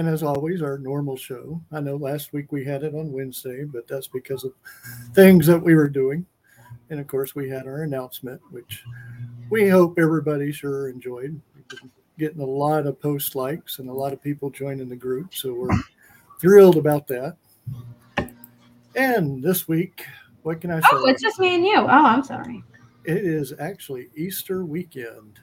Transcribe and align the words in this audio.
and 0.00 0.08
as 0.08 0.22
always, 0.22 0.62
our 0.62 0.78
normal 0.78 1.14
show. 1.14 1.60
I 1.70 1.80
know 1.80 1.96
last 1.96 2.32
week 2.32 2.52
we 2.52 2.64
had 2.64 2.84
it 2.84 2.94
on 2.94 3.12
Wednesday, 3.12 3.64
but 3.64 3.86
that's 3.86 4.06
because 4.06 4.44
of 4.44 4.54
things 5.12 5.46
that 5.46 5.62
we 5.62 5.74
were 5.74 5.90
doing. 5.90 6.24
And 6.88 6.98
of 6.98 7.06
course, 7.06 7.34
we 7.34 7.50
had 7.50 7.66
our 7.66 7.82
announcement, 7.82 8.40
which 8.50 8.82
we 9.50 9.68
hope 9.68 9.98
everybody 9.98 10.52
sure 10.52 10.88
enjoyed. 10.88 11.38
We've 11.54 11.68
been 11.68 11.90
getting 12.18 12.40
a 12.40 12.46
lot 12.46 12.86
of 12.86 12.98
post 12.98 13.34
likes 13.34 13.78
and 13.78 13.90
a 13.90 13.92
lot 13.92 14.14
of 14.14 14.22
people 14.22 14.48
joining 14.48 14.88
the 14.88 14.96
group, 14.96 15.34
so 15.34 15.52
we're 15.52 15.78
thrilled 16.40 16.78
about 16.78 17.06
that. 17.08 17.36
And 18.96 19.42
this 19.42 19.68
week, 19.68 20.06
what 20.44 20.62
can 20.62 20.70
I 20.70 20.80
say? 20.80 20.86
Oh, 20.92 21.06
it's 21.08 21.20
just 21.20 21.38
me 21.38 21.56
and 21.56 21.64
you. 21.66 21.76
Oh, 21.76 21.86
I'm 21.88 22.24
sorry. 22.24 22.64
It 23.04 23.18
is 23.18 23.52
actually 23.60 24.08
Easter 24.16 24.64
weekend. 24.64 25.40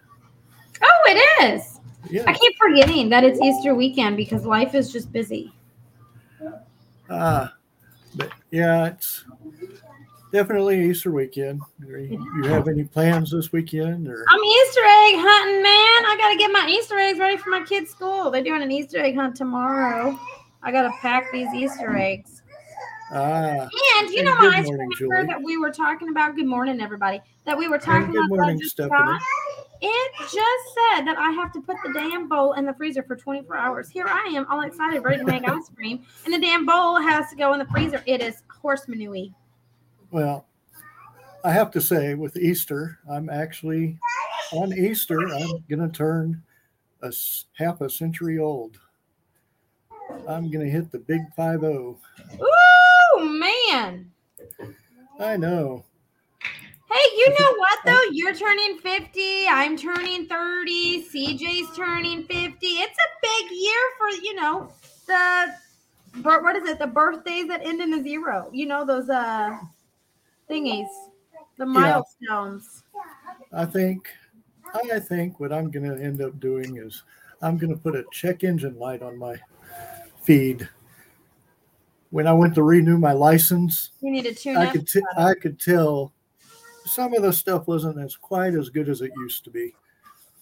Oh, 0.82 1.04
it 1.06 1.54
is. 1.54 1.77
Yeah. 2.10 2.24
I 2.28 2.34
keep 2.34 2.56
forgetting 2.58 3.10
that 3.10 3.24
it's 3.24 3.40
Easter 3.42 3.76
weekend 3.76 4.18
because 4.18 4.46
life 4.46 4.76
is 4.76 4.92
just 4.92 5.12
busy. 5.12 5.54
Ah, 7.10 7.54
but 8.16 8.32
yeah, 8.52 8.88
it's 8.88 9.26
definitely 10.32 10.90
Easter 10.90 11.12
weekend. 11.12 11.62
Do 11.82 11.88
You 11.88 12.26
you 12.44 12.50
have 12.50 12.68
any 12.68 12.84
plans 12.84 13.32
this 13.32 13.52
weekend, 13.52 14.08
or 14.08 14.26
I'm 14.30 14.44
Easter 14.44 14.82
egg 14.82 15.16
hunting, 15.18 15.64
man. 15.64 16.06
I 16.06 16.16
got 16.18 16.32
to 16.32 16.38
get 16.38 16.52
my 16.52 16.68
Easter 16.70 16.98
eggs 16.98 17.20
ready 17.20 17.38
for 17.38 17.50
my 17.50 17.64
kids' 17.64 17.92
school. 17.92 18.30
They're 18.32 18.44
doing 18.44 18.62
an 18.62 18.72
Easter 18.72 19.00
egg 19.00 19.16
hunt 19.16 19.36
tomorrow. 19.36 20.18
I 20.64 20.72
got 20.72 20.84
to 20.84 20.92
pack 21.02 21.32
these 21.32 21.54
Easter 21.54 21.96
eggs. 21.96 22.42
ah? 23.12 23.68
And 24.00 24.10
you 24.10 24.24
know 24.24 24.36
my 24.36 24.52
ice 24.56 24.70
cream 24.98 25.28
that 25.28 25.42
we 25.42 25.58
were 25.58 25.72
talking 25.72 26.10
about. 26.10 26.36
Good 26.36 26.48
morning, 26.48 26.82
everybody. 26.82 27.22
That 27.46 27.58
we 27.58 27.68
were 27.68 27.80
talking 27.80 28.12
good 28.12 28.26
about. 28.26 28.30
morning, 28.30 28.60
Stephanie. 28.62 28.98
got, 28.98 29.22
It 29.82 30.12
just 30.20 30.34
said 30.34 31.06
that 31.06 31.18
I 31.18 31.32
have 31.32 31.52
to 31.54 31.62
put 31.62 31.78
the 31.86 31.94
damn 31.94 32.28
bowl 32.28 32.54
in 32.54 32.66
the 32.66 32.74
freezer 32.74 33.04
for 33.04 33.16
24 33.16 33.56
hours. 33.56 33.90
Here 33.90 34.08
I 34.08 34.32
am, 34.34 34.48
all 34.50 34.62
excited, 34.62 35.04
ready 35.04 35.20
to 35.20 35.26
make 35.26 35.48
ice 35.48 35.70
cream, 35.76 36.06
and 36.26 36.34
the 36.34 36.40
damn 36.40 36.66
bowl 36.66 37.00
has 37.00 37.30
to 37.30 37.36
go 37.36 37.54
in 37.54 37.60
the 37.60 37.66
freezer. 37.66 38.02
It 38.06 38.22
is 38.22 38.44
horse 38.50 38.88
manure. 38.88 39.28
Well, 40.10 40.48
I 41.44 41.52
have 41.52 41.72
to 41.72 41.82
say, 41.82 42.16
with 42.16 42.38
Easter, 42.38 43.00
I'm 43.10 43.30
actually 43.30 43.98
on 44.52 44.74
Easter. 44.74 45.20
I'm 45.20 45.64
gonna 45.70 45.90
turn 45.90 46.42
a 47.02 47.14
half 47.54 47.82
a 47.82 47.90
century 47.90 48.40
old. 48.40 48.80
I'm 50.28 50.50
gonna 50.50 50.66
hit 50.66 50.92
the 50.92 51.00
big 51.00 51.22
five 51.36 51.62
zero. 51.62 52.00
Ooh, 52.42 53.40
man. 53.40 54.12
I 55.20 55.38
know. 55.38 55.86
Hey, 56.90 57.04
you 57.18 57.30
know 57.38 57.56
what 57.58 57.80
though? 57.86 58.12
You're 58.12 58.34
turning 58.34 58.78
50. 58.78 59.48
I'm 59.50 59.78
turning 59.78 60.26
30. 60.28 61.04
CJ's 61.04 61.76
turning 61.76 62.24
50. 62.24 62.66
It's 62.66 62.98
a 62.98 63.10
big 63.22 63.52
year 63.52 63.80
for, 63.98 64.10
you 64.24 64.36
know, 64.36 64.72
the 65.06 65.54
what 66.22 66.56
is 66.56 66.68
it? 66.68 66.80
The 66.80 66.88
birthdays 66.88 67.48
that 67.48 67.66
end 67.66 67.82
in 67.82 67.94
a 67.94 68.02
zero. 68.02 68.50
You 68.54 68.68
know, 68.68 68.86
those 68.86 69.10
uh 69.10 69.58
thingies. 70.50 70.88
The 71.58 71.66
milestones. 71.66 72.84
I 73.54 73.66
think. 73.66 74.10
I 74.92 75.00
think 75.00 75.40
what 75.40 75.52
I'm 75.52 75.72
gonna 75.72 75.96
end 75.96 76.22
up 76.22 76.40
doing 76.40 76.78
is 76.78 77.04
I'm 77.42 77.58
gonna 77.58 77.78
put 77.78 77.96
a 77.96 78.06
check 78.12 78.44
engine 78.44 78.78
light 78.78 79.02
on 79.02 79.18
my 79.18 79.36
feed. 80.22 80.68
When 82.12 82.28
I 82.28 82.34
went 82.34 82.56
to 82.56 82.64
renew 82.64 82.98
my 82.98 83.12
license, 83.14 83.92
You 84.02 84.12
need 84.12 84.24
to 84.24 84.34
tune 84.34 84.58
I 84.58 84.68
could 84.68 84.88
t- 84.88 85.02
I 85.18 85.34
could 85.34 85.60
tell 85.60 86.14
some 86.88 87.14
of 87.14 87.22
the 87.22 87.34
stuff 87.34 87.68
wasn't 87.68 88.00
as 88.00 88.16
quite 88.16 88.54
as 88.56 88.70
good 88.70 88.90
as 88.90 89.02
it 89.02 89.12
used 89.18 89.44
to 89.44 89.50
be. 89.52 89.76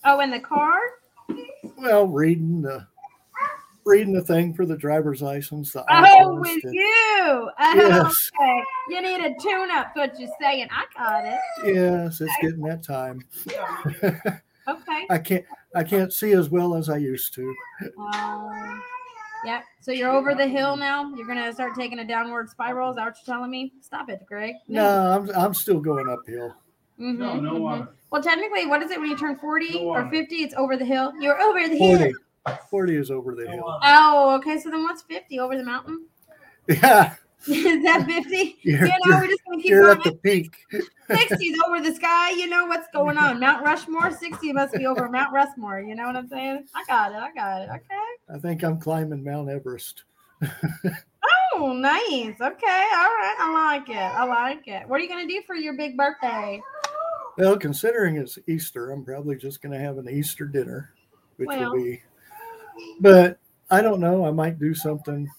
Oh, 0.03 0.19
in 0.19 0.31
the 0.31 0.39
car? 0.39 0.79
Well, 1.77 2.07
reading 2.07 2.61
the 2.61 2.85
reading 3.85 4.13
the 4.13 4.21
thing 4.23 4.51
for 4.53 4.65
the 4.65 4.75
driver's 4.77 5.21
license. 5.21 5.71
The 5.71 5.83
Oh, 5.89 6.35
with 6.39 6.63
and- 6.63 6.73
you. 6.73 6.81
Oh, 6.87 7.51
Yes. 7.75 8.31
okay. 8.39 8.63
You 8.89 9.01
need 9.01 9.23
a 9.25 9.33
tune 9.41 9.69
up, 9.71 9.91
what 9.95 10.19
you're 10.19 10.29
saying. 10.41 10.67
I 10.71 10.85
got 10.97 11.25
it. 11.25 11.39
Yes, 11.75 12.19
it's 12.21 12.33
getting 12.41 12.61
that 12.61 12.81
time. 12.83 13.23
Okay. 14.67 15.05
I 15.11 15.17
can't 15.19 15.45
I 15.75 15.83
can't 15.83 16.11
see 16.13 16.31
as 16.31 16.49
well 16.49 16.73
as 16.75 16.89
I 16.89 16.97
used 16.97 17.33
to. 17.35 17.53
Um, 18.13 18.81
yep. 19.43 19.63
So 19.81 19.91
you're 19.91 20.11
over 20.11 20.33
the 20.33 20.47
hill 20.47 20.77
now. 20.77 21.13
You're 21.15 21.27
gonna 21.27 21.53
start 21.53 21.75
taking 21.75 21.99
a 21.99 22.07
downward 22.07 22.49
spiral. 22.49 22.89
Is 22.91 22.95
that 22.95 23.05
what 23.05 23.15
you're 23.25 23.35
telling 23.35 23.51
me? 23.51 23.73
Stop 23.81 24.09
it, 24.09 24.25
Greg. 24.27 24.55
No, 24.67 24.85
I'm 24.85 25.29
I'm 25.35 25.53
still 25.53 25.79
going 25.79 26.07
uphill. 26.09 26.55
Mhm, 26.99 27.17
No, 27.17 27.39
no 27.39 27.51
mhm. 27.53 27.59
water. 27.61 27.87
Well, 28.11 28.21
technically, 28.23 28.65
what 28.65 28.81
is 28.81 28.91
it 28.91 28.99
when 28.99 29.09
you 29.09 29.17
turn 29.17 29.35
40 29.37 29.73
No 29.73 29.89
or 29.89 30.09
50? 30.09 30.35
It's 30.35 30.53
over 30.55 30.77
the 30.77 30.85
hill. 30.85 31.11
You're 31.19 31.39
over 31.41 31.67
the 31.67 31.75
hill. 31.75 31.97
40. 31.97 32.13
40 32.69 32.95
is 32.95 33.11
over 33.11 33.35
the 33.35 33.47
hill. 33.49 33.79
Oh, 33.83 34.35
okay. 34.37 34.57
So 34.59 34.69
then 34.69 34.83
what's 34.83 35.01
50 35.01 35.39
over 35.39 35.57
the 35.57 35.63
mountain? 35.63 36.07
Yeah, 36.67 37.13
is 37.47 37.83
that 37.83 38.05
50? 38.07 38.57
you're, 38.61 38.85
you 38.85 38.93
know, 39.05 39.17
we're 39.17 39.27
just 39.27 39.41
gonna 39.45 39.61
keep 39.61 39.69
you're 39.69 39.95
going. 39.95 39.97
at 39.97 40.03
the 40.03 40.11
peak. 40.13 40.55
60's 41.09 41.59
over 41.67 41.81
the 41.81 41.93
sky. 41.93 42.31
You 42.31 42.47
know 42.47 42.65
what's 42.65 42.87
going 42.91 43.17
on? 43.17 43.39
Mount 43.39 43.63
Rushmore. 43.63 44.11
60 44.11 44.53
must 44.53 44.73
be 44.73 44.85
over 44.87 45.07
Mount 45.09 45.31
Rushmore. 45.31 45.79
You 45.79 45.95
know 45.95 46.05
what 46.07 46.15
I'm 46.15 46.27
saying? 46.27 46.65
I 46.73 46.83
got 46.85 47.11
it. 47.11 47.17
I 47.17 47.31
got 47.33 47.61
it. 47.61 47.69
Okay. 47.69 48.33
I 48.33 48.39
think 48.39 48.63
I'm 48.63 48.79
climbing 48.79 49.23
Mount 49.23 49.49
Everest. 49.49 50.03
Oh, 51.57 51.71
nice. 51.71 52.01
Okay. 52.11 52.41
All 52.41 52.51
right. 52.51 53.35
I 53.39 53.73
like 53.77 53.87
it. 53.89 53.95
I 53.95 54.25
like 54.25 54.67
it. 54.67 54.87
What 54.89 54.99
are 54.99 55.03
you 55.03 55.07
gonna 55.07 55.25
do 55.25 55.41
for 55.47 55.55
your 55.55 55.73
big 55.77 55.95
birthday? 55.95 56.61
Well, 57.37 57.57
considering 57.57 58.15
it's 58.17 58.37
Easter, 58.47 58.91
I'm 58.91 59.03
probably 59.03 59.35
just 59.35 59.61
going 59.61 59.73
to 59.73 59.79
have 59.79 59.97
an 59.97 60.09
Easter 60.09 60.45
dinner, 60.45 60.93
which 61.35 61.47
Well. 61.47 61.73
will 61.73 61.83
be. 61.83 62.01
But 63.01 63.39
I 63.69 63.81
don't 63.81 63.99
know. 63.99 64.25
I 64.25 64.31
might 64.31 64.57
do 64.57 64.73
something 64.73 65.29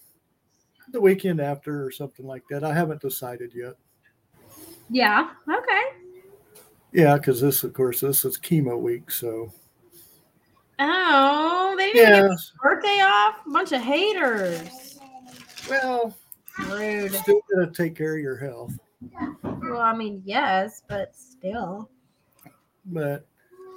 the 0.97 1.01
weekend 1.03 1.41
after 1.41 1.85
or 1.85 1.91
something 1.91 2.27
like 2.27 2.43
that. 2.49 2.65
I 2.65 2.73
haven't 2.73 3.03
decided 3.03 3.53
yet. 3.55 3.75
Yeah. 4.89 5.29
Okay. 5.47 5.83
Yeah, 6.93 7.19
because 7.19 7.39
this, 7.39 7.63
of 7.65 7.75
course, 7.75 8.01
this 8.01 8.25
is 8.25 8.39
chemo 8.39 8.81
week. 8.81 9.11
So 9.11 9.53
Oh, 10.79 11.75
they 11.77 11.93
didn't 11.93 12.15
yeah. 12.15 12.29
get 12.29 12.39
birthday 12.63 13.01
off. 13.03 13.37
Bunch 13.47 13.73
of 13.73 13.83
haters. 13.83 14.99
Well, 15.69 16.17
Rude. 16.71 17.13
still 17.13 17.41
to 17.59 17.71
take 17.73 17.95
care 17.95 18.15
of 18.17 18.23
your 18.23 18.37
health. 18.39 18.73
Well, 19.43 19.81
I 19.81 19.95
mean, 19.95 20.23
yes, 20.25 20.83
but 20.89 21.15
still. 21.15 21.91
But 22.87 23.27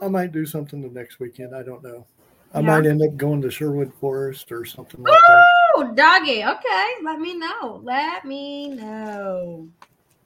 I 0.02 0.08
might 0.08 0.32
do 0.32 0.46
something 0.46 0.82
the 0.82 0.88
next 0.88 1.20
weekend. 1.20 1.54
I 1.54 1.64
don't 1.64 1.84
know. 1.84 2.06
I 2.54 2.62
Yeah. 2.62 2.66
might 2.68 2.86
end 2.86 3.02
up 3.02 3.18
going 3.18 3.42
to 3.42 3.52
Sherwood 3.52 3.94
Forest 3.96 4.52
or 4.54 4.64
something 4.64 5.04
like 5.04 5.20
that. 5.28 5.48
Oh, 5.80 5.94
doggy. 5.94 6.44
Okay. 6.44 6.88
Let 7.04 7.22
me 7.22 7.36
know. 7.36 7.80
Let 7.86 8.26
me 8.26 8.68
know. 8.68 9.70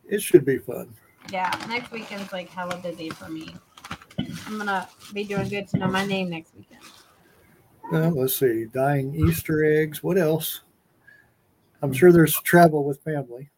It 0.09 0.19
should 0.19 0.45
be 0.45 0.57
fun. 0.57 0.91
Yeah, 1.31 1.55
next 1.69 1.91
weekend's 1.91 2.33
like 2.33 2.49
hella 2.49 2.77
busy 2.77 3.11
for 3.11 3.29
me. 3.29 3.53
I'm 4.47 4.57
gonna 4.57 4.89
be 5.13 5.23
doing 5.23 5.47
good 5.49 5.67
to 5.67 5.77
know 5.77 5.87
my 5.87 6.07
name 6.07 6.31
next 6.31 6.55
weekend. 6.55 6.81
Well, 7.91 8.09
let's 8.19 8.35
see. 8.35 8.65
Dying 8.65 9.13
Easter 9.13 9.63
eggs. 9.63 10.01
What 10.01 10.17
else? 10.17 10.61
I'm 11.83 11.93
sure 11.93 12.11
there's 12.11 12.41
travel 12.41 12.83
with 12.83 13.03
family. 13.03 13.51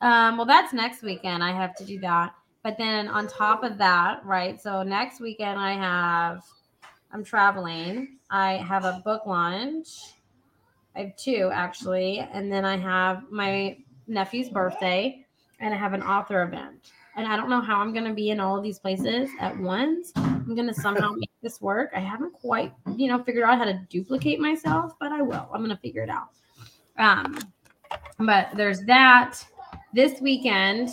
Um, 0.00 0.38
well, 0.38 0.46
that's 0.46 0.72
next 0.72 1.02
weekend. 1.02 1.44
I 1.44 1.52
have 1.52 1.74
to 1.76 1.84
do 1.84 1.98
that. 2.00 2.34
But 2.62 2.78
then 2.78 3.08
on 3.08 3.28
top 3.28 3.62
of 3.62 3.76
that, 3.76 4.24
right? 4.24 4.58
So 4.58 4.82
next 4.82 5.20
weekend 5.20 5.60
I 5.60 5.74
have 5.74 6.44
I'm 7.12 7.24
traveling. 7.24 8.16
I 8.30 8.54
have 8.54 8.86
a 8.86 9.02
book 9.04 9.26
launch. 9.26 10.14
I 10.98 11.02
have 11.02 11.16
two 11.16 11.50
actually, 11.52 12.18
and 12.18 12.52
then 12.52 12.64
I 12.64 12.76
have 12.76 13.30
my 13.30 13.78
nephew's 14.08 14.48
birthday, 14.48 15.24
and 15.60 15.72
I 15.72 15.76
have 15.76 15.92
an 15.92 16.02
author 16.02 16.42
event. 16.42 16.90
And 17.16 17.26
I 17.26 17.36
don't 17.36 17.48
know 17.48 17.60
how 17.60 17.80
I'm 17.80 17.94
gonna 17.94 18.12
be 18.12 18.30
in 18.30 18.40
all 18.40 18.56
of 18.56 18.64
these 18.64 18.80
places 18.80 19.30
at 19.38 19.56
once. 19.56 20.10
I'm 20.16 20.56
gonna 20.56 20.74
somehow 20.74 21.12
make 21.16 21.30
this 21.40 21.60
work. 21.60 21.90
I 21.94 22.00
haven't 22.00 22.32
quite, 22.32 22.72
you 22.96 23.06
know, 23.06 23.22
figured 23.22 23.44
out 23.44 23.58
how 23.58 23.64
to 23.64 23.80
duplicate 23.88 24.40
myself, 24.40 24.94
but 24.98 25.12
I 25.12 25.22
will. 25.22 25.48
I'm 25.54 25.62
gonna 25.62 25.78
figure 25.80 26.02
it 26.02 26.10
out. 26.10 26.30
Um, 26.98 27.38
but 28.18 28.48
there's 28.56 28.80
that 28.86 29.40
this 29.94 30.20
weekend 30.20 30.90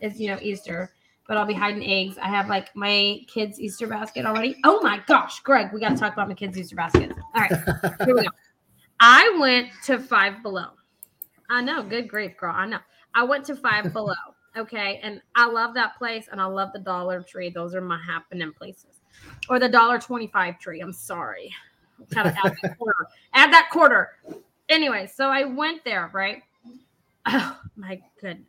is 0.00 0.18
you 0.18 0.28
know 0.28 0.38
Easter, 0.40 0.90
but 1.28 1.36
I'll 1.36 1.44
be 1.44 1.52
hiding 1.52 1.84
eggs. 1.84 2.16
I 2.16 2.28
have 2.28 2.48
like 2.48 2.74
my 2.74 3.20
kids' 3.28 3.60
Easter 3.60 3.86
basket 3.86 4.24
already. 4.24 4.56
Oh 4.64 4.80
my 4.80 5.02
gosh, 5.06 5.40
Greg, 5.40 5.70
we 5.70 5.80
got 5.80 5.90
to 5.90 5.96
talk 5.96 6.14
about 6.14 6.28
my 6.28 6.34
kids' 6.34 6.56
Easter 6.56 6.76
basket. 6.76 7.12
All 7.34 7.42
right, 7.42 7.52
here 8.06 8.14
we 8.14 8.22
go. 8.22 8.30
I 9.00 9.36
went 9.38 9.68
to 9.84 9.98
Five 9.98 10.42
Below. 10.42 10.68
I 11.50 11.60
know, 11.60 11.82
good 11.82 12.08
grief, 12.08 12.36
girl. 12.36 12.54
I 12.54 12.66
know. 12.66 12.78
I 13.14 13.24
went 13.24 13.44
to 13.46 13.56
Five 13.56 13.92
Below. 13.92 14.14
Okay, 14.56 15.00
and 15.02 15.20
I 15.34 15.46
love 15.46 15.74
that 15.74 15.98
place, 15.98 16.28
and 16.30 16.40
I 16.40 16.44
love 16.44 16.72
the 16.72 16.78
Dollar 16.78 17.22
Tree. 17.22 17.50
Those 17.50 17.74
are 17.74 17.80
my 17.80 18.00
happening 18.00 18.52
places, 18.52 19.00
or 19.48 19.58
the 19.58 19.68
Dollar 19.68 19.98
Twenty 19.98 20.28
Five 20.28 20.60
Tree. 20.60 20.80
I'm 20.80 20.92
sorry. 20.92 21.52
Gotta 22.10 22.30
add 22.44 22.56
that 22.62 22.78
quarter. 22.78 23.06
Add 23.34 23.52
that 23.52 23.68
quarter. 23.70 24.10
Anyway, 24.68 25.10
so 25.12 25.28
I 25.28 25.44
went 25.44 25.84
there, 25.84 26.10
right? 26.12 26.42
Oh 27.26 27.58
my 27.76 28.00
goodness. 28.20 28.46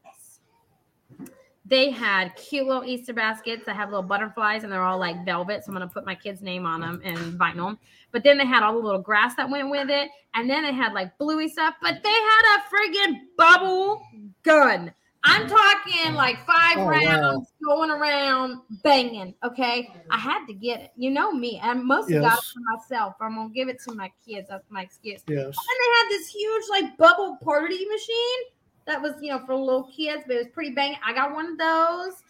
They 1.68 1.90
had 1.90 2.36
cute 2.36 2.68
little 2.68 2.84
Easter 2.84 3.14
baskets 3.14 3.66
that 3.66 3.76
have 3.76 3.90
little 3.90 4.04
butterflies 4.04 4.64
and 4.64 4.72
they're 4.72 4.84
all 4.84 5.00
like 5.00 5.26
velvet. 5.26 5.64
So 5.64 5.70
I'm 5.70 5.74
gonna 5.74 5.88
put 5.88 6.06
my 6.06 6.16
kid's 6.16 6.42
name 6.42 6.66
on 6.66 6.82
them 6.82 7.02
and 7.04 7.18
vinyl. 7.40 7.78
But 8.12 8.24
then 8.24 8.38
they 8.38 8.46
had 8.46 8.62
all 8.64 8.74
the 8.74 8.80
little 8.80 9.02
grass 9.02 9.36
that 9.36 9.50
went 9.50 9.70
with 9.70 9.90
it, 9.90 10.10
and 10.36 10.50
then 10.50 10.64
they 10.64 10.72
had 10.72 10.94
like 10.94 11.18
bluey 11.18 11.50
stuff. 11.50 11.74
But 11.82 12.04
they 12.04 12.10
had 12.10 12.58
a 12.58 12.64
friggin' 12.70 13.20
bubble 13.38 14.04
gun. 14.44 14.94
I'm 15.28 15.48
talking 15.48 16.14
like 16.14 16.38
five 16.46 16.78
Oh, 16.78 16.88
rounds 16.88 17.52
going 17.66 17.90
around 17.90 18.62
banging. 18.84 19.34
Okay, 19.44 19.92
I 20.12 20.20
had 20.20 20.46
to 20.46 20.54
get 20.54 20.82
it. 20.82 20.92
You 20.96 21.10
know 21.10 21.32
me, 21.32 21.60
and 21.64 21.84
mostly 21.84 22.20
got 22.20 22.38
it 22.38 22.44
for 22.44 22.60
myself. 22.72 23.16
I'm 23.20 23.36
gonna 23.36 23.50
give 23.50 23.68
it 23.68 23.82
to 23.88 23.96
my 23.96 24.12
kids. 24.26 24.50
That's 24.50 24.70
my 24.70 24.84
excuse. 24.84 25.24
Yes. 25.28 25.46
And 25.46 25.54
they 25.54 25.98
had 25.98 26.10
this 26.10 26.28
huge 26.28 26.64
like 26.70 26.98
bubble 26.98 27.40
party 27.44 27.86
machine 27.88 28.40
that 28.86 29.02
was, 29.02 29.14
you 29.22 29.32
know, 29.32 29.46
for 29.46 29.56
little 29.56 29.90
kids, 29.96 30.24
but 30.28 30.36
it 30.36 30.40
was 30.40 30.48
pretty 30.54 30.72
bang. 30.72 30.96
I 31.06 31.14
got 31.14 31.34
one 31.34 31.52
of 31.52 31.58
those. 31.58 32.24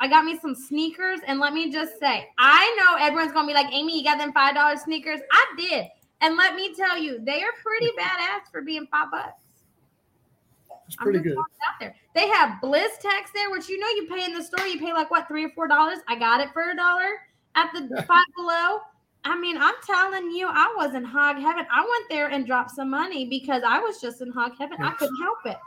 I 0.00 0.08
got 0.08 0.24
me 0.24 0.38
some 0.38 0.54
sneakers, 0.54 1.18
and 1.26 1.40
let 1.40 1.52
me 1.52 1.72
just 1.72 1.98
say, 1.98 2.28
I 2.38 2.76
know 2.78 3.04
everyone's 3.04 3.32
gonna 3.32 3.48
be 3.48 3.54
like, 3.54 3.72
Amy, 3.72 3.98
you 3.98 4.04
got 4.04 4.18
them 4.18 4.32
five 4.32 4.54
dollar 4.54 4.76
sneakers. 4.76 5.20
I 5.32 5.46
did, 5.58 5.86
and 6.20 6.36
let 6.36 6.54
me 6.54 6.74
tell 6.74 6.96
you, 6.96 7.18
they 7.20 7.42
are 7.42 7.52
pretty 7.62 7.90
badass 7.98 8.50
for 8.52 8.62
being 8.62 8.86
five 8.90 9.10
bucks. 9.10 9.32
It's 10.86 10.96
I'm 11.00 11.04
pretty 11.04 11.18
good. 11.18 11.36
out 11.36 11.44
there. 11.80 11.94
They 12.14 12.28
have 12.28 12.60
Bliss 12.60 12.96
Tax 13.00 13.30
there, 13.34 13.50
which 13.50 13.68
you 13.68 13.78
know 13.78 13.88
you 13.88 14.06
pay 14.06 14.24
in 14.24 14.34
the 14.34 14.42
store. 14.42 14.66
You 14.66 14.78
pay 14.78 14.92
like 14.92 15.10
what 15.10 15.28
three 15.28 15.44
or 15.44 15.50
four 15.50 15.68
dollars. 15.68 15.98
I 16.08 16.18
got 16.18 16.40
it 16.40 16.50
for 16.52 16.70
a 16.70 16.76
dollar 16.76 17.20
at 17.56 17.70
the 17.74 18.02
Five 18.02 18.24
Below. 18.36 18.80
I 19.24 19.38
mean, 19.38 19.58
I'm 19.58 19.74
telling 19.84 20.30
you, 20.30 20.48
I 20.48 20.72
was 20.76 20.94
in 20.94 21.04
hog 21.04 21.36
heaven. 21.36 21.66
I 21.70 21.80
went 21.80 22.08
there 22.08 22.28
and 22.28 22.46
dropped 22.46 22.70
some 22.70 22.88
money 22.88 23.28
because 23.28 23.62
I 23.66 23.80
was 23.80 24.00
just 24.00 24.22
in 24.22 24.30
hog 24.30 24.52
heaven. 24.58 24.78
I 24.80 24.92
couldn't 24.92 25.20
help 25.20 25.38
it. 25.44 25.58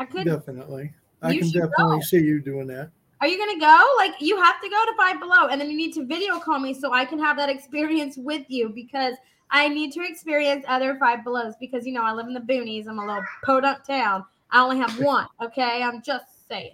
I 0.00 0.06
couldn't. 0.06 0.34
Definitely. 0.34 0.94
I 1.20 1.36
can 1.36 1.50
definitely 1.50 1.98
go. 1.98 2.00
see 2.00 2.20
you 2.20 2.40
doing 2.40 2.66
that. 2.68 2.90
Are 3.20 3.28
you 3.28 3.36
gonna 3.36 3.60
go? 3.60 3.84
Like 3.98 4.14
you 4.18 4.40
have 4.42 4.58
to 4.62 4.68
go 4.70 4.84
to 4.86 4.96
Five 4.96 5.20
Below, 5.20 5.48
and 5.48 5.60
then 5.60 5.70
you 5.70 5.76
need 5.76 5.92
to 5.92 6.06
video 6.06 6.40
call 6.40 6.58
me 6.58 6.72
so 6.72 6.90
I 6.90 7.04
can 7.04 7.18
have 7.18 7.36
that 7.36 7.50
experience 7.50 8.16
with 8.16 8.46
you 8.48 8.70
because 8.70 9.16
I 9.50 9.68
need 9.68 9.92
to 9.92 10.00
experience 10.00 10.64
other 10.68 10.96
Five 10.98 11.22
Belows 11.22 11.52
because 11.60 11.86
you 11.86 11.92
know 11.92 12.02
I 12.02 12.14
live 12.14 12.28
in 12.28 12.32
the 12.32 12.40
boonies. 12.40 12.88
I'm 12.88 12.98
a 12.98 13.04
little 13.06 13.22
podunk 13.44 13.84
town. 13.84 14.24
I 14.50 14.62
only 14.62 14.78
have 14.78 14.98
one. 15.02 15.26
Okay, 15.42 15.82
I'm 15.82 16.00
just 16.00 16.48
saying. 16.48 16.72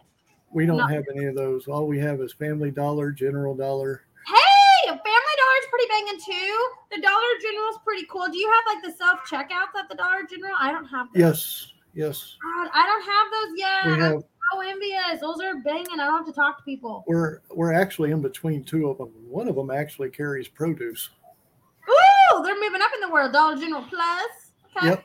We 0.53 0.67
don't 0.67 0.89
have 0.89 1.03
any 1.17 1.25
of 1.25 1.35
those. 1.35 1.67
All 1.67 1.89
we 1.89 1.99
have 1.99 2.21
is 2.21 2.33
Family 2.33 2.71
Dollar, 2.71 3.11
General 3.11 3.57
Dollar. 3.57 4.03
Hey, 4.25 4.87
Family 4.87 5.01
Dollar's 5.03 5.69
pretty 5.69 5.87
banging 5.89 6.21
too. 6.25 6.69
The 6.93 7.03
Dollar 7.03 7.33
General's 7.43 7.79
pretty 7.85 8.07
cool. 8.09 8.29
Do 8.29 8.39
you 8.39 8.49
have 8.53 8.77
like 8.77 8.85
the 8.85 8.97
self 8.97 9.19
checkouts 9.29 9.77
at 9.77 9.89
the 9.89 9.97
Dollar 9.97 10.23
General? 10.31 10.55
I 10.61 10.71
don't 10.71 10.87
have 10.87 11.09
those. 11.13 11.21
Yes. 11.21 11.73
Yes. 11.97 12.37
God, 12.43 12.71
I 12.75 12.87
don't 12.87 13.05
have 13.05 13.33
those 13.33 13.59
yet. 13.59 13.87
We 13.87 13.93
I'm 13.93 14.01
have 14.01 14.25
so 14.53 14.61
envious. 14.61 15.21
Those 15.21 15.41
are 15.41 15.57
banging. 15.63 15.99
I 15.99 16.05
don't 16.05 16.19
have 16.19 16.27
to 16.27 16.33
talk 16.33 16.59
to 16.59 16.65
people. 16.65 17.05
we're 17.09 17.41
we're 17.51 17.73
actually 17.73 18.11
in 18.11 18.21
between 18.21 18.63
two 18.63 18.89
of 18.89 18.99
them. 18.99 19.09
One 19.29 19.49
of 19.49 19.57
them 19.57 19.71
actually 19.71 20.11
carries 20.11 20.47
produce. 20.47 21.09
Ooh, 21.89 22.43
they're 22.43 22.61
moving 22.61 22.83
up 22.83 22.91
in 22.95 23.01
the 23.01 23.13
world. 23.13 23.33
Dollar 23.33 23.57
General 23.57 23.83
Plus. 23.83 24.53
Okay. 24.77 24.89
Yep. 24.89 25.05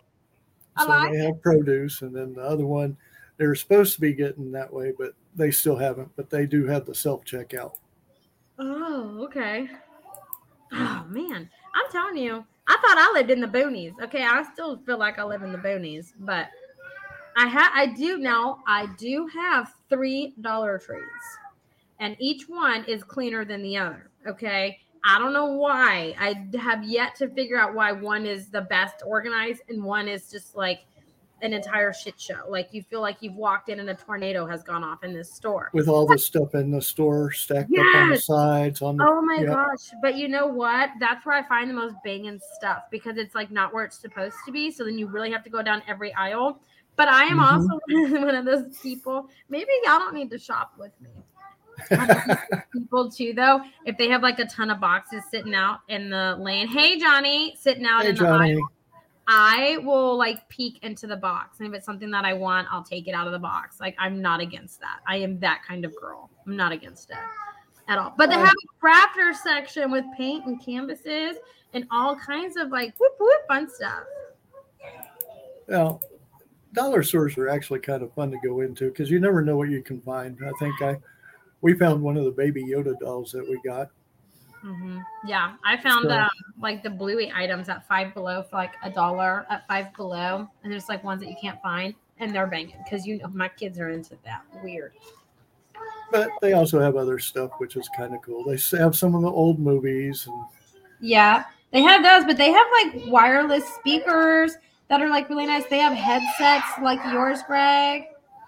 I 0.75 0.83
So 0.83 0.89
like 0.89 1.11
they 1.13 1.19
have 1.19 1.41
produce, 1.41 2.01
and 2.01 2.13
then 2.13 2.33
the 2.33 2.41
other 2.41 2.65
one 2.65 2.97
they're 3.37 3.55
supposed 3.55 3.95
to 3.95 4.01
be 4.01 4.13
getting 4.13 4.51
that 4.51 4.71
way, 4.71 4.93
but 4.95 5.13
they 5.35 5.49
still 5.49 5.75
haven't. 5.75 6.11
But 6.15 6.29
they 6.29 6.45
do 6.45 6.65
have 6.67 6.85
the 6.85 6.93
self 6.93 7.25
checkout. 7.25 7.77
Oh, 8.59 9.23
okay. 9.23 9.67
Oh 10.73 11.05
man, 11.09 11.49
I'm 11.73 11.91
telling 11.91 12.17
you, 12.17 12.45
I 12.67 12.73
thought 12.73 12.97
I 12.97 13.11
lived 13.13 13.31
in 13.31 13.41
the 13.41 13.47
boonies. 13.47 13.93
Okay, 14.03 14.23
I 14.23 14.43
still 14.53 14.77
feel 14.85 14.99
like 14.99 15.17
I 15.17 15.23
live 15.23 15.41
in 15.41 15.51
the 15.51 15.57
boonies, 15.57 16.13
but 16.19 16.49
I 17.37 17.47
have, 17.47 17.71
I 17.73 17.87
do 17.87 18.17
now. 18.17 18.59
I 18.67 18.87
do 18.97 19.27
have 19.33 19.73
three 19.89 20.33
Dollar 20.41 20.77
Trees, 20.77 21.03
and 21.99 22.15
each 22.19 22.43
one 22.47 22.83
is 22.85 23.03
cleaner 23.03 23.45
than 23.45 23.61
the 23.61 23.77
other. 23.77 24.09
Okay, 24.27 24.79
I 25.03 25.17
don't 25.17 25.33
know 25.33 25.47
why. 25.47 26.15
I 26.19 26.45
have 26.57 26.83
yet 26.83 27.15
to 27.15 27.29
figure 27.29 27.59
out 27.59 27.73
why 27.73 27.91
one 27.91 28.25
is 28.25 28.49
the 28.49 28.61
best 28.61 29.01
organized 29.05 29.61
and 29.69 29.83
one 29.83 30.07
is 30.07 30.29
just 30.29 30.55
like 30.55 30.81
an 31.41 31.53
entire 31.53 31.91
shit 31.91 32.19
show. 32.19 32.45
Like 32.47 32.69
you 32.71 32.83
feel 32.83 33.01
like 33.01 33.17
you've 33.21 33.35
walked 33.35 33.69
in 33.69 33.79
and 33.79 33.89
a 33.89 33.95
tornado 33.95 34.45
has 34.45 34.61
gone 34.61 34.83
off 34.83 35.03
in 35.03 35.13
this 35.13 35.33
store. 35.33 35.71
with 35.73 35.87
all 35.87 36.05
the 36.05 36.19
stuff 36.19 36.53
in 36.53 36.69
the 36.69 36.81
store 36.81 37.31
stacked 37.31 37.71
up 37.75 37.95
on 37.95 38.09
the 38.09 38.17
sides 38.17 38.81
on 38.83 38.97
the 38.97 39.07
Oh 39.07 39.21
my 39.21 39.39
yeah. 39.41 39.47
gosh. 39.47 39.89
But 40.03 40.17
you 40.17 40.27
know 40.27 40.45
what? 40.45 40.91
That's 40.99 41.25
where 41.25 41.35
I 41.35 41.47
find 41.47 41.69
the 41.69 41.73
most 41.73 41.95
banging 42.03 42.39
stuff 42.57 42.83
because 42.91 43.17
it's 43.17 43.33
like 43.33 43.49
not 43.49 43.73
where 43.73 43.83
it's 43.83 43.97
supposed 43.97 44.35
to 44.45 44.51
be. 44.51 44.69
So 44.69 44.85
then 44.85 44.99
you 44.99 45.07
really 45.07 45.31
have 45.31 45.43
to 45.45 45.49
go 45.49 45.63
down 45.63 45.81
every 45.87 46.13
aisle. 46.13 46.61
But 47.01 47.07
I 47.07 47.23
am 47.23 47.39
Mhm. 47.39 47.51
also 47.51 47.79
one 48.27 48.35
of 48.35 48.45
those 48.45 48.77
people. 48.77 49.27
Maybe 49.49 49.71
y'all 49.85 49.97
don't 49.97 50.13
need 50.13 50.29
to 50.29 50.37
shop 50.37 50.73
with 50.77 50.91
me. 51.01 51.09
I'm 51.93 52.07
one 52.07 52.11
of 52.11 52.23
those 52.27 52.59
people 52.73 53.09
too, 53.09 53.33
though. 53.33 53.61
If 53.87 53.97
they 53.97 54.07
have 54.09 54.21
like 54.21 54.37
a 54.37 54.45
ton 54.45 54.69
of 54.69 54.79
boxes 54.79 55.23
sitting 55.31 55.55
out 55.55 55.79
in 55.87 56.11
the 56.11 56.35
lane, 56.39 56.67
hey 56.67 56.99
Johnny, 56.99 57.55
sitting 57.59 57.87
out 57.87 58.03
hey 58.03 58.09
in 58.09 58.15
the 58.17 58.27
aisle, 58.27 58.37
Johnny, 58.37 58.61
I 59.27 59.79
will 59.83 60.15
like 60.15 60.47
peek 60.47 60.77
into 60.83 61.07
the 61.07 61.15
box. 61.17 61.57
And 61.59 61.67
if 61.69 61.73
it's 61.73 61.87
something 61.87 62.11
that 62.11 62.23
I 62.23 62.33
want, 62.33 62.67
I'll 62.69 62.83
take 62.83 63.07
it 63.07 63.13
out 63.15 63.25
of 63.25 63.33
the 63.33 63.39
box. 63.39 63.79
Like 63.79 63.95
I'm 63.97 64.21
not 64.21 64.39
against 64.39 64.79
that. 64.81 64.99
I 65.07 65.17
am 65.17 65.39
that 65.39 65.63
kind 65.67 65.85
of 65.85 65.95
girl. 65.99 66.29
I'm 66.45 66.55
not 66.55 66.71
against 66.71 67.09
it 67.09 67.17
at 67.87 67.97
all. 67.97 68.13
But 68.15 68.29
they 68.29 68.37
have 68.37 68.53
a 68.53 68.85
crafter 68.85 69.33
section 69.33 69.89
with 69.89 70.05
paint 70.15 70.45
and 70.45 70.63
canvases 70.63 71.37
and 71.73 71.87
all 71.89 72.15
kinds 72.15 72.57
of 72.57 72.69
like 72.69 72.93
whoop 72.99 73.13
whoop 73.19 73.47
fun 73.47 73.67
stuff. 73.67 74.03
well, 75.67 75.99
dollar 76.73 77.03
stores 77.03 77.37
are 77.37 77.49
actually 77.49 77.79
kind 77.79 78.01
of 78.03 78.13
fun 78.13 78.31
to 78.31 78.37
go 78.43 78.61
into 78.61 78.89
because 78.89 79.09
you 79.09 79.19
never 79.19 79.41
know 79.41 79.57
what 79.57 79.69
you 79.69 79.81
can 79.81 79.99
find. 80.01 80.37
I 80.45 80.51
think 80.59 80.81
I 80.81 80.97
we 81.61 81.73
found 81.77 82.01
one 82.01 82.17
of 82.17 82.25
the 82.25 82.31
baby 82.31 82.63
Yoda 82.63 82.97
dolls 82.99 83.31
that 83.33 83.47
we 83.47 83.59
got. 83.63 83.89
hmm 84.61 84.99
Yeah, 85.25 85.55
I 85.65 85.77
found 85.77 86.05
So- 86.05 86.11
um, 86.11 86.29
like 86.59 86.83
the 86.83 86.89
bluey 86.89 87.31
items 87.35 87.69
at 87.69 87.87
Five 87.87 88.13
Below 88.13 88.43
for 88.43 88.55
like 88.55 88.73
a 88.83 88.89
dollar 88.89 89.45
at 89.49 89.67
Five 89.67 89.93
Below, 89.95 90.47
and 90.63 90.71
there's 90.71 90.89
like 90.89 91.03
ones 91.03 91.21
that 91.21 91.29
you 91.29 91.35
can't 91.41 91.61
find, 91.61 91.93
and 92.19 92.33
they're 92.33 92.47
banging 92.47 92.75
because 92.83 93.05
you 93.05 93.17
know 93.19 93.27
my 93.33 93.47
kids 93.49 93.79
are 93.79 93.89
into 93.89 94.17
that. 94.23 94.43
Weird. 94.63 94.93
But 96.11 96.29
they 96.41 96.53
also 96.53 96.79
have 96.79 96.95
other 96.97 97.19
stuff, 97.19 97.51
which 97.59 97.75
is 97.77 97.89
kind 97.95 98.13
of 98.13 98.21
cool. 98.21 98.43
They 98.43 98.57
have 98.77 98.95
some 98.95 99.15
of 99.15 99.21
the 99.21 99.29
old 99.31 99.59
movies, 99.59 100.27
and 100.27 100.45
Yeah, 100.99 101.45
they 101.71 101.81
have 101.81 102.03
those, 102.03 102.25
but 102.25 102.37
they 102.37 102.51
have 102.51 102.67
like 102.83 103.03
wireless 103.07 103.65
speakers 103.75 104.57
that 104.91 105.01
are 105.01 105.07
like 105.09 105.29
really 105.29 105.45
nice. 105.45 105.65
They 105.67 105.77
have 105.77 105.93
headsets 105.93 106.67
like 106.81 106.99
yours, 107.13 107.39
Greg. 107.47 108.03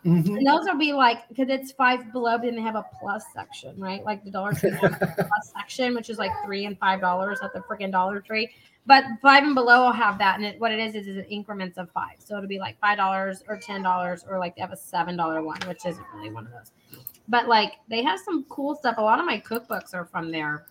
Mhm. 0.06 0.38
And 0.38 0.46
those 0.46 0.66
will 0.66 0.78
be 0.78 0.92
like 0.92 1.26
because 1.30 1.48
it's 1.48 1.72
five 1.72 2.12
below, 2.12 2.38
but 2.38 2.42
then 2.42 2.56
they 2.56 2.62
have 2.62 2.76
a 2.76 2.86
plus 3.00 3.24
section, 3.34 3.80
right? 3.80 4.04
Like 4.04 4.26
the 4.26 4.32
Dollar 4.32 4.52
Tree 4.52 4.72
plus 4.78 5.54
section, 5.58 5.96
which 5.96 6.10
is 6.10 6.18
like 6.18 6.32
three 6.44 6.66
and 6.66 6.78
five 6.78 7.00
dollars 7.00 7.40
at 7.42 7.54
the 7.54 7.62
freaking 7.62 7.94
Dollar 7.94 8.20
Tree. 8.20 8.50
But 8.86 9.06
five 9.22 9.44
and 9.44 9.56
below 9.56 9.86
will 9.86 9.94
have 9.94 10.18
that, 10.18 10.36
and 10.36 10.44
it, 10.44 10.60
what 10.60 10.74
it 10.74 10.80
is 10.80 10.96
is, 10.96 11.08
is 11.08 11.26
increments 11.30 11.78
of 11.78 11.90
five. 11.92 12.16
So 12.20 12.36
it'll 12.36 12.50
be 12.50 12.60
like 12.60 12.78
five 12.82 12.98
dollars 12.98 13.42
or 13.48 13.56
ten 13.58 13.82
dollars, 13.82 14.26
or 14.28 14.38
like 14.38 14.58
they 14.58 14.62
have 14.62 14.74
a 14.74 14.78
seven 14.78 15.16
dollar 15.16 15.42
one, 15.42 15.62
which 15.66 15.86
isn't 15.86 16.06
really 16.14 16.30
one 16.30 16.46
of 16.46 16.52
those. 16.52 16.74
But 17.30 17.48
like 17.48 17.76
they 17.88 18.04
have 18.04 18.20
some 18.20 18.44
cool 18.50 18.76
stuff. 18.76 18.98
A 18.98 19.02
lot 19.02 19.20
of 19.20 19.26
my 19.26 19.40
cookbooks 19.40 19.94
are 19.94 20.04
from 20.04 20.30
there 20.30 20.66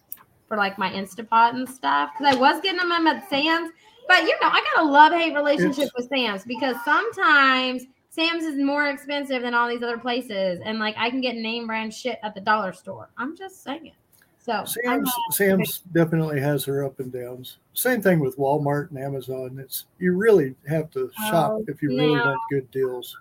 for 0.48 0.58
like 0.58 0.76
my 0.76 0.90
Instapot 0.90 1.54
and 1.54 1.66
stuff. 1.66 2.10
Because 2.12 2.36
I 2.36 2.38
was 2.38 2.60
getting 2.60 2.86
them 2.86 3.06
at 3.06 3.26
Sam's, 3.30 3.70
but 4.08 4.22
you 4.22 4.34
know 4.40 4.48
I 4.48 4.64
got 4.74 4.84
a 4.84 4.88
love 4.88 5.12
hate 5.12 5.34
relationship 5.34 5.84
It's- 5.84 5.92
with 5.96 6.08
Sam's 6.08 6.44
because 6.44 6.76
sometimes 6.84 7.84
Sam's 8.10 8.44
is 8.44 8.58
more 8.58 8.88
expensive 8.88 9.42
than 9.42 9.54
all 9.54 9.68
these 9.68 9.82
other 9.82 9.96
places, 9.98 10.60
and 10.64 10.78
like 10.78 10.94
I 10.98 11.08
can 11.08 11.20
get 11.20 11.36
name 11.36 11.66
brand 11.66 11.94
shit 11.94 12.18
at 12.22 12.34
the 12.34 12.40
dollar 12.40 12.72
store. 12.72 13.08
I'm 13.16 13.36
just 13.36 13.62
saying. 13.64 13.92
So 14.38 14.64
Sam's 14.66 15.10
Sam's 15.30 15.78
definitely 15.92 16.40
has 16.40 16.64
her 16.64 16.84
up 16.84 16.98
and 16.98 17.12
downs. 17.12 17.58
Same 17.74 18.02
thing 18.02 18.18
with 18.18 18.36
Walmart 18.36 18.90
and 18.90 18.98
Amazon. 18.98 19.58
It's 19.58 19.86
you 19.98 20.14
really 20.14 20.54
have 20.68 20.90
to 20.90 21.10
oh, 21.20 21.30
shop 21.30 21.52
Oh, 21.52 21.64
if 21.68 21.80
you 21.80 21.90
really 21.90 22.12
yeah. 22.12 22.26
want 22.26 22.40
good 22.50 22.70
deals. 22.70 23.16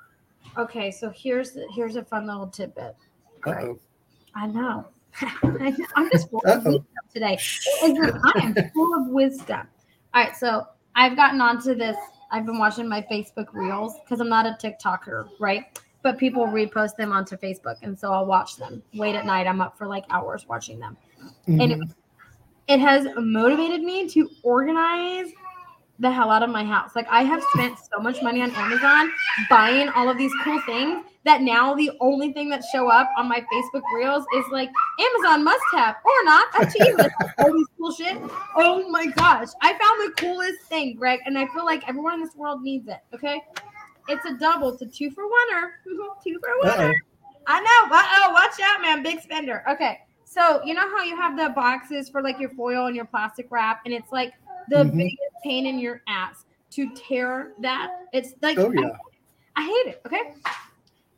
okay. 0.57 0.89
So 0.89 1.09
here's 1.11 1.51
the, 1.51 1.67
here's 1.73 1.95
a 1.95 2.03
fun 2.03 2.25
little 2.25 2.47
tidbit. 2.47 2.95
Oh. 3.45 3.77
I 4.35 4.47
know. 4.47 4.87
I'm 5.21 6.09
just 6.11 6.29
full 6.31 6.41
of 6.45 6.63
wisdom 6.65 6.87
today. 7.13 7.37
I 7.83 8.31
am 8.41 8.55
full 8.73 8.93
of 8.95 9.07
wisdom. 9.07 9.67
All 10.13 10.23
right, 10.23 10.35
so 10.35 10.67
I've 10.95 11.15
gotten 11.15 11.39
onto 11.39 11.73
this. 11.73 11.95
I've 12.31 12.45
been 12.45 12.57
watching 12.57 12.87
my 12.87 13.01
Facebook 13.09 13.47
reels 13.53 13.97
because 14.03 14.19
I'm 14.19 14.29
not 14.29 14.45
a 14.45 14.57
TikToker, 14.61 15.29
right? 15.39 15.79
But 16.03 16.17
people 16.17 16.47
repost 16.47 16.95
them 16.97 17.11
onto 17.11 17.37
Facebook, 17.37 17.77
and 17.81 17.97
so 17.97 18.11
I'll 18.11 18.25
watch 18.25 18.57
them. 18.57 18.81
Late 18.93 19.15
at 19.15 19.25
night, 19.25 19.47
I'm 19.47 19.61
up 19.61 19.77
for 19.77 19.87
like 19.87 20.03
hours 20.09 20.47
watching 20.47 20.79
them. 20.79 20.97
Mhm. 21.47 21.61
Anyway, 21.61 21.85
it 22.67 22.79
has 22.79 23.07
motivated 23.17 23.81
me 23.83 24.07
to 24.09 24.29
organize 24.43 25.31
the 26.01 26.11
hell 26.11 26.29
out 26.31 26.43
of 26.43 26.49
my 26.49 26.63
house. 26.63 26.91
Like 26.95 27.07
I 27.09 27.23
have 27.23 27.41
spent 27.53 27.77
so 27.77 28.01
much 28.01 28.21
money 28.21 28.41
on 28.41 28.51
Amazon 28.51 29.11
buying 29.49 29.87
all 29.89 30.09
of 30.09 30.17
these 30.17 30.31
cool 30.43 30.59
things 30.65 31.05
that 31.23 31.41
now 31.43 31.75
the 31.75 31.91
only 32.01 32.33
thing 32.33 32.49
that 32.49 32.63
show 32.73 32.89
up 32.89 33.07
on 33.15 33.29
my 33.29 33.39
Facebook 33.53 33.83
reels 33.95 34.25
is 34.35 34.45
like 34.51 34.69
Amazon 34.99 35.43
must 35.43 35.63
have 35.73 35.95
or 36.03 36.23
not. 36.25 36.47
Up 36.59 36.69
to 36.69 36.85
you. 36.85 36.97
Like, 36.97 37.11
all 37.37 37.53
these 37.53 37.67
cool 37.77 37.91
shit. 37.91 38.17
Oh 38.57 38.89
my 38.89 39.05
gosh. 39.05 39.49
I 39.61 39.69
found 39.73 39.81
the 39.81 40.13
coolest 40.17 40.63
thing, 40.63 40.95
Greg, 40.95 41.19
and 41.25 41.37
I 41.37 41.47
feel 41.53 41.65
like 41.65 41.87
everyone 41.87 42.15
in 42.15 42.21
this 42.21 42.35
world 42.35 42.63
needs 42.63 42.87
it. 42.87 42.99
Okay. 43.13 43.39
It's 44.07 44.25
a 44.25 44.33
double. 44.33 44.69
It's 44.73 44.81
a 44.81 44.87
two 44.87 45.11
for 45.11 45.23
one 45.25 45.53
or 45.53 45.73
two 46.23 46.39
for 46.39 46.67
one. 46.67 46.79
Uh-oh. 46.79 46.93
I 47.47 47.59
know. 47.59 47.95
Uh 47.95 48.03
oh, 48.17 48.31
watch 48.33 48.59
out, 48.63 48.81
man. 48.81 49.03
Big 49.03 49.21
spender. 49.21 49.63
Okay. 49.69 49.99
So 50.25 50.61
you 50.65 50.73
know 50.73 50.89
how 50.89 51.03
you 51.03 51.15
have 51.15 51.37
the 51.37 51.49
boxes 51.49 52.09
for 52.09 52.23
like 52.23 52.39
your 52.39 52.49
foil 52.49 52.87
and 52.87 52.95
your 52.95 53.05
plastic 53.05 53.47
wrap, 53.51 53.81
and 53.85 53.93
it's 53.93 54.11
like 54.11 54.33
the 54.69 54.77
Mhm. 54.77 54.97
biggest 54.97 55.30
pain 55.43 55.65
in 55.65 55.79
your 55.79 56.01
ass 56.07 56.45
to 56.71 56.89
tear 56.95 57.51
that. 57.59 57.91
It's 58.13 58.33
like 58.41 58.57
Oh 58.57 58.71
I- 58.71 58.81
yeah, 58.81 58.91
I, 59.55 59.63
hate 59.63 59.93
it. 59.93 60.01
Okay. 60.05 60.33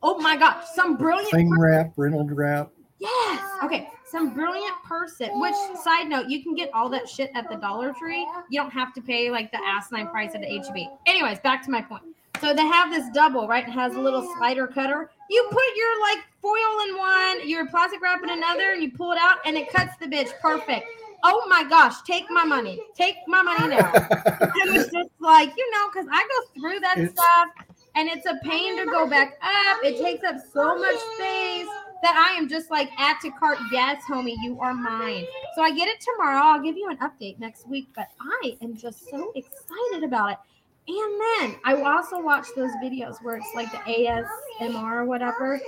Oh 0.02 0.18
my 0.18 0.36
gosh, 0.36 0.64
some 0.74 0.96
brilliant 0.96 1.30
cling 1.30 1.58
wrap, 1.58 1.92
Reynolds 1.96 2.32
wrap. 2.32 2.70
Yes. 2.98 3.42
Okay. 3.62 3.88
Some 4.06 4.32
brilliant 4.32 4.74
person. 4.84 5.40
Which 5.40 5.54
side 5.82 6.08
note, 6.08 6.28
you 6.28 6.42
can 6.42 6.54
get 6.54 6.70
all 6.72 6.88
that 6.90 7.08
shit 7.08 7.30
at 7.34 7.48
the 7.50 7.56
Dollar 7.56 7.92
Tree. 7.92 8.26
You 8.48 8.60
don't 8.60 8.70
have 8.70 8.92
to 8.94 9.00
pay 9.00 9.30
like 9.30 9.50
the 9.50 9.58
asinine 9.64 10.08
price 10.08 10.34
at 10.34 10.40
the 10.40 10.46
HEB. 10.46 10.88
Anyways, 11.06 11.40
back 11.40 11.64
to 11.64 11.70
my 11.70 11.82
point. 11.82 12.02
So 12.40 12.52
they 12.54 12.66
have 12.66 12.90
this 12.90 13.08
double, 13.14 13.48
right? 13.48 13.66
It 13.66 13.70
has 13.70 13.94
a 13.94 14.00
little 14.00 14.22
slider 14.36 14.66
cutter. 14.66 15.10
You 15.30 15.48
put 15.50 15.76
your 15.76 16.00
like 16.00 16.18
foil 16.40 16.88
in 16.88 16.96
one, 16.96 17.48
your 17.48 17.66
plastic 17.66 18.00
wrap 18.02 18.22
in 18.22 18.30
another, 18.30 18.72
and 18.72 18.82
you 18.82 18.92
pull 18.92 19.12
it 19.12 19.18
out, 19.20 19.38
and 19.46 19.56
it 19.56 19.70
cuts 19.72 19.96
the 19.98 20.06
bitch 20.06 20.30
perfect. 20.40 20.86
Oh 21.26 21.46
my 21.48 21.64
gosh, 21.64 22.02
take 22.02 22.30
my 22.30 22.44
money. 22.44 22.78
Take 22.94 23.16
my 23.26 23.40
money 23.40 23.68
now. 23.68 23.90
it 23.94 24.72
was 24.72 24.90
just 24.92 25.10
like, 25.20 25.52
you 25.56 25.70
know, 25.72 25.88
because 25.90 26.06
I 26.12 26.22
go 26.22 26.60
through 26.60 26.80
that 26.80 26.98
It's- 26.98 27.12
stuff 27.12 27.48
and 27.94 28.08
it's 28.08 28.26
a 28.26 28.36
pain 28.44 28.76
to 28.78 28.84
go 28.84 29.06
back 29.08 29.38
up. 29.42 29.78
It 29.82 29.98
takes 29.98 30.22
up 30.22 30.36
so 30.52 30.76
much 30.76 30.96
space 31.14 31.66
that 32.02 32.14
I 32.30 32.36
am 32.36 32.46
just 32.46 32.70
like, 32.70 32.90
add 32.98 33.16
to 33.22 33.30
cart. 33.30 33.56
Yes, 33.72 34.02
homie, 34.06 34.34
you 34.42 34.60
are 34.60 34.74
mine. 34.74 35.24
So 35.56 35.62
I 35.62 35.74
get 35.74 35.88
it 35.88 35.98
tomorrow. 36.00 36.40
I'll 36.44 36.60
give 36.62 36.76
you 36.76 36.90
an 36.90 36.98
update 36.98 37.38
next 37.38 37.66
week, 37.66 37.88
but 37.96 38.08
I 38.20 38.58
am 38.60 38.76
just 38.76 39.08
so 39.08 39.32
excited 39.34 40.04
about 40.04 40.32
it. 40.32 40.38
And 40.86 41.20
then 41.48 41.56
I 41.64 41.80
also 41.80 42.20
watch 42.20 42.48
those 42.54 42.72
videos 42.82 43.16
where 43.22 43.36
it's 43.36 43.48
like 43.54 43.70
the 43.72 43.78
ASMR 43.78 44.96
or 44.96 45.04
whatever 45.06 45.58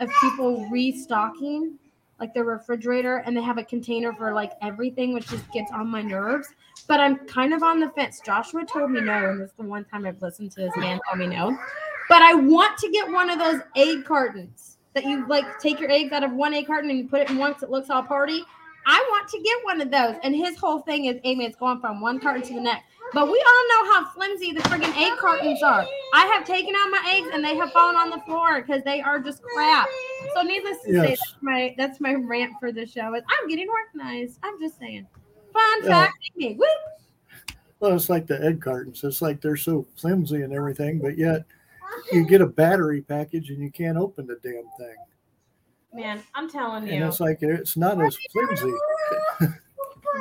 of 0.00 0.10
people 0.20 0.68
restocking 0.68 1.78
like 2.20 2.32
the 2.34 2.42
refrigerator 2.42 3.18
and 3.18 3.36
they 3.36 3.42
have 3.42 3.58
a 3.58 3.64
container 3.64 4.12
for 4.14 4.32
like 4.32 4.52
everything, 4.62 5.12
which 5.12 5.28
just 5.28 5.50
gets 5.52 5.70
on 5.72 5.88
my 5.88 6.02
nerves. 6.02 6.48
But 6.88 7.00
I'm 7.00 7.16
kind 7.26 7.52
of 7.52 7.62
on 7.62 7.80
the 7.80 7.90
fence. 7.90 8.20
Joshua 8.24 8.64
told 8.64 8.90
me 8.90 9.00
no, 9.00 9.30
and 9.30 9.40
this 9.40 9.50
is 9.50 9.56
the 9.56 9.64
one 9.64 9.84
time 9.84 10.06
I've 10.06 10.20
listened 10.22 10.52
to 10.52 10.60
this 10.60 10.76
man 10.76 11.00
tell 11.08 11.16
me 11.18 11.26
no. 11.26 11.56
But 12.08 12.22
I 12.22 12.34
want 12.34 12.78
to 12.78 12.90
get 12.90 13.10
one 13.10 13.30
of 13.30 13.38
those 13.38 13.60
egg 13.76 14.04
cartons 14.04 14.78
that 14.94 15.04
you 15.04 15.26
like 15.28 15.58
take 15.58 15.78
your 15.80 15.90
eggs 15.90 16.12
out 16.12 16.22
of 16.22 16.32
one 16.32 16.54
egg 16.54 16.68
carton 16.68 16.88
and 16.88 16.98
you 16.98 17.08
put 17.08 17.20
it 17.20 17.30
in 17.30 17.36
one 17.36 17.52
'cause 17.52 17.62
it 17.64 17.70
looks 17.70 17.90
all 17.90 18.02
party. 18.02 18.42
I 18.86 19.04
want 19.10 19.28
to 19.28 19.40
get 19.40 19.64
one 19.64 19.80
of 19.80 19.90
those. 19.90 20.14
And 20.22 20.34
his 20.34 20.56
whole 20.56 20.78
thing 20.78 21.06
is, 21.06 21.20
Amy, 21.24 21.44
it's 21.44 21.56
going 21.56 21.80
from 21.80 22.00
one 22.00 22.20
carton 22.20 22.42
to 22.42 22.54
the 22.54 22.60
next. 22.60 22.84
But 23.12 23.30
we 23.30 23.38
all 23.46 23.68
know 23.68 23.92
how 23.92 24.10
flimsy 24.14 24.52
the 24.52 24.60
friggin' 24.62 24.94
egg 24.96 25.16
cartons 25.18 25.62
are. 25.62 25.86
I 26.12 26.26
have 26.26 26.44
taken 26.44 26.74
out 26.76 26.90
my 26.90 27.02
eggs 27.16 27.28
and 27.32 27.44
they 27.44 27.56
have 27.56 27.70
fallen 27.72 27.96
on 27.96 28.10
the 28.10 28.20
floor 28.26 28.60
because 28.60 28.82
they 28.84 29.00
are 29.00 29.18
just 29.20 29.42
crap. 29.42 29.86
So 30.34 30.42
needless 30.42 30.78
to 30.84 30.92
say, 30.92 31.08
that's 31.10 31.34
my 31.40 31.74
that's 31.78 32.00
my 32.00 32.14
rant 32.14 32.54
for 32.58 32.72
the 32.72 32.86
show. 32.86 33.14
Is 33.14 33.22
I'm 33.28 33.48
getting 33.48 33.68
organized. 33.68 34.38
I'm 34.42 34.58
just 34.60 34.78
saying. 34.78 35.06
Fun 35.52 35.84
Yeah. 35.84 35.88
fact, 35.90 36.14
Amy. 36.36 36.56
Woo! 36.56 36.66
Well, 37.80 37.94
it's 37.94 38.08
like 38.08 38.26
the 38.26 38.42
egg 38.42 38.60
cartons. 38.60 39.04
It's 39.04 39.22
like 39.22 39.40
they're 39.40 39.56
so 39.56 39.86
flimsy 39.96 40.42
and 40.42 40.52
everything, 40.52 40.98
but 40.98 41.16
yet 41.16 41.44
you 42.12 42.26
get 42.26 42.40
a 42.40 42.46
battery 42.46 43.02
package 43.02 43.50
and 43.50 43.62
you 43.62 43.70
can't 43.70 43.96
open 43.98 44.26
the 44.26 44.38
damn 44.42 44.64
thing. 44.78 44.96
Man, 45.92 46.22
I'm 46.34 46.50
telling 46.50 46.82
And 46.88 46.92
you. 47.00 47.06
it's 47.06 47.20
like 47.20 47.38
it's 47.42 47.76
not 47.76 48.02
as 48.04 48.16
flimsy. 48.32 48.72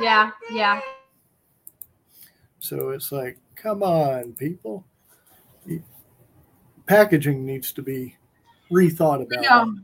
Yeah, 0.02 0.32
yeah. 0.52 0.82
So 2.66 2.90
it's 2.90 3.12
like, 3.12 3.38
come 3.56 3.84
on, 3.84 4.34
people. 4.34 4.86
Packaging 6.88 7.46
needs 7.46 7.72
to 7.74 7.82
be 7.82 8.16
rethought 8.72 9.24
about. 9.24 9.42
No. 9.42 9.82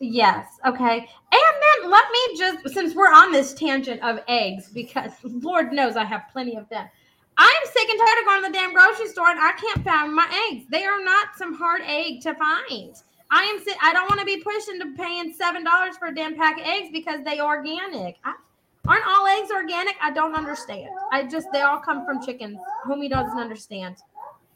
Yes. 0.00 0.48
Okay. 0.66 0.98
And 0.98 1.82
then 1.82 1.90
let 1.90 2.04
me 2.10 2.38
just, 2.38 2.74
since 2.74 2.94
we're 2.94 3.12
on 3.12 3.32
this 3.32 3.54
tangent 3.54 4.02
of 4.02 4.20
eggs, 4.28 4.68
because 4.68 5.12
Lord 5.22 5.72
knows 5.72 5.96
I 5.96 6.04
have 6.04 6.22
plenty 6.32 6.56
of 6.56 6.68
them. 6.68 6.88
I'm 7.38 7.66
sick 7.66 7.88
and 7.88 7.98
tired 7.98 8.18
of 8.18 8.24
going 8.24 8.42
to 8.42 8.48
the 8.48 8.52
damn 8.52 8.74
grocery 8.74 9.08
store 9.08 9.28
and 9.28 9.40
I 9.40 9.52
can't 9.52 9.84
find 9.84 10.14
my 10.14 10.50
eggs. 10.50 10.64
They 10.70 10.84
are 10.84 11.02
not 11.02 11.36
some 11.36 11.54
hard 11.54 11.82
egg 11.86 12.20
to 12.22 12.34
find. 12.34 12.94
I 13.30 13.44
am. 13.44 13.74
I 13.82 13.94
don't 13.94 14.08
want 14.10 14.20
to 14.20 14.26
be 14.26 14.42
pushed 14.42 14.68
into 14.68 14.92
paying 14.94 15.32
seven 15.32 15.64
dollars 15.64 15.96
for 15.96 16.08
a 16.08 16.14
damn 16.14 16.36
pack 16.36 16.58
of 16.58 16.66
eggs 16.66 16.90
because 16.92 17.24
they 17.24 17.40
organic. 17.40 18.16
I, 18.24 18.34
aren't 18.86 19.06
all 19.06 19.26
eggs 19.26 19.50
organic? 19.50 19.94
I 20.00 20.10
don't 20.10 20.34
understand. 20.34 20.90
I 21.12 21.24
just 21.24 21.48
they 21.52 21.60
all 21.60 21.78
come 21.78 22.04
from 22.04 22.24
chickens. 22.24 22.58
Homie 22.86 23.10
doesn't 23.10 23.38
understand. 23.38 23.96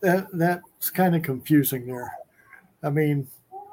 That 0.00 0.26
that's 0.33 0.90
kind 0.90 1.16
of 1.16 1.23
confusing 1.23 1.87
there. 1.87 2.12
I 2.83 2.90
mean, 2.90 3.26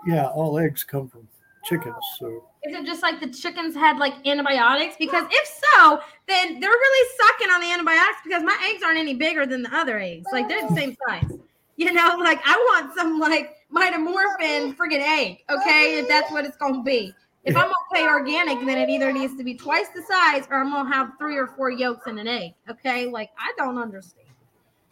yeah, 0.07 0.27
all 0.27 0.57
eggs 0.57 0.83
come 0.83 1.07
from 1.07 1.27
chickens, 1.63 1.95
so 2.19 2.43
Is 2.63 2.75
it 2.75 2.85
just 2.85 3.01
like 3.01 3.19
the 3.19 3.29
chickens 3.29 3.73
had 3.73 3.97
like 3.97 4.13
antibiotics? 4.27 4.95
Because 4.99 5.25
if 5.29 5.61
so, 5.75 5.99
then 6.27 6.59
they're 6.59 6.69
really 6.69 7.09
sucking 7.17 7.49
on 7.53 7.61
the 7.61 7.71
antibiotics 7.71 8.19
because 8.23 8.43
my 8.43 8.57
eggs 8.69 8.83
aren't 8.83 8.99
any 8.99 9.13
bigger 9.13 9.45
than 9.45 9.63
the 9.63 9.75
other 9.75 9.99
eggs. 9.99 10.25
Like 10.31 10.47
they're 10.47 10.67
the 10.67 10.75
same 10.75 10.95
size. 11.07 11.31
You 11.75 11.91
know, 11.91 12.17
like 12.19 12.39
I 12.45 12.55
want 12.55 12.93
some 12.95 13.19
like 13.19 13.55
mitomorphin 13.73 14.75
friggin' 14.75 15.01
egg, 15.01 15.43
okay? 15.49 15.99
If 15.99 16.07
that's 16.07 16.31
what 16.31 16.45
it's 16.45 16.57
gonna 16.57 16.83
be. 16.83 17.13
If 17.45 17.57
I'm 17.57 17.63
gonna 17.63 17.73
pay 17.93 18.07
organic, 18.07 18.65
then 18.65 18.77
it 18.77 18.89
either 18.89 19.11
needs 19.11 19.35
to 19.37 19.43
be 19.43 19.55
twice 19.55 19.87
the 19.93 20.01
size 20.01 20.47
or 20.49 20.57
I'm 20.61 20.71
gonna 20.71 20.93
have 20.93 21.11
three 21.19 21.37
or 21.37 21.47
four 21.47 21.69
yolks 21.71 22.07
in 22.07 22.17
an 22.17 22.27
egg. 22.27 22.51
Okay, 22.69 23.07
like 23.07 23.31
I 23.37 23.51
don't 23.57 23.77
understand. 23.77 24.27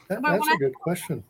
that, 0.10 0.22
that's 0.22 0.46
a 0.46 0.50
a 0.50 0.54
I- 0.54 0.58
good 0.60 0.76
question. 0.76 1.24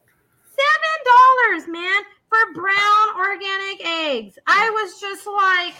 Seven 0.43 1.57
dollars, 1.57 1.67
man, 1.67 2.01
for 2.27 2.53
brown 2.53 3.15
organic 3.17 3.85
eggs. 3.85 4.37
I 4.47 4.69
was 4.71 4.99
just 4.99 5.27
like, 5.27 5.75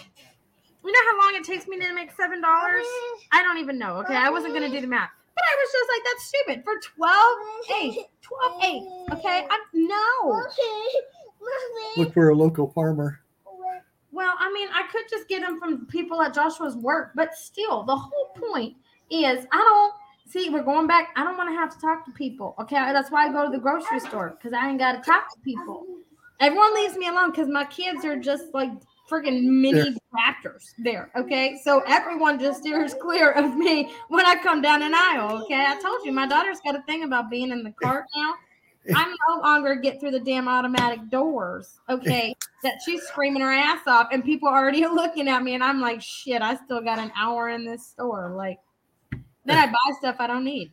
you 0.84 0.92
know 0.92 0.98
how 1.10 1.18
long 1.26 1.34
it 1.40 1.44
takes 1.44 1.66
me 1.66 1.78
to 1.80 1.92
make 1.92 2.10
seven 2.12 2.40
dollars? 2.40 2.84
I 3.32 3.42
don't 3.42 3.58
even 3.58 3.78
know. 3.78 3.96
Okay, 3.98 4.14
I 4.16 4.30
wasn't 4.30 4.54
gonna 4.54 4.70
do 4.70 4.80
the 4.80 4.86
math, 4.86 5.10
but 5.34 5.42
I 5.44 5.56
was 5.56 5.72
just 5.72 5.90
like, 5.90 6.02
that's 6.04 6.24
stupid 6.24 6.64
for 6.64 6.74
twelve 6.94 7.38
eggs. 7.82 7.96
Twelve 8.22 8.62
eggs. 8.62 8.86
Okay, 9.18 9.46
I'm 9.50 9.60
no. 9.74 10.44
Look 11.96 12.14
for 12.14 12.28
a 12.28 12.34
local 12.34 12.70
farmer. 12.70 13.21
Well, 14.12 14.34
I 14.38 14.52
mean, 14.52 14.68
I 14.72 14.86
could 14.92 15.04
just 15.10 15.26
get 15.26 15.40
them 15.40 15.58
from 15.58 15.86
people 15.86 16.20
at 16.20 16.34
Joshua's 16.34 16.76
work, 16.76 17.12
but 17.14 17.34
still, 17.34 17.82
the 17.82 17.96
whole 17.96 18.28
point 18.36 18.76
is 19.10 19.46
I 19.50 19.56
don't 19.56 19.94
see. 20.30 20.50
We're 20.50 20.62
going 20.62 20.86
back. 20.86 21.08
I 21.16 21.24
don't 21.24 21.36
want 21.36 21.48
to 21.48 21.54
have 21.54 21.74
to 21.74 21.80
talk 21.80 22.04
to 22.04 22.12
people. 22.12 22.54
Okay, 22.60 22.76
that's 22.76 23.10
why 23.10 23.26
I 23.26 23.32
go 23.32 23.46
to 23.46 23.50
the 23.50 23.58
grocery 23.58 24.00
store 24.00 24.36
because 24.36 24.52
I 24.52 24.68
ain't 24.68 24.78
got 24.78 24.92
to 24.92 25.10
talk 25.10 25.32
to 25.34 25.40
people. 25.40 25.86
Everyone 26.40 26.74
leaves 26.74 26.96
me 26.96 27.08
alone 27.08 27.30
because 27.30 27.48
my 27.48 27.64
kids 27.64 28.04
are 28.04 28.18
just 28.18 28.52
like 28.52 28.70
freaking 29.10 29.44
mini 29.44 29.96
raptors 30.14 30.72
there. 30.78 31.10
Okay, 31.16 31.58
so 31.62 31.82
everyone 31.86 32.38
just 32.38 32.60
steers 32.60 32.94
clear 32.94 33.32
of 33.32 33.56
me 33.56 33.90
when 34.08 34.26
I 34.26 34.36
come 34.36 34.60
down 34.60 34.82
an 34.82 34.94
aisle. 34.94 35.42
Okay, 35.44 35.64
I 35.66 35.80
told 35.80 36.04
you 36.04 36.12
my 36.12 36.26
daughter's 36.26 36.60
got 36.60 36.76
a 36.76 36.82
thing 36.82 37.04
about 37.04 37.30
being 37.30 37.50
in 37.50 37.62
the 37.62 37.72
cart 37.82 38.04
now. 38.16 38.34
I'm 38.94 39.14
no 39.28 39.40
longer 39.42 39.76
get 39.76 40.00
through 40.00 40.10
the 40.10 40.20
damn 40.20 40.48
automatic 40.48 41.08
doors. 41.08 41.80
Okay, 41.88 42.34
that 42.62 42.80
she's 42.84 43.02
screaming 43.02 43.42
her 43.42 43.52
ass 43.52 43.80
off, 43.86 44.08
and 44.12 44.24
people 44.24 44.48
are 44.48 44.58
already 44.58 44.86
looking 44.86 45.28
at 45.28 45.42
me, 45.42 45.54
and 45.54 45.62
I'm 45.62 45.80
like, 45.80 46.02
shit, 46.02 46.42
I 46.42 46.56
still 46.56 46.80
got 46.80 46.98
an 46.98 47.12
hour 47.16 47.48
in 47.50 47.64
this 47.64 47.86
store. 47.86 48.32
Like, 48.36 48.58
then 49.44 49.58
I 49.58 49.66
buy 49.66 49.96
stuff 49.98 50.16
I 50.18 50.26
don't 50.26 50.44
need. 50.44 50.72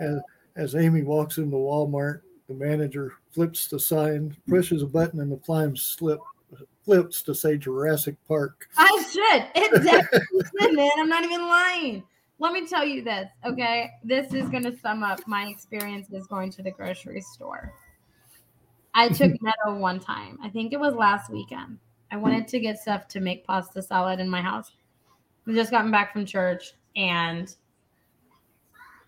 As, 0.00 0.18
as 0.56 0.74
Amy 0.74 1.02
walks 1.02 1.38
into 1.38 1.56
Walmart, 1.56 2.20
the 2.48 2.54
manager 2.54 3.14
flips 3.30 3.68
the 3.68 3.78
sign, 3.78 4.36
pushes 4.48 4.82
a 4.82 4.86
button, 4.86 5.20
and 5.20 5.30
the 5.30 5.36
flying 5.38 5.76
slip 5.76 6.20
flips 6.84 7.22
to 7.22 7.34
say 7.34 7.56
Jurassic 7.56 8.16
Park. 8.26 8.68
I 8.78 9.04
should. 9.10 9.62
It 9.62 9.82
definitely 9.84 10.76
man. 10.76 10.90
I'm 10.98 11.08
not 11.08 11.24
even 11.24 11.42
lying. 11.42 12.04
Let 12.38 12.52
me 12.52 12.66
tell 12.66 12.84
you 12.84 13.02
this, 13.02 13.28
okay? 13.46 13.90
This 14.04 14.34
is 14.34 14.48
going 14.48 14.64
to 14.64 14.78
sum 14.78 15.02
up 15.02 15.20
my 15.26 15.46
experiences 15.46 16.26
going 16.26 16.50
to 16.52 16.62
the 16.62 16.70
grocery 16.70 17.22
store. 17.22 17.72
I 18.94 19.08
took 19.10 19.32
Meadow 19.40 19.78
one 19.78 20.00
time. 20.00 20.38
I 20.42 20.50
think 20.50 20.72
it 20.72 20.80
was 20.80 20.94
last 20.94 21.30
weekend. 21.30 21.78
I 22.10 22.16
wanted 22.16 22.46
to 22.48 22.60
get 22.60 22.78
stuff 22.78 23.08
to 23.08 23.20
make 23.20 23.46
pasta 23.46 23.82
salad 23.82 24.20
in 24.20 24.28
my 24.28 24.42
house. 24.42 24.72
We 25.46 25.54
just 25.54 25.70
gotten 25.70 25.90
back 25.90 26.12
from 26.12 26.26
church 26.26 26.74
and 26.94 27.54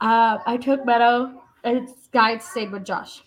uh, 0.00 0.38
I 0.46 0.56
took 0.56 0.86
Meadow. 0.86 1.42
It's 1.64 2.08
guide 2.08 2.42
stayed 2.42 2.72
with 2.72 2.84
Josh. 2.84 3.22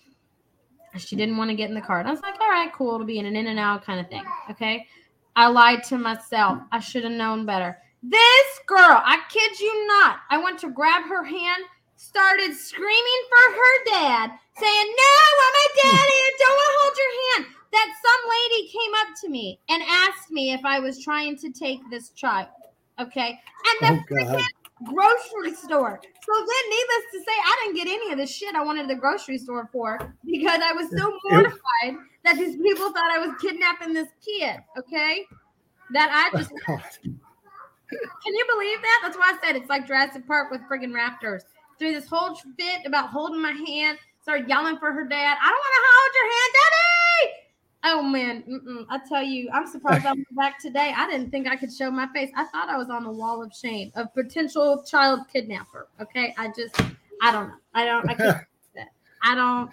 She 0.96 1.16
didn't 1.16 1.36
want 1.36 1.50
to 1.50 1.56
get 1.56 1.68
in 1.68 1.74
the 1.74 1.80
car. 1.80 2.00
And 2.00 2.08
I 2.08 2.10
was 2.10 2.20
like, 2.20 2.38
all 2.40 2.50
right, 2.50 2.72
cool. 2.72 2.94
It'll 2.94 3.06
be 3.06 3.18
in 3.18 3.26
an 3.26 3.36
in 3.36 3.46
and 3.46 3.58
out 3.58 3.84
kind 3.84 4.00
of 4.00 4.08
thing. 4.08 4.24
Okay. 4.50 4.86
I 5.36 5.46
lied 5.48 5.82
to 5.84 5.96
myself. 5.96 6.58
I 6.70 6.80
should 6.80 7.04
have 7.04 7.12
known 7.12 7.46
better. 7.46 7.78
This 8.02 8.48
girl, 8.66 9.00
I 9.04 9.20
kid 9.30 9.60
you 9.60 9.86
not, 9.86 10.18
I 10.28 10.38
went 10.42 10.58
to 10.60 10.70
grab 10.70 11.04
her 11.04 11.22
hand, 11.24 11.64
started 11.96 12.52
screaming 12.54 13.22
for 13.30 13.54
her 13.54 13.84
dad, 13.86 14.30
saying, 14.58 14.86
No, 14.90 15.10
I'm 15.22 15.52
my 15.52 15.68
daddy. 15.76 16.18
I 16.18 16.32
don't 16.38 16.56
want 16.58 16.66
to 16.66 16.78
hold 16.82 16.96
your 16.98 17.14
hand. 17.22 17.56
That 17.72 17.94
some 18.02 18.22
lady 18.28 18.68
came 18.68 18.92
up 19.00 19.08
to 19.22 19.28
me 19.28 19.60
and 19.68 19.82
asked 19.88 20.30
me 20.30 20.52
if 20.52 20.64
I 20.64 20.80
was 20.80 21.02
trying 21.02 21.36
to 21.38 21.50
take 21.52 21.80
this 21.90 22.10
child. 22.10 22.48
Okay. 22.98 23.28
And 23.30 23.98
the 23.98 24.02
Oh 24.02 24.24
God! 24.24 24.42
grocery 24.84 25.54
store. 25.54 26.00
So 26.02 26.32
then, 26.34 26.70
needless 26.70 27.06
to 27.12 27.18
say, 27.20 27.32
I 27.32 27.62
didn't 27.64 27.76
get 27.76 27.86
any 27.86 28.12
of 28.12 28.18
the 28.18 28.26
shit 28.26 28.54
I 28.54 28.64
wanted 28.64 28.88
the 28.88 28.96
grocery 28.96 29.38
store 29.38 29.68
for 29.72 29.98
because 30.24 30.60
I 30.62 30.72
was 30.72 30.88
so 30.90 31.12
mortified 31.30 32.04
that 32.24 32.36
these 32.36 32.56
people 32.56 32.90
thought 32.92 33.12
I 33.12 33.18
was 33.18 33.36
kidnapping 33.40 33.92
this 33.94 34.08
kid. 34.24 34.56
Okay. 34.76 35.24
that 35.92 36.10
I 36.10 36.30
oh, 36.34 36.38
just 36.38 36.52
Oh. 36.68 36.78
Can 38.24 38.34
you 38.34 38.46
believe 38.52 38.80
that? 38.82 39.00
That's 39.02 39.16
why 39.16 39.34
I 39.34 39.46
said 39.46 39.56
it's 39.56 39.68
like 39.68 39.86
Jurassic 39.86 40.26
Park 40.26 40.50
with 40.50 40.60
friggin' 40.62 40.92
raptors. 40.92 41.42
Through 41.78 41.92
this 41.92 42.08
whole 42.08 42.34
fit 42.34 42.86
about 42.86 43.08
holding 43.10 43.40
my 43.40 43.52
hand, 43.52 43.98
started 44.22 44.48
yelling 44.48 44.78
for 44.78 44.92
her 44.92 45.04
dad. 45.04 45.38
I 45.40 45.46
don't 45.46 45.58
want 45.58 45.74
to 45.74 45.82
hold 45.88 46.12
your 46.14 46.30
hand, 46.30 46.52
Daddy. 46.54 47.42
Oh 47.84 48.02
man, 48.02 48.44
mm-mm. 48.48 48.86
I 48.90 49.00
tell 49.08 49.22
you, 49.24 49.50
I'm 49.52 49.66
surprised 49.66 50.06
I'm 50.06 50.24
back 50.32 50.60
today. 50.60 50.94
I 50.96 51.10
didn't 51.10 51.30
think 51.30 51.48
I 51.48 51.56
could 51.56 51.72
show 51.72 51.90
my 51.90 52.06
face. 52.14 52.30
I 52.36 52.44
thought 52.44 52.68
I 52.68 52.76
was 52.76 52.90
on 52.90 53.02
the 53.02 53.10
wall 53.10 53.42
of 53.42 53.52
shame 53.52 53.90
of 53.96 54.14
potential 54.14 54.84
child 54.84 55.20
kidnapper. 55.32 55.88
Okay, 56.00 56.32
I 56.38 56.48
just, 56.56 56.80
I 57.20 57.32
don't 57.32 57.48
know. 57.48 57.54
I 57.74 57.84
don't. 57.84 58.08
I 58.08 58.14
can't. 58.14 58.46
that. 58.76 58.88
I 59.24 59.34
don't. 59.34 59.70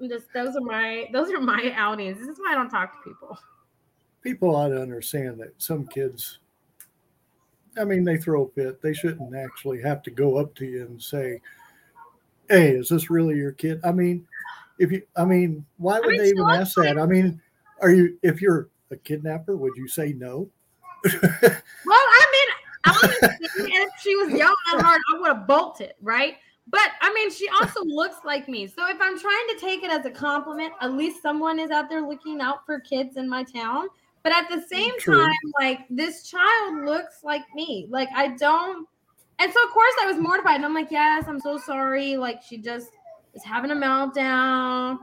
I'm 0.00 0.08
Just 0.08 0.32
those 0.32 0.56
are 0.56 0.62
my 0.62 1.08
those 1.12 1.30
are 1.30 1.40
my 1.40 1.72
outings. 1.76 2.18
This 2.18 2.28
is 2.28 2.38
why 2.38 2.52
I 2.52 2.54
don't 2.54 2.70
talk 2.70 2.92
to 2.92 3.10
people. 3.10 3.38
People 4.22 4.56
ought 4.56 4.68
to 4.68 4.80
understand 4.80 5.38
that 5.40 5.52
some 5.58 5.86
kids, 5.86 6.38
I 7.78 7.84
mean, 7.84 8.04
they 8.04 8.16
throw 8.16 8.44
a 8.44 8.48
fit. 8.50 8.82
They 8.82 8.92
shouldn't 8.92 9.34
actually 9.34 9.80
have 9.82 10.02
to 10.02 10.10
go 10.10 10.36
up 10.36 10.54
to 10.56 10.66
you 10.66 10.82
and 10.82 11.02
say, 11.02 11.40
"Hey, 12.48 12.72
is 12.72 12.88
this 12.88 13.10
really 13.10 13.36
your 13.36 13.52
kid?" 13.52 13.80
I 13.84 13.92
mean, 13.92 14.26
if 14.78 14.92
you, 14.92 15.02
I 15.16 15.24
mean, 15.24 15.64
why 15.78 16.00
would 16.00 16.08
mean, 16.08 16.18
they 16.18 16.28
even 16.28 16.50
ask 16.50 16.74
that? 16.76 16.98
I 16.98 17.06
mean, 17.06 17.40
are 17.80 17.90
you 17.90 18.18
if 18.22 18.42
you're 18.42 18.68
a 18.90 18.96
kidnapper, 18.96 19.56
would 19.56 19.76
you 19.76 19.88
say 19.88 20.12
no? 20.12 20.48
Well, 21.84 21.98
I 21.98 22.26
mean, 22.32 22.94
honestly, 22.94 23.72
if 23.74 23.90
she 24.00 24.14
was 24.16 24.30
yelling 24.30 24.54
at 24.74 24.82
hard, 24.82 25.00
I 25.14 25.18
would 25.18 25.28
have 25.28 25.46
bolted, 25.46 25.94
right? 26.00 26.36
But 26.68 26.90
I 27.00 27.12
mean, 27.12 27.30
she 27.30 27.48
also 27.48 27.80
looks 27.84 28.18
like 28.24 28.48
me. 28.48 28.66
So 28.66 28.88
if 28.88 28.96
I'm 29.00 29.18
trying 29.18 29.46
to 29.48 29.56
take 29.58 29.82
it 29.82 29.90
as 29.90 30.06
a 30.06 30.10
compliment, 30.10 30.72
at 30.80 30.92
least 30.92 31.22
someone 31.22 31.58
is 31.58 31.70
out 31.70 31.88
there 31.88 32.06
looking 32.06 32.40
out 32.40 32.64
for 32.66 32.80
kids 32.80 33.16
in 33.16 33.28
my 33.28 33.42
town. 33.42 33.88
But 34.22 34.32
at 34.32 34.48
the 34.48 34.62
same 34.70 34.98
True. 34.98 35.20
time, 35.20 35.52
like 35.60 35.80
this 35.90 36.28
child 36.28 36.84
looks 36.84 37.24
like 37.24 37.42
me. 37.54 37.86
Like 37.90 38.08
I 38.14 38.28
don't. 38.28 38.86
And 39.38 39.52
so 39.52 39.64
of 39.64 39.70
course 39.70 39.94
I 40.02 40.06
was 40.06 40.16
mortified. 40.16 40.56
And 40.56 40.64
I'm 40.64 40.74
like, 40.74 40.90
yes, 40.90 41.24
I'm 41.26 41.40
so 41.40 41.58
sorry. 41.58 42.16
Like 42.16 42.40
she 42.42 42.58
just 42.58 42.90
is 43.34 43.42
having 43.42 43.70
a 43.70 43.74
meltdown. 43.74 44.98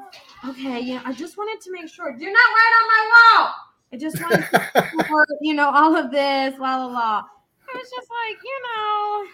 Okay, 0.47 0.79
yeah, 0.79 1.01
I 1.05 1.13
just 1.13 1.37
wanted 1.37 1.61
to 1.61 1.71
make 1.71 1.89
sure. 1.89 2.15
Do 2.15 2.25
not 2.25 2.33
write 2.33 2.73
on 2.79 2.87
my 2.87 3.11
wall. 3.11 3.53
I 3.91 3.97
just 3.97 4.21
wanted 4.21 4.45
to 4.51 5.03
for, 5.07 5.25
you 5.41 5.53
know, 5.53 5.69
all 5.69 5.95
of 5.95 6.11
this, 6.11 6.57
la 6.59 6.77
la 6.77 6.85
la. 6.85 7.23
I 7.23 7.77
was 7.77 7.89
just 7.89 8.07
like, 8.09 8.37
you 8.43 8.61
know, 8.63 9.27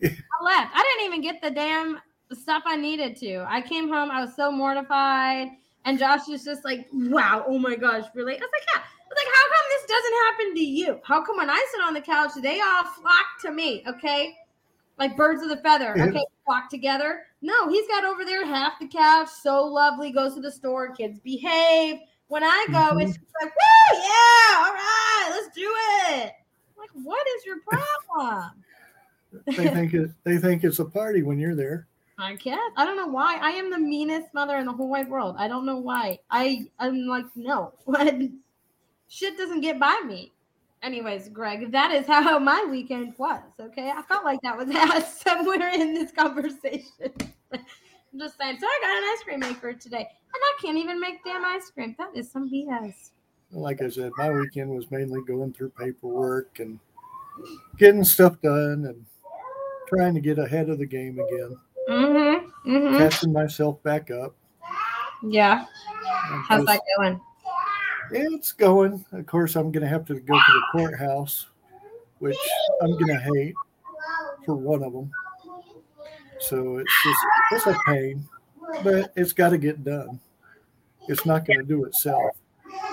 I 0.40 0.44
left. 0.44 0.72
I 0.74 0.82
didn't 0.82 1.06
even 1.06 1.20
get 1.20 1.42
the 1.42 1.50
damn 1.50 2.00
stuff 2.32 2.62
I 2.66 2.76
needed 2.76 3.16
to. 3.16 3.44
I 3.48 3.60
came 3.60 3.88
home, 3.88 4.10
I 4.10 4.20
was 4.20 4.34
so 4.34 4.50
mortified. 4.50 5.48
And 5.84 5.98
Josh 5.98 6.28
is 6.28 6.44
just 6.44 6.64
like, 6.64 6.86
wow, 6.92 7.44
oh 7.46 7.58
my 7.58 7.74
gosh, 7.76 8.04
really? 8.14 8.34
I 8.34 8.38
was 8.38 8.50
like, 8.52 8.66
yeah. 8.74 8.82
I 8.82 9.08
was 9.08 9.16
like, 9.16 9.34
how 9.34 9.44
come 9.48 9.66
this 9.70 9.86
doesn't 9.88 10.14
happen 10.26 10.54
to 10.54 10.60
you? 10.60 11.00
How 11.02 11.24
come 11.24 11.36
when 11.38 11.48
I 11.50 11.66
sit 11.72 11.80
on 11.80 11.94
the 11.94 12.00
couch, 12.00 12.30
they 12.42 12.60
all 12.60 12.84
flock 12.84 13.26
to 13.42 13.52
me, 13.52 13.82
okay? 13.88 14.36
Like 14.98 15.16
birds 15.16 15.42
of 15.42 15.48
the 15.48 15.56
feather, 15.58 15.94
okay? 15.98 16.24
Flock 16.44 16.68
together. 16.68 17.22
No, 17.40 17.68
he's 17.70 17.86
got 17.88 18.04
over 18.04 18.24
there 18.24 18.44
half 18.44 18.78
the 18.80 18.88
couch, 18.88 19.28
so 19.28 19.64
lovely, 19.64 20.10
goes 20.10 20.34
to 20.34 20.40
the 20.40 20.50
store, 20.50 20.92
kids 20.92 21.20
behave. 21.20 22.00
When 22.26 22.42
I 22.44 22.66
go, 22.70 22.96
Mhm. 22.96 23.02
it's 23.04 23.16
just 23.16 23.32
like, 23.40 23.50
woo, 23.54 23.98
yeah, 23.98 24.58
all 24.58 24.72
right, 24.74 25.28
let's 25.30 25.54
do 25.54 25.72
it. 26.10 26.32
I'm 26.34 26.76
like, 26.76 26.90
what 26.92 27.26
is 27.36 27.46
your 27.46 27.60
problem? 27.60 28.50
they 29.46 29.68
think 29.68 29.94
it, 29.94 30.10
they 30.24 30.36
think 30.38 30.64
it's 30.64 30.80
a 30.80 30.84
party 30.84 31.22
when 31.22 31.38
you're 31.38 31.54
there. 31.54 31.86
I 32.18 32.34
guess 32.34 32.58
I 32.76 32.84
don't 32.84 32.96
know 32.96 33.06
why. 33.06 33.38
I 33.40 33.50
am 33.50 33.70
the 33.70 33.78
meanest 33.78 34.34
mother 34.34 34.56
in 34.56 34.66
the 34.66 34.72
whole 34.72 34.88
wide 34.88 35.08
world. 35.08 35.36
I 35.38 35.46
don't 35.46 35.64
know 35.64 35.78
why. 35.78 36.18
I 36.30 36.66
I'm 36.78 37.06
like 37.06 37.26
no, 37.36 37.72
shit 39.08 39.36
doesn't 39.38 39.60
get 39.60 39.78
by 39.78 40.00
me. 40.04 40.32
Anyways, 40.82 41.28
Greg, 41.28 41.72
that 41.72 41.92
is 41.92 42.06
how 42.06 42.38
my 42.38 42.66
weekend 42.68 43.14
was. 43.18 43.42
Okay, 43.60 43.90
I 43.90 44.02
felt 44.02 44.24
like 44.24 44.40
that 44.42 44.56
was 44.56 44.68
asked 44.74 45.22
somewhere 45.22 45.70
in 45.70 45.94
this 45.94 46.10
conversation. 46.10 47.12
I'm 47.52 48.18
just 48.18 48.38
saying. 48.38 48.58
So 48.58 48.66
I 48.66 48.78
got 48.80 48.96
an 48.96 49.04
ice 49.04 49.22
cream 49.24 49.40
maker 49.40 49.72
today, 49.74 49.98
and 49.98 50.06
I 50.34 50.56
can't 50.60 50.78
even 50.78 51.00
make 51.00 51.22
damn 51.24 51.44
ice 51.44 51.70
cream. 51.70 51.94
That 51.98 52.10
is 52.14 52.30
some 52.30 52.50
BS. 52.50 53.10
Like 53.52 53.80
I 53.80 53.88
said, 53.88 54.12
my 54.18 54.30
weekend 54.30 54.70
was 54.70 54.90
mainly 54.90 55.22
going 55.22 55.52
through 55.52 55.70
paperwork 55.70 56.58
and 56.58 56.78
getting 57.78 58.04
stuff 58.04 58.40
done 58.42 58.84
and 58.86 59.06
trying 59.88 60.14
to 60.14 60.20
get 60.20 60.38
ahead 60.38 60.68
of 60.68 60.78
the 60.78 60.86
game 60.86 61.18
again, 61.18 61.56
Mm-hmm. 61.88 62.70
Mm-hmm. 62.70 62.98
catching 62.98 63.32
myself 63.32 63.82
back 63.82 64.10
up. 64.10 64.34
Yeah. 65.22 65.64
and 66.30 66.44
How's 66.44 66.64
just- 66.64 66.66
that 66.66 66.82
going? 66.96 67.20
It's 68.10 68.52
going. 68.52 69.04
Of 69.12 69.26
course, 69.26 69.54
I'm 69.54 69.70
going 69.70 69.82
to 69.82 69.88
have 69.88 70.06
to 70.06 70.14
go 70.14 70.34
to 70.34 70.52
the 70.52 70.62
courthouse, 70.72 71.46
which 72.20 72.38
I'm 72.80 72.92
going 72.92 73.08
to 73.08 73.20
hate 73.34 73.54
for 74.46 74.54
one 74.54 74.82
of 74.82 74.92
them. 74.94 75.10
So 76.40 76.78
it's 76.78 76.92
just 77.04 77.18
it's 77.52 77.66
a 77.66 77.78
pain, 77.86 78.26
but 78.82 79.12
it's 79.16 79.32
got 79.34 79.50
to 79.50 79.58
get 79.58 79.84
done. 79.84 80.20
It's 81.08 81.26
not 81.26 81.46
going 81.46 81.58
to 81.58 81.64
do 81.66 81.84
itself. 81.84 82.36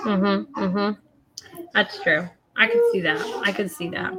Mm-hmm. 0.02 0.62
Mm-hmm. 0.62 1.62
That's 1.72 1.98
true. 2.02 2.28
I 2.56 2.66
can 2.66 2.82
see 2.92 3.00
that. 3.00 3.20
I 3.44 3.52
can 3.52 3.68
see 3.68 3.88
that. 3.90 4.12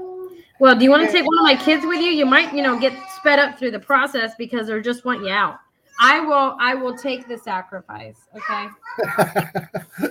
Well, 0.60 0.76
do 0.76 0.84
you 0.84 0.90
want 0.90 1.06
to 1.06 1.12
take 1.12 1.26
one 1.26 1.38
of 1.38 1.44
my 1.44 1.56
kids 1.56 1.86
with 1.86 2.00
you? 2.00 2.10
You 2.10 2.26
might, 2.26 2.54
you 2.54 2.64
know, 2.64 2.80
get 2.80 2.94
sped 3.16 3.40
up 3.40 3.60
through 3.60 3.72
the 3.72 3.80
process 3.80 4.34
because 4.38 4.68
they're 4.68 4.82
just 4.82 5.06
want 5.06 5.24
you 5.24 5.30
out. 5.30 5.60
I 6.00 6.20
will. 6.20 6.56
I 6.60 6.76
will 6.76 6.96
take 6.96 7.28
the 7.28 7.38
sacrifice. 7.38 8.18
Okay, 8.36 8.68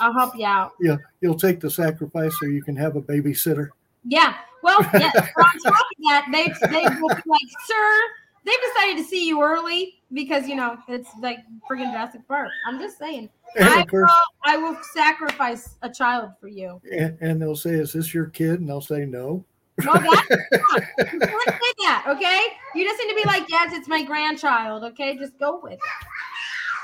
I'll 0.00 0.12
help 0.12 0.36
you 0.36 0.46
out. 0.46 0.72
yeah, 0.80 0.96
you'll 1.20 1.38
take 1.38 1.60
the 1.60 1.70
sacrifice 1.70 2.32
so 2.38 2.46
you 2.46 2.62
can 2.62 2.76
have 2.76 2.96
a 2.96 3.02
babysitter. 3.02 3.70
Yeah. 4.04 4.34
Well, 4.62 4.80
yeah. 4.94 5.10
on 5.14 5.58
top 5.60 5.74
of 5.74 6.04
that, 6.08 6.28
they 6.30 6.48
they 6.68 6.82
will 7.00 7.08
be 7.08 7.22
like, 7.26 7.48
sir, 7.66 8.00
they 8.44 8.52
decided 8.68 8.98
to 8.98 9.04
see 9.04 9.26
you 9.26 9.42
early 9.42 9.94
because 10.12 10.46
you 10.46 10.54
know 10.54 10.76
it's 10.88 11.08
like 11.20 11.38
friggin' 11.70 11.90
Jurassic 11.92 12.26
Park. 12.28 12.48
I'm 12.66 12.78
just 12.78 12.98
saying. 12.98 13.30
I 13.60 13.84
will, 13.92 14.06
I 14.44 14.56
will 14.56 14.78
sacrifice 14.94 15.76
a 15.82 15.90
child 15.90 16.30
for 16.40 16.48
you. 16.48 16.80
and, 16.90 17.18
and 17.20 17.40
they'll 17.40 17.56
say, 17.56 17.72
"Is 17.72 17.92
this 17.92 18.12
your 18.14 18.26
kid?" 18.26 18.60
And 18.60 18.70
I'll 18.70 18.80
say, 18.80 19.04
"No." 19.04 19.44
Well, 19.86 19.94
that's 19.94 20.62
fine. 20.70 20.86
You 21.12 21.20
can't 21.20 21.48
say 21.48 21.72
that, 21.84 22.04
okay? 22.08 22.46
You 22.74 22.84
just 22.84 23.00
need 23.02 23.08
to 23.10 23.14
be 23.14 23.24
like, 23.26 23.44
yes, 23.48 23.72
it's 23.72 23.88
my 23.88 24.02
grandchild, 24.04 24.84
okay? 24.84 25.16
Just 25.16 25.38
go 25.38 25.60
with 25.62 25.78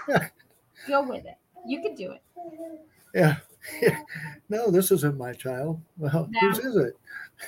it. 0.09 0.23
Go 0.89 1.07
with 1.07 1.27
it. 1.27 1.37
You 1.67 1.83
can 1.83 1.95
do 1.95 2.13
it. 2.13 2.23
Yeah. 3.15 3.37
no, 4.49 4.71
this 4.71 4.91
isn't 4.91 5.19
my 5.19 5.35
child. 5.35 5.81
Well, 5.99 6.29
No. 6.31 6.41
whose 6.41 6.59
is 6.61 6.77
it? 6.77 6.97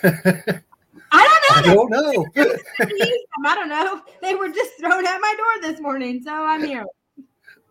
I 1.13 1.41
don't 1.65 1.65
know. 1.67 1.71
I 1.71 1.75
don't 1.75 1.91
know. 1.91 2.27
I 3.47 3.55
don't 3.55 3.69
know. 3.69 4.03
They 4.21 4.35
were 4.35 4.49
just 4.51 4.73
thrown 4.79 5.07
at 5.07 5.19
my 5.21 5.35
door 5.39 5.71
this 5.71 5.81
morning, 5.81 6.23
so 6.23 6.33
I'm 6.33 6.65
here. 6.65 6.85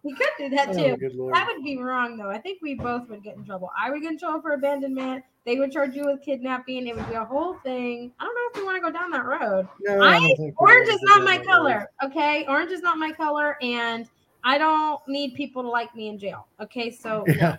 We 0.04 0.14
could 0.14 0.30
do 0.38 0.50
that 0.50 0.70
oh, 0.70 0.74
too. 0.74 1.10
lord. 1.14 1.36
That 1.36 1.48
would 1.48 1.64
be 1.64 1.78
wrong, 1.78 2.18
though. 2.18 2.30
I 2.30 2.38
think 2.40 2.62
we 2.62 2.76
both 2.76 3.10
would 3.10 3.24
get 3.24 3.36
in 3.36 3.46
trouble. 3.46 3.70
I 3.78 3.90
would 3.90 4.02
get 4.02 4.14
in 4.14 4.20
trouble 4.20 4.42
for 4.42 4.52
abandonment. 4.52 5.24
They 5.46 5.58
would 5.58 5.72
charge 5.72 5.96
you 5.96 6.06
with 6.06 6.22
kidnapping. 6.22 6.88
It 6.88 6.96
would 6.96 7.08
be 7.10 7.16
a 7.16 7.26
whole 7.26 7.56
thing. 7.56 8.12
I 8.20 8.24
don't 8.24 8.36
know 8.36 8.50
if 8.52 8.58
we 8.58 8.64
want 8.64 8.78
to 8.78 8.82
go 8.82 8.98
down 8.98 9.12
that 9.12 9.26
road. 9.26 9.68
No, 9.82 10.02
I- 10.02 10.20
we 10.20 10.54
Orange 10.58 10.90
is 10.90 11.02
not 11.04 11.24
my 11.24 11.38
color. 11.38 11.90
Okay, 12.04 12.46
orange 12.48 12.72
is 12.72 12.82
not 12.82 12.98
my 12.98 13.12
color, 13.12 13.58
and 13.62 14.08
I 14.44 14.58
don't 14.58 15.02
need 15.08 15.36
people 15.36 15.64
to 15.64 15.70
like 15.70 15.94
me 15.96 16.08
in 16.08 16.18
jail. 16.18 16.48
Okay, 16.62 16.92
so 16.92 17.26
road. 17.28 17.36
Yeah. 17.38 17.58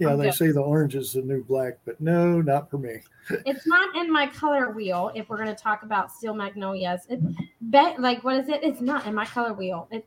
Yeah, 0.00 0.12
I'm 0.12 0.18
they 0.18 0.24
good. 0.24 0.34
say 0.34 0.50
the 0.50 0.62
orange 0.62 0.94
is 0.94 1.12
the 1.12 1.20
new 1.20 1.44
black, 1.44 1.74
but 1.84 2.00
no, 2.00 2.40
not 2.40 2.70
for 2.70 2.78
me. 2.78 3.00
it's 3.44 3.66
not 3.66 3.94
in 3.94 4.10
my 4.10 4.26
color 4.26 4.70
wheel. 4.70 5.12
If 5.14 5.28
we're 5.28 5.36
gonna 5.36 5.54
talk 5.54 5.82
about 5.82 6.10
steel 6.10 6.32
magnolias, 6.32 7.02
it's 7.10 7.22
bet 7.60 8.00
like 8.00 8.24
what 8.24 8.36
is 8.36 8.48
it? 8.48 8.64
It's 8.64 8.80
not 8.80 9.06
in 9.06 9.14
my 9.14 9.26
color 9.26 9.52
wheel. 9.52 9.88
It, 9.90 10.06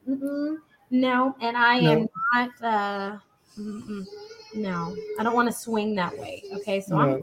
no, 0.93 1.35
and 1.41 1.57
I 1.57 1.75
am 1.77 2.07
not. 2.33 2.49
uh 2.61 3.17
mm-mm, 3.59 4.05
No, 4.53 4.95
I 5.19 5.23
don't 5.23 5.33
want 5.33 5.49
to 5.49 5.57
swing 5.57 5.95
that 5.95 6.15
way. 6.17 6.43
Okay, 6.53 6.79
so 6.79 6.97
I'm, 6.97 7.09
No. 7.09 7.21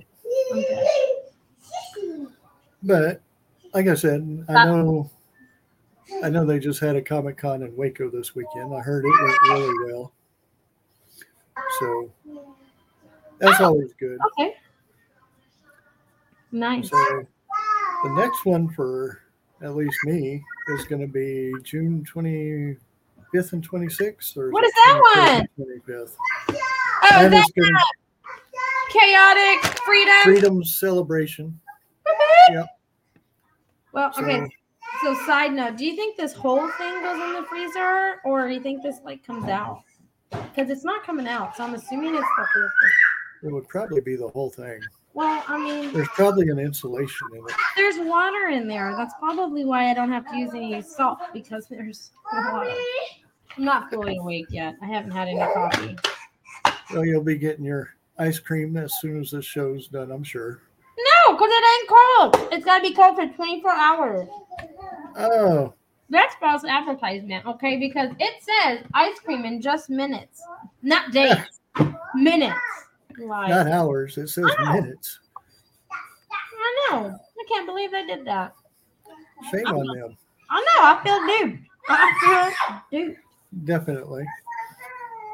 I'm 0.53 0.63
good. 0.63 0.87
But 2.83 3.23
like 3.73 3.87
I 3.87 3.95
said, 3.95 4.45
I 4.49 4.65
know 4.65 5.09
I 6.25 6.31
know 6.31 6.45
they 6.45 6.59
just 6.59 6.81
had 6.81 6.97
a 6.97 7.03
Comic 7.03 7.39
Con 7.39 7.63
in 7.63 7.77
Waco 7.77 8.11
this 8.11 8.35
weekend. 8.35 8.75
I 8.75 8.81
heard 8.81 9.05
it 9.05 9.23
went 9.23 9.39
really 9.51 9.93
well. 9.93 10.13
So 11.79 12.11
that's 13.39 13.61
always 13.61 13.93
good. 14.01 14.19
Okay, 14.33 14.57
nice. 16.51 16.91
So 16.91 17.27
the 18.03 18.15
next 18.15 18.45
one 18.45 18.69
for 18.69 19.21
at 19.63 19.77
least 19.77 19.97
me 20.07 20.43
is 20.71 20.85
going 20.87 21.03
to 21.03 21.07
be 21.07 21.55
June 21.63 22.05
25th 23.33 23.53
and 23.53 23.69
26th. 23.69 24.37
Or 24.37 24.51
What 24.51 24.65
is 24.65 24.73
that 24.73 25.47
one? 25.57 25.67
25th. 25.67 26.17
Oh, 27.03 27.29
gonna- 27.31 27.79
chaotic 28.91 29.65
freedom. 29.85 30.15
Freedom 30.25 30.65
Celebration. 30.65 31.59
Well, 33.93 34.13
So, 34.13 34.23
okay. 34.23 34.47
So, 35.03 35.15
side 35.27 35.53
note, 35.53 35.77
do 35.77 35.85
you 35.87 35.97
think 35.97 36.17
this 36.17 36.33
whole 36.33 36.69
thing 36.73 37.03
goes 37.03 37.21
in 37.23 37.33
the 37.33 37.43
freezer, 37.49 38.17
or 38.25 38.47
do 38.49 38.55
you 38.55 38.61
think 38.61 38.83
this 38.83 38.97
like 39.05 39.25
comes 39.27 39.49
out? 39.49 39.83
Because 40.31 40.71
it's 40.71 40.85
not 40.85 41.03
coming 41.05 41.27
out, 41.27 41.57
so 41.57 41.65
I'm 41.65 41.75
assuming 41.75 42.15
it's 42.15 42.21
the 42.21 42.47
whole 42.53 42.69
thing. 42.83 43.49
It 43.49 43.53
would 43.53 43.67
probably 43.69 44.01
be 44.01 44.15
the 44.17 44.29
whole 44.29 44.51
thing. 44.51 44.81
Well, 45.15 45.43
I 45.49 45.59
mean, 45.59 45.93
There's 45.93 46.09
probably 46.09 46.49
an 46.51 46.59
insulation 46.61 47.27
in 47.33 47.39
it. 47.41 47.53
there's 47.77 47.99
water 47.99 48.49
in 48.49 48.69
there. 48.69 48.95
That's 48.97 49.15
probably 49.19 49.65
why 49.65 49.91
I 49.91 49.95
don't 49.95 50.11
have 50.13 50.29
to 50.31 50.37
use 50.37 50.51
any 50.55 50.81
salt 50.83 51.19
because 51.33 51.67
there's 51.69 52.11
water. 52.33 52.71
I'm 53.57 53.65
not 53.65 53.91
fully 53.91 54.17
awake 54.17 54.47
yet. 54.51 54.77
I 54.83 54.87
haven't 54.87 55.11
had 55.11 55.29
any 55.29 55.39
coffee. 55.39 55.97
Well, 56.93 57.05
you'll 57.05 57.23
be 57.23 57.37
getting 57.37 57.65
your 57.65 57.95
ice 58.19 58.39
cream 58.39 58.77
as 58.77 58.93
soon 59.01 59.21
as 59.21 59.31
this 59.31 59.45
show's 59.45 59.89
done, 59.89 60.11
I'm 60.11 60.25
sure. 60.25 60.61
No, 60.99 61.33
because 61.35 61.51
it 61.53 61.65
ain't 61.81 61.89
cold. 61.89 62.53
It's 62.53 62.65
got 62.65 62.79
to 62.79 62.83
be 62.89 62.95
cold 62.95 63.17
for 63.17 63.27
24 63.27 63.71
hours. 63.73 64.29
Oh, 65.17 65.75
That's 66.11 66.35
false 66.37 66.65
advertisement, 66.65 67.47
okay? 67.47 67.77
Because 67.79 68.11
it 68.19 68.43
says 68.43 68.85
ice 68.95 69.19
cream 69.21 69.45
in 69.45 69.61
just 69.63 69.89
minutes, 69.91 70.43
not 70.83 71.13
days. 71.13 71.37
minutes. 72.15 72.57
Like, 73.19 73.51
not 73.51 73.67
hours. 73.69 74.19
It 74.19 74.29
says 74.29 74.51
Oh. 74.59 74.73
minutes. 74.73 75.19
I 75.93 76.91
know. 76.91 77.09
I 77.09 77.45
can't 77.49 77.67
believe 77.67 77.91
they 77.91 78.07
did 78.07 78.25
that. 78.27 78.53
Shame 79.51 79.67
on 79.67 79.87
them. 79.99 80.17
I 80.51 80.61
know. 80.61 80.83
I 80.83 81.01
feel 81.03 81.49
duped. 81.49 81.63
I 81.89 82.53
feel 82.91 83.01
duped. 83.07 83.21
Definitely. 83.65 84.25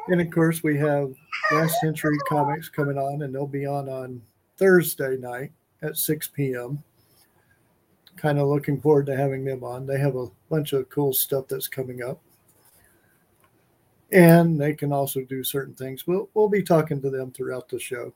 And 0.07 0.21
of 0.21 0.31
course, 0.31 0.63
we 0.63 0.77
have 0.77 1.13
Last 1.51 1.79
Century 1.81 2.17
Comics 2.27 2.69
coming 2.69 2.97
on, 2.97 3.21
and 3.21 3.33
they'll 3.33 3.45
be 3.47 3.65
on 3.65 3.89
on 3.89 4.21
Thursday 4.57 5.17
night 5.17 5.51
at 5.81 5.97
6 5.97 6.27
p.m. 6.29 6.83
Kind 8.15 8.39
of 8.39 8.47
looking 8.47 8.81
forward 8.81 9.05
to 9.07 9.15
having 9.15 9.45
them 9.45 9.63
on. 9.63 9.85
They 9.85 9.99
have 9.99 10.15
a 10.15 10.27
bunch 10.49 10.73
of 10.73 10.89
cool 10.89 11.13
stuff 11.13 11.47
that's 11.47 11.67
coming 11.67 12.01
up. 12.01 12.21
And 14.11 14.59
they 14.59 14.73
can 14.73 14.93
also 14.93 15.21
do 15.21 15.43
certain 15.43 15.75
things. 15.75 16.07
We'll, 16.07 16.29
we'll 16.33 16.49
be 16.49 16.63
talking 16.63 17.01
to 17.01 17.09
them 17.09 17.31
throughout 17.31 17.67
the 17.69 17.77
show. 17.77 18.13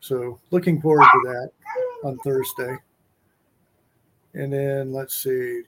So, 0.00 0.40
looking 0.50 0.80
forward 0.80 1.08
to 1.12 1.20
that 1.24 1.50
on 2.04 2.16
Thursday. 2.18 2.76
And 4.34 4.52
then 4.52 4.92
let's 4.92 5.16
see, 5.16 5.62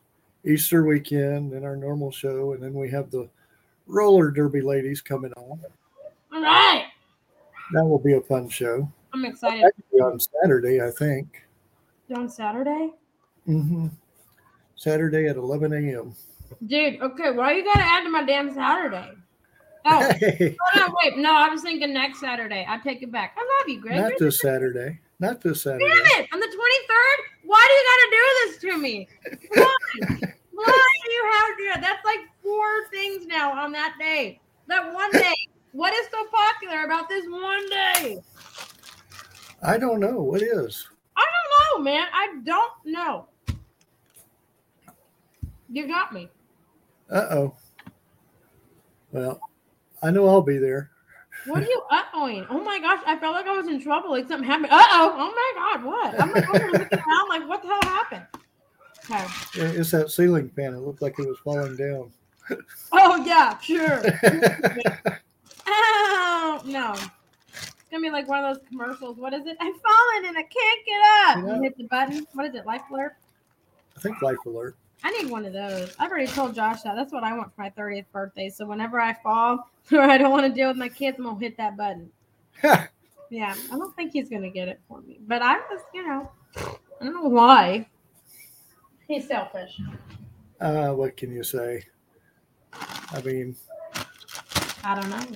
Easter 0.48 0.84
weekend 0.84 1.52
and 1.52 1.64
our 1.64 1.76
normal 1.76 2.10
show, 2.10 2.52
and 2.54 2.62
then 2.62 2.72
we 2.74 2.88
have 2.90 3.10
the 3.10 3.28
roller 3.86 4.30
derby 4.30 4.60
ladies 4.62 5.00
coming 5.02 5.32
on. 5.34 5.60
All 6.32 6.42
right. 6.42 6.86
That 7.72 7.84
will 7.84 7.98
be 7.98 8.14
a 8.14 8.20
fun 8.20 8.48
show. 8.48 8.90
I'm 9.12 9.24
excited. 9.24 9.64
Actually, 9.64 10.00
on 10.00 10.18
Saturday, 10.18 10.80
I 10.80 10.90
think. 10.90 11.44
On 12.16 12.28
Saturday? 12.28 12.90
Mm-hmm. 13.46 13.88
Saturday 14.76 15.26
at 15.26 15.36
11 15.36 15.72
a.m. 15.72 16.14
Dude, 16.66 17.00
okay. 17.02 17.30
Why 17.30 17.52
you 17.52 17.64
got 17.64 17.74
to 17.74 17.84
add 17.84 18.04
to 18.04 18.10
my 18.10 18.24
damn 18.24 18.52
Saturday? 18.54 19.12
Oh, 19.84 20.12
Hey, 20.18 20.56
hold 20.74 20.88
on. 20.88 20.94
Wait. 21.02 21.18
No, 21.18 21.34
I 21.34 21.48
was 21.48 21.62
thinking 21.62 21.92
next 21.92 22.20
Saturday. 22.20 22.64
I 22.68 22.78
take 22.78 23.02
it 23.02 23.12
back. 23.12 23.36
I 23.36 23.40
love 23.40 23.68
you, 23.68 23.80
Greg. 23.80 24.00
not 24.00 24.12
this 24.18 24.40
Saturday. 24.40 25.00
Not 25.20 25.40
this 25.40 25.62
Saturday. 25.62 25.84
Damn 25.84 26.22
it! 26.22 26.28
On 26.32 26.38
the 26.38 26.46
23rd? 26.46 27.18
Why 27.44 27.66
do 27.66 27.72
you 27.74 27.84
gotta 27.90 28.10
do 28.10 28.22
this 28.46 28.58
to 28.60 28.78
me? 28.78 29.08
Why? 29.54 30.20
Why 30.64 30.88
do 31.04 31.12
you 31.12 31.30
have 31.32 31.56
to 31.56 31.64
that? 31.72 31.80
That's 31.80 32.04
like 32.04 32.28
four 32.42 32.88
things 32.90 33.26
now 33.26 33.52
on 33.52 33.72
that 33.72 33.94
day. 33.98 34.40
That 34.66 34.92
one 34.92 35.10
day. 35.12 35.34
What 35.72 35.92
is 35.92 36.06
so 36.10 36.26
popular 36.26 36.84
about 36.84 37.08
this 37.08 37.26
one 37.28 37.68
day? 37.68 38.18
I 39.62 39.76
don't 39.78 40.00
know. 40.00 40.22
What 40.22 40.42
is? 40.42 40.88
I 41.16 41.24
don't 41.24 41.84
know, 41.84 41.84
man. 41.84 42.06
I 42.12 42.34
don't 42.44 42.72
know. 42.84 43.28
You 45.70 45.86
got 45.86 46.12
me. 46.12 46.28
Uh 47.10 47.26
oh. 47.30 47.56
Well, 49.12 49.40
I 50.02 50.10
know 50.10 50.26
I'll 50.26 50.42
be 50.42 50.58
there. 50.58 50.90
What 51.46 51.62
are 51.62 51.66
you 51.66 51.82
uh-ohing? 51.90 52.46
Oh 52.50 52.60
my 52.62 52.78
gosh, 52.80 53.02
I 53.06 53.16
felt 53.18 53.34
like 53.34 53.46
I 53.46 53.56
was 53.56 53.68
in 53.68 53.80
trouble. 53.80 54.10
Like 54.10 54.26
something 54.26 54.48
happened. 54.48 54.72
Uh-oh. 54.72 55.14
Oh 55.16 55.32
my 55.34 55.52
god, 55.54 55.84
what? 55.84 56.20
I'm 56.20 56.32
like 56.32 56.48
looking 56.48 56.98
around 56.98 57.28
like 57.28 57.48
what 57.48 57.62
the 57.62 57.68
hell 57.68 57.82
happened? 57.82 58.26
Okay. 59.10 59.26
Yeah, 59.54 59.64
It's 59.80 59.90
that 59.92 60.10
ceiling 60.10 60.50
fan. 60.50 60.74
It 60.74 60.78
looked 60.80 61.02
like 61.02 61.18
it 61.18 61.26
was 61.26 61.38
falling 61.38 61.76
down. 61.76 62.12
Oh 62.92 63.24
yeah, 63.24 63.58
sure. 63.58 64.02
Oh 65.70 66.62
no. 66.64 66.94
It's 67.52 67.90
gonna 67.90 68.02
be 68.02 68.10
like 68.10 68.26
one 68.26 68.42
of 68.44 68.56
those 68.56 68.66
commercials. 68.68 69.18
What 69.18 69.34
is 69.34 69.46
it? 69.46 69.56
I'm 69.60 69.72
falling 69.74 70.26
and 70.28 70.36
I 70.38 70.42
can't 70.42 70.86
get 70.86 71.00
up. 71.26 71.46
Yeah. 71.46 71.56
You 71.56 71.62
hit 71.62 71.76
the 71.76 71.84
button. 71.84 72.26
What 72.32 72.46
is 72.46 72.54
it? 72.54 72.64
Life 72.66 72.82
alert? 72.90 73.16
I 73.96 74.00
think 74.00 74.22
Life 74.22 74.38
Alert. 74.46 74.76
I 75.04 75.10
need 75.10 75.30
one 75.30 75.44
of 75.44 75.52
those. 75.52 75.94
I've 75.98 76.10
already 76.10 76.26
told 76.30 76.54
Josh 76.54 76.82
that. 76.82 76.96
That's 76.96 77.12
what 77.12 77.22
I 77.24 77.36
want 77.36 77.54
for 77.54 77.60
my 77.62 77.70
30th 77.70 78.06
birthday. 78.12 78.48
So 78.48 78.64
whenever 78.64 79.00
I 79.00 79.12
fall 79.12 79.68
or 79.92 80.00
I 80.00 80.16
don't 80.18 80.30
want 80.30 80.46
to 80.46 80.52
deal 80.52 80.68
with 80.68 80.76
my 80.76 80.88
kids, 80.88 81.18
I'm 81.18 81.24
gonna 81.24 81.38
hit 81.38 81.56
that 81.56 81.76
button. 81.76 82.10
Yeah, 83.30 83.54
I 83.70 83.76
don't 83.76 83.94
think 83.94 84.12
he's 84.14 84.30
gonna 84.30 84.48
get 84.48 84.68
it 84.68 84.80
for 84.88 85.02
me. 85.02 85.18
But 85.26 85.42
I 85.42 85.58
was, 85.58 85.82
you 85.92 86.06
know, 86.06 86.30
I 86.56 87.04
don't 87.04 87.12
know 87.12 87.28
why. 87.28 87.86
He's 89.08 89.26
selfish. 89.26 89.80
uh, 90.60 90.90
what 90.90 91.16
can 91.16 91.32
you 91.32 91.42
say? 91.42 91.82
I 92.74 93.22
mean, 93.22 93.56
I 94.84 95.00
don't 95.00 95.08
know. 95.08 95.26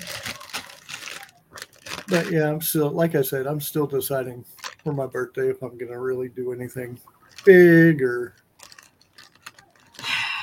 But 2.09 2.31
yeah, 2.31 2.51
I'm 2.51 2.61
still, 2.61 2.91
like 2.91 3.15
I 3.15 3.23
said, 3.23 3.47
I'm 3.47 3.61
still 3.63 3.87
deciding 3.87 4.45
for 4.85 4.93
my 4.93 5.07
birthday 5.07 5.49
if 5.49 5.63
I'm 5.63 5.79
going 5.79 5.91
to 5.91 5.99
really 5.99 6.29
do 6.29 6.53
anything 6.53 7.01
big 7.47 8.03
or 8.03 8.35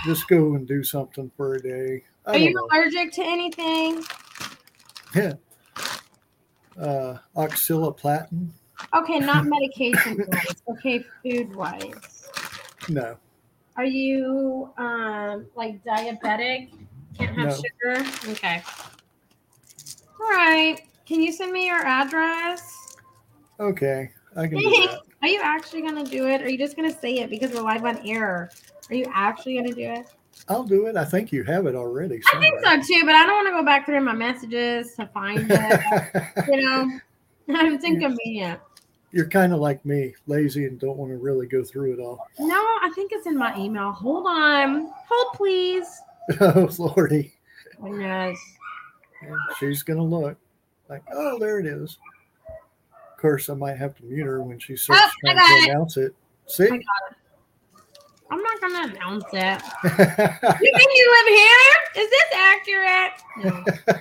just 0.05 0.27
go 0.27 0.55
and 0.55 0.67
do 0.67 0.83
something 0.83 1.29
for 1.37 1.53
a 1.53 1.61
day. 1.61 2.03
I 2.25 2.31
Are 2.31 2.37
you 2.37 2.53
know. 2.53 2.67
allergic 2.71 3.11
to 3.13 3.23
anything? 3.23 4.03
Yeah. 5.13 5.33
Uh, 6.79 7.17
oxaliplatin? 7.35 8.49
Okay, 8.95 9.19
not 9.19 9.45
medication 9.45 10.25
wise. 10.27 10.63
Okay, 10.69 11.05
food 11.21 11.53
wise. 11.55 12.18
No. 12.89 13.17
Are 13.75 13.85
you 13.85 14.71
um 14.77 15.45
like 15.55 15.83
diabetic? 15.83 16.69
Can't 17.17 17.35
have 17.37 17.47
No. 17.47 17.55
sugar? 17.55 18.09
Okay. 18.29 18.63
All 20.19 20.29
right. 20.29 20.81
Can 21.05 21.21
you 21.21 21.31
send 21.31 21.51
me 21.51 21.67
your 21.67 21.85
address? 21.85 22.97
Okay, 23.59 24.09
I 24.35 24.47
can 24.47 24.57
do 24.57 24.69
that. 24.69 24.99
Are 25.21 25.27
you 25.27 25.41
actually 25.43 25.81
gonna 25.81 26.03
do 26.03 26.27
it? 26.27 26.41
Or 26.41 26.45
are 26.45 26.49
you 26.49 26.57
just 26.57 26.75
gonna 26.75 26.97
say 26.97 27.15
it 27.19 27.29
because 27.29 27.51
we're 27.51 27.61
live 27.61 27.85
on 27.85 27.99
air? 28.07 28.49
Are 28.89 28.95
you 28.95 29.05
actually 29.13 29.55
gonna 29.55 29.73
do 29.73 29.81
it? 29.81 30.05
I'll 30.47 30.63
do 30.63 30.87
it. 30.87 30.95
I 30.95 31.05
think 31.05 31.31
you 31.31 31.43
have 31.43 31.67
it 31.67 31.75
already. 31.75 32.21
I 32.33 32.39
think 32.39 32.59
so 32.63 32.93
too, 32.93 33.05
but 33.05 33.15
I 33.15 33.25
don't 33.25 33.35
want 33.35 33.47
to 33.47 33.51
go 33.51 33.63
back 33.63 33.85
through 33.85 34.01
my 34.01 34.13
messages 34.13 34.95
to 34.95 35.05
find 35.07 35.47
it. 35.49 35.81
you 36.47 36.65
know, 36.65 36.99
it's 37.47 37.85
inconvenient. 37.85 38.59
You're 39.11 39.27
kind 39.27 39.53
of 39.53 39.59
like 39.59 39.83
me, 39.85 40.13
lazy 40.27 40.65
and 40.65 40.79
don't 40.79 40.97
want 40.97 41.11
to 41.11 41.17
really 41.17 41.47
go 41.47 41.63
through 41.63 41.93
it 41.93 41.99
all. 41.99 42.27
No, 42.39 42.55
I 42.55 42.91
think 42.93 43.11
it's 43.11 43.25
in 43.25 43.37
my 43.37 43.57
email. 43.57 43.91
Hold 43.91 44.25
on. 44.27 44.91
Hold 45.09 45.33
please. 45.35 45.87
oh, 46.41 46.69
Lordy. 46.77 47.33
Oh, 47.81 47.85
Goodness. 47.89 48.39
And 49.21 49.35
she's 49.59 49.81
going 49.83 49.97
to 49.97 50.03
look 50.03 50.37
like, 50.89 51.03
oh, 51.11 51.39
there 51.39 51.59
it 51.59 51.65
is. 51.65 51.97
Of 52.47 53.21
course, 53.21 53.49
I 53.49 53.53
might 53.55 53.77
have 53.77 53.95
to 53.97 54.03
mute 54.05 54.25
her 54.25 54.41
when 54.41 54.59
she 54.59 54.75
starts 54.77 55.01
Oh, 55.03 55.09
trying 55.25 55.37
to 55.37 55.41
it. 55.41 55.69
announce 55.71 55.97
it. 55.97 56.15
See? 56.45 56.67
I 56.69 56.79
I'm 58.31 58.41
not 58.43 58.61
gonna 58.61 58.93
announce 58.93 59.25
it. 59.33 59.61
You 60.61 60.71
think 60.77 60.91
you 60.95 61.15
live 61.17 61.27
here? 61.35 62.03
Is 62.03 62.09
this 62.09 62.29
accurate? 62.35 63.11
No. 63.43 63.99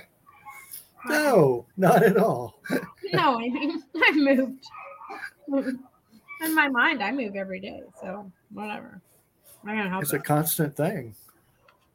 no, 1.07 1.65
not 1.77 2.03
at 2.03 2.17
all. 2.17 2.59
No, 3.11 3.39
I 3.39 3.49
mean 3.49 3.81
I 3.95 4.11
moved. 4.13 4.65
In 6.41 6.55
my 6.55 6.69
mind, 6.69 7.03
I 7.03 7.11
move 7.11 7.35
every 7.35 7.59
day, 7.59 7.81
so 8.01 8.31
whatever. 8.53 9.01
I'm 9.63 9.75
gonna 9.75 9.89
help 9.89 10.03
It's 10.03 10.13
a 10.13 10.19
constant 10.19 10.75
thing. 10.75 11.15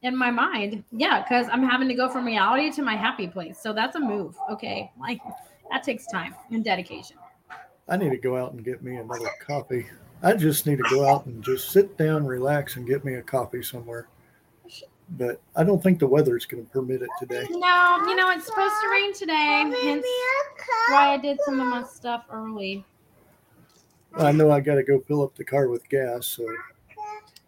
In 0.03 0.17
my 0.17 0.31
mind, 0.31 0.85
yeah, 0.93 1.23
because 1.23 1.47
I'm 1.51 1.62
having 1.62 1.88
to 1.88 1.95
go 1.95 2.11
from 2.11 2.27
reality 2.27 2.71
to 2.73 2.83
my 2.83 2.95
happy 2.95 3.27
place. 3.27 3.59
So 3.59 3.73
that's 3.73 3.97
a 3.97 4.01
move. 4.01 4.37
Okay. 4.51 4.90
Like 5.01 5.21
that 5.71 5.83
takes 5.83 6.07
time 6.07 6.35
and 6.51 6.62
dedication. 6.62 7.17
I 7.88 7.97
need 7.97 8.11
to 8.11 8.19
go 8.19 8.37
out 8.37 8.53
and 8.53 8.64
get 8.64 8.83
me 8.83 8.97
another 8.97 9.31
coffee. 9.40 9.87
I 10.23 10.35
just 10.35 10.67
need 10.67 10.79
to 10.79 10.85
go 10.90 11.07
out 11.07 11.27
and 11.27 11.43
just 11.43 11.71
sit 11.71 11.97
down, 11.97 12.27
relax, 12.27 12.77
and 12.77 12.87
get 12.87 13.05
me 13.05 13.14
a 13.14 13.23
coffee 13.23 13.62
somewhere. 13.62 14.09
But 15.19 15.40
I 15.55 15.64
don't 15.64 15.83
think 15.83 15.99
the 15.99 16.07
weather 16.07 16.35
is 16.37 16.47
going 16.47 16.64
to 16.64 16.71
permit 16.71 17.03
it 17.03 17.11
today. 17.19 17.47
No, 17.51 17.99
you 18.07 18.17
know, 18.17 18.31
it's 18.31 18.47
supposed 18.47 18.75
to 18.83 18.88
rain 18.90 19.12
today, 19.12 19.71
hence 19.83 20.07
why 20.88 21.12
I 21.12 21.19
did 21.19 21.38
some 21.45 21.61
of 21.61 21.67
my 21.67 21.83
stuff 21.83 22.25
early. 22.31 22.87
I 24.18 24.33
know 24.33 24.50
I 24.50 24.61
got 24.61 24.77
to 24.77 24.83
go 24.83 25.00
fill 25.00 25.22
up 25.22 25.35
the 25.35 25.44
car 25.44 25.68
with 25.68 25.88
gas, 25.88 26.27
so 26.27 26.44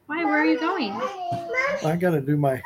Why? 0.07 0.25
Where 0.25 0.39
are 0.41 0.45
you 0.45 0.59
going? 0.59 0.93
I 1.85 1.97
got 1.99 2.11
to 2.11 2.21
do 2.21 2.37
my. 2.37 2.61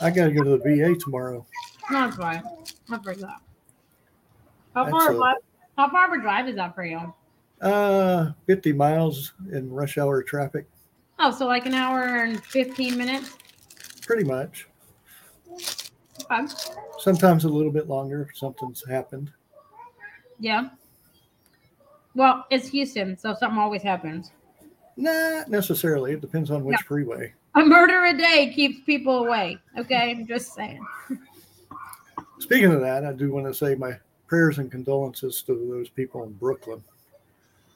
I 0.00 0.10
got 0.10 0.26
to 0.26 0.32
go 0.32 0.42
to 0.44 0.50
the 0.50 0.58
VA 0.58 0.94
tomorrow. 0.98 1.44
That's 1.90 2.16
fine. 2.16 2.42
I 2.90 2.98
forgot. 2.98 3.42
How 4.74 4.84
That's 4.84 4.90
far? 4.92 5.12
a- 5.12 5.34
how 5.76 5.88
far 5.90 6.06
of 6.12 6.18
a 6.18 6.22
drive 6.22 6.48
is 6.48 6.56
that 6.56 6.74
for 6.74 6.84
you? 6.84 7.14
Uh, 7.60 8.32
50 8.46 8.72
miles 8.72 9.32
in 9.52 9.70
rush 9.70 9.96
hour 9.98 10.22
traffic, 10.22 10.66
Oh, 11.20 11.30
so 11.32 11.46
like 11.46 11.66
an 11.66 11.74
hour 11.74 12.02
and 12.24 12.42
fifteen 12.44 12.96
minutes. 12.96 13.36
pretty 14.02 14.22
much. 14.24 14.68
Okay. 16.30 16.46
Sometimes 16.98 17.44
a 17.44 17.48
little 17.48 17.72
bit 17.72 17.88
longer 17.88 18.28
if 18.30 18.36
something's 18.36 18.84
happened. 18.88 19.32
Yeah. 20.38 20.68
Well, 22.18 22.46
it's 22.50 22.66
Houston, 22.70 23.16
so 23.16 23.32
something 23.38 23.60
always 23.60 23.80
happens. 23.80 24.32
Not 24.96 25.48
necessarily. 25.48 26.14
It 26.14 26.20
depends 26.20 26.50
on 26.50 26.64
which 26.64 26.80
freeway. 26.80 27.32
A 27.54 27.64
murder 27.64 28.06
a 28.06 28.18
day 28.18 28.52
keeps 28.52 28.80
people 28.84 29.24
away. 29.24 29.56
Okay, 29.78 30.10
I'm 30.10 30.26
just 30.26 30.52
saying. 30.52 30.84
Speaking 32.40 32.72
of 32.72 32.80
that, 32.80 33.04
I 33.04 33.12
do 33.12 33.30
want 33.30 33.46
to 33.46 33.54
say 33.54 33.76
my 33.76 33.92
prayers 34.26 34.58
and 34.58 34.68
condolences 34.68 35.42
to 35.42 35.54
those 35.70 35.88
people 35.90 36.24
in 36.24 36.32
Brooklyn. 36.32 36.82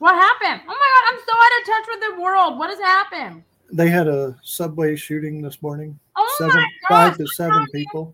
What 0.01 0.17
happened? 0.17 0.63
Oh 0.69 0.75
my 0.75 0.75
god, 0.75 1.15
I'm 1.15 1.21
so 1.25 1.33
out 1.37 1.61
of 1.61 1.67
touch 1.67 1.95
with 1.95 2.17
the 2.17 2.21
world. 2.21 2.59
What 2.59 2.71
has 2.71 2.81
happened? 2.81 3.45
They 3.73 3.91
had 3.91 4.09
a 4.09 4.37
subway 4.43 4.97
shooting 4.97 5.41
this 5.41 5.63
morning. 5.63 5.97
Oh 6.17 6.35
seven, 6.39 6.57
my 6.57 6.69
God. 6.89 7.11
five 7.11 7.19
to 7.19 7.29
seven 7.29 7.65
people. 7.73 8.13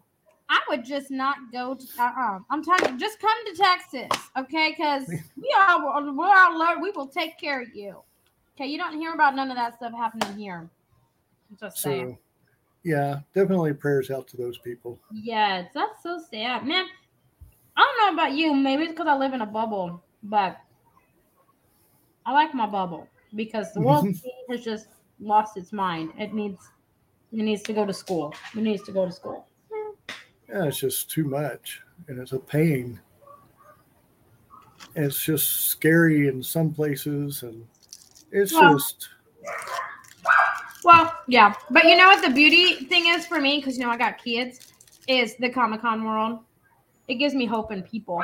I 0.49 0.61
would 0.69 0.85
just 0.85 1.11
not 1.11 1.37
go 1.53 1.75
to. 1.75 1.87
Uh-uh. 1.99 2.39
I'm 2.51 2.65
talking. 2.65 2.99
Just 2.99 3.21
come 3.21 3.37
to 3.47 3.55
Texas, 3.55 4.09
okay? 4.37 4.75
Because 4.77 5.07
we 5.37 5.55
are 5.59 6.13
we're 6.13 6.27
our 6.27 6.57
Lord. 6.57 6.79
We 6.81 6.91
will 6.93 7.09
take 7.09 7.39
care 7.39 7.61
of 7.61 7.75
you. 7.75 7.97
Okay, 8.57 8.67
you 8.67 8.79
don't 8.79 8.99
hear 8.99 9.13
about 9.13 9.37
none 9.37 9.51
of 9.51 9.57
that 9.57 9.77
stuff 9.77 9.93
happening 9.93 10.37
here. 10.39 10.69
I'm 11.51 11.57
just 11.61 11.79
saying. 11.79 12.13
So, 12.13 12.19
yeah, 12.85 13.21
definitely 13.35 13.75
prayers 13.75 14.11
out 14.11 14.27
to 14.29 14.37
those 14.37 14.59
people. 14.59 14.99
Yes, 15.13 15.71
that's 15.75 16.03
so 16.03 16.21
sad, 16.31 16.67
man. 16.67 16.87
I 17.77 17.81
don't 17.81 18.17
know 18.17 18.23
about 18.23 18.37
you. 18.37 18.55
Maybe 18.55 18.85
it's 18.85 18.93
because 18.93 19.07
I 19.07 19.17
live 19.17 19.35
in 19.35 19.43
a 19.43 19.47
bubble, 19.47 20.03
but 20.23 20.59
I 22.25 22.33
like 22.33 22.55
my 22.55 22.67
bubble 22.67 23.07
because 23.35 23.73
the 23.73 23.81
world 23.81 24.07
has 24.51 24.65
just 24.65 24.89
lost 25.21 25.57
its 25.57 25.73
mind. 25.73 26.13
It 26.19 26.33
needs 26.35 26.71
it 27.33 27.43
needs 27.43 27.63
to 27.65 27.73
go 27.73 27.85
to 27.85 27.93
school. 27.93 28.35
It 28.57 28.63
needs 28.63 28.83
to 28.85 28.93
go 28.93 29.05
to 29.05 29.13
school. 29.13 29.48
Yeah, 30.49 30.65
it's 30.65 30.79
just 30.79 31.11
too 31.11 31.25
much, 31.25 31.83
and 32.09 32.19
it's 32.19 32.33
a 32.33 32.39
pain. 32.39 33.01
It's 34.95 35.23
just 35.23 35.67
scary 35.69 36.29
in 36.29 36.43
some 36.43 36.73
places, 36.73 37.43
and 37.43 37.67
it's 38.33 38.53
Well, 38.53 38.75
just 38.75 39.09
Well, 40.85 41.13
yeah, 41.27 41.55
but 41.71 41.85
you 41.85 41.97
know 41.97 42.07
what 42.09 42.23
the 42.27 42.33
beauty 42.33 42.85
thing 42.87 43.07
is 43.09 43.27
for 43.27 43.41
me 43.41 43.59
because 43.59 43.77
you 43.77 43.85
know 43.85 43.91
I 43.91 43.97
got 43.99 44.17
kids 44.23 44.73
is 45.07 45.37
the 45.37 45.51
Comic 45.51 45.83
Con 45.83 46.05
world. 46.05 46.41
It 47.09 47.17
gives 47.17 47.35
me 47.35 47.47
hope 47.47 47.73
in 47.73 47.83
people. 47.83 48.23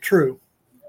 true, 0.00 0.38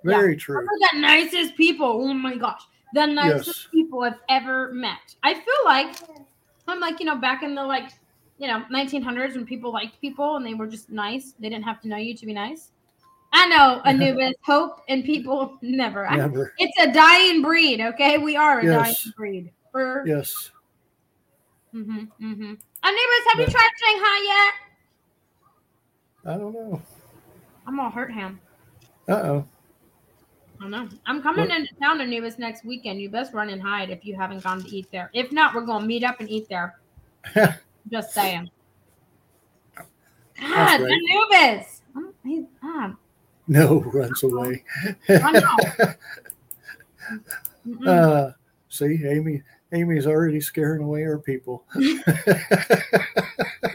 Yeah. 0.04 0.18
very 0.18 0.36
true. 0.36 0.58
We're 0.58 0.90
the 0.92 1.00
nicest 1.00 1.56
people. 1.56 1.88
Oh 1.88 2.14
my 2.14 2.36
gosh. 2.36 2.62
The 2.94 3.06
nicest 3.06 3.48
Yes. 3.48 3.68
people 3.72 4.02
I've 4.04 4.20
ever 4.28 4.74
met. 4.74 5.16
I 5.24 5.34
feel 5.34 5.62
like 5.64 5.96
I'm 6.68 6.80
like, 6.82 7.00
you 7.00 7.06
know, 7.06 7.16
back 7.16 7.44
in 7.44 7.56
the 7.56 7.64
like, 7.64 7.92
you 8.38 8.48
know, 8.48 8.64
1900s 8.72 9.36
when 9.36 9.46
people 9.46 9.72
liked 9.72 10.00
people 10.02 10.36
and 10.36 10.46
they 10.46 10.54
were 10.54 10.68
just 10.68 10.90
nice. 10.90 11.34
They 11.40 11.50
didn't 11.50 11.64
have 11.66 11.82
to 11.82 11.88
know 11.88 11.98
you 11.98 12.16
to 12.16 12.26
be 12.26 12.34
nice. 12.34 12.72
I 13.34 13.48
know 13.48 13.82
Anubis, 13.86 14.34
hope 14.44 14.82
and 14.90 15.04
people 15.04 15.58
never. 15.62 16.08
I- 16.08 16.30
it's 16.58 16.80
a 16.80 16.92
dying 16.92 17.42
breed, 17.42 17.82
okay? 17.82 18.18
We 18.18 18.36
are 18.36 18.60
a 18.60 18.66
Yes. 18.66 19.04
dying 19.04 19.14
breed. 19.18 19.52
For 19.72 20.04
Yes. 20.08 20.52
mm-hmm, 21.74 21.98
mm-hmm. 22.00 22.54
Anubis, 22.84 23.26
have 23.32 23.40
you 23.40 23.48
tried 23.48 23.70
Shanghai 23.84 24.24
yet? 24.24 24.54
I 26.34 26.38
don't 26.38 26.54
know. 26.54 26.82
I'm 27.68 27.76
gonna 27.76 27.90
hurt 27.90 28.12
him. 28.12 28.40
Uh 29.08 29.14
oh. 29.14 29.48
I 30.60 30.64
don't 30.64 30.72
know. 30.72 30.88
I'm 31.06 31.22
coming 31.22 31.50
What- 31.50 31.58
into 31.60 31.74
town 31.82 31.98
to 31.98 32.06
Nubis 32.06 32.38
next 32.40 32.64
weekend. 32.66 33.02
You 33.02 33.10
best 33.10 33.34
run 33.34 33.50
and 33.50 33.62
hide 33.62 33.90
if 33.90 34.06
you 34.06 34.16
haven't 34.16 34.44
gone 34.44 34.62
to 34.64 34.70
eat 34.76 34.90
there. 34.92 35.10
If 35.14 35.32
not, 35.32 35.54
we're 35.54 35.66
gonna 35.66 35.86
meet 35.86 36.04
up 36.04 36.20
and 36.22 36.30
eat 36.30 36.48
there. 36.50 36.80
Just 37.90 38.14
saying. 38.14 38.50
God, 39.76 39.86
That's 40.40 40.84
right. 40.84 40.92
Anubis. 40.92 41.82
Um, 41.96 42.14
he's, 42.24 42.46
um, 42.62 42.98
no, 43.48 43.82
runs 43.82 44.24
away. 44.24 44.64
I 45.08 45.32
know. 47.80 47.92
uh, 47.92 48.32
see, 48.70 49.06
Amy. 49.06 49.44
Amy's 49.74 50.08
already 50.08 50.40
scaring 50.40 50.84
away 50.84 51.04
our 51.04 51.18
people. 51.18 51.66
I 51.76 51.82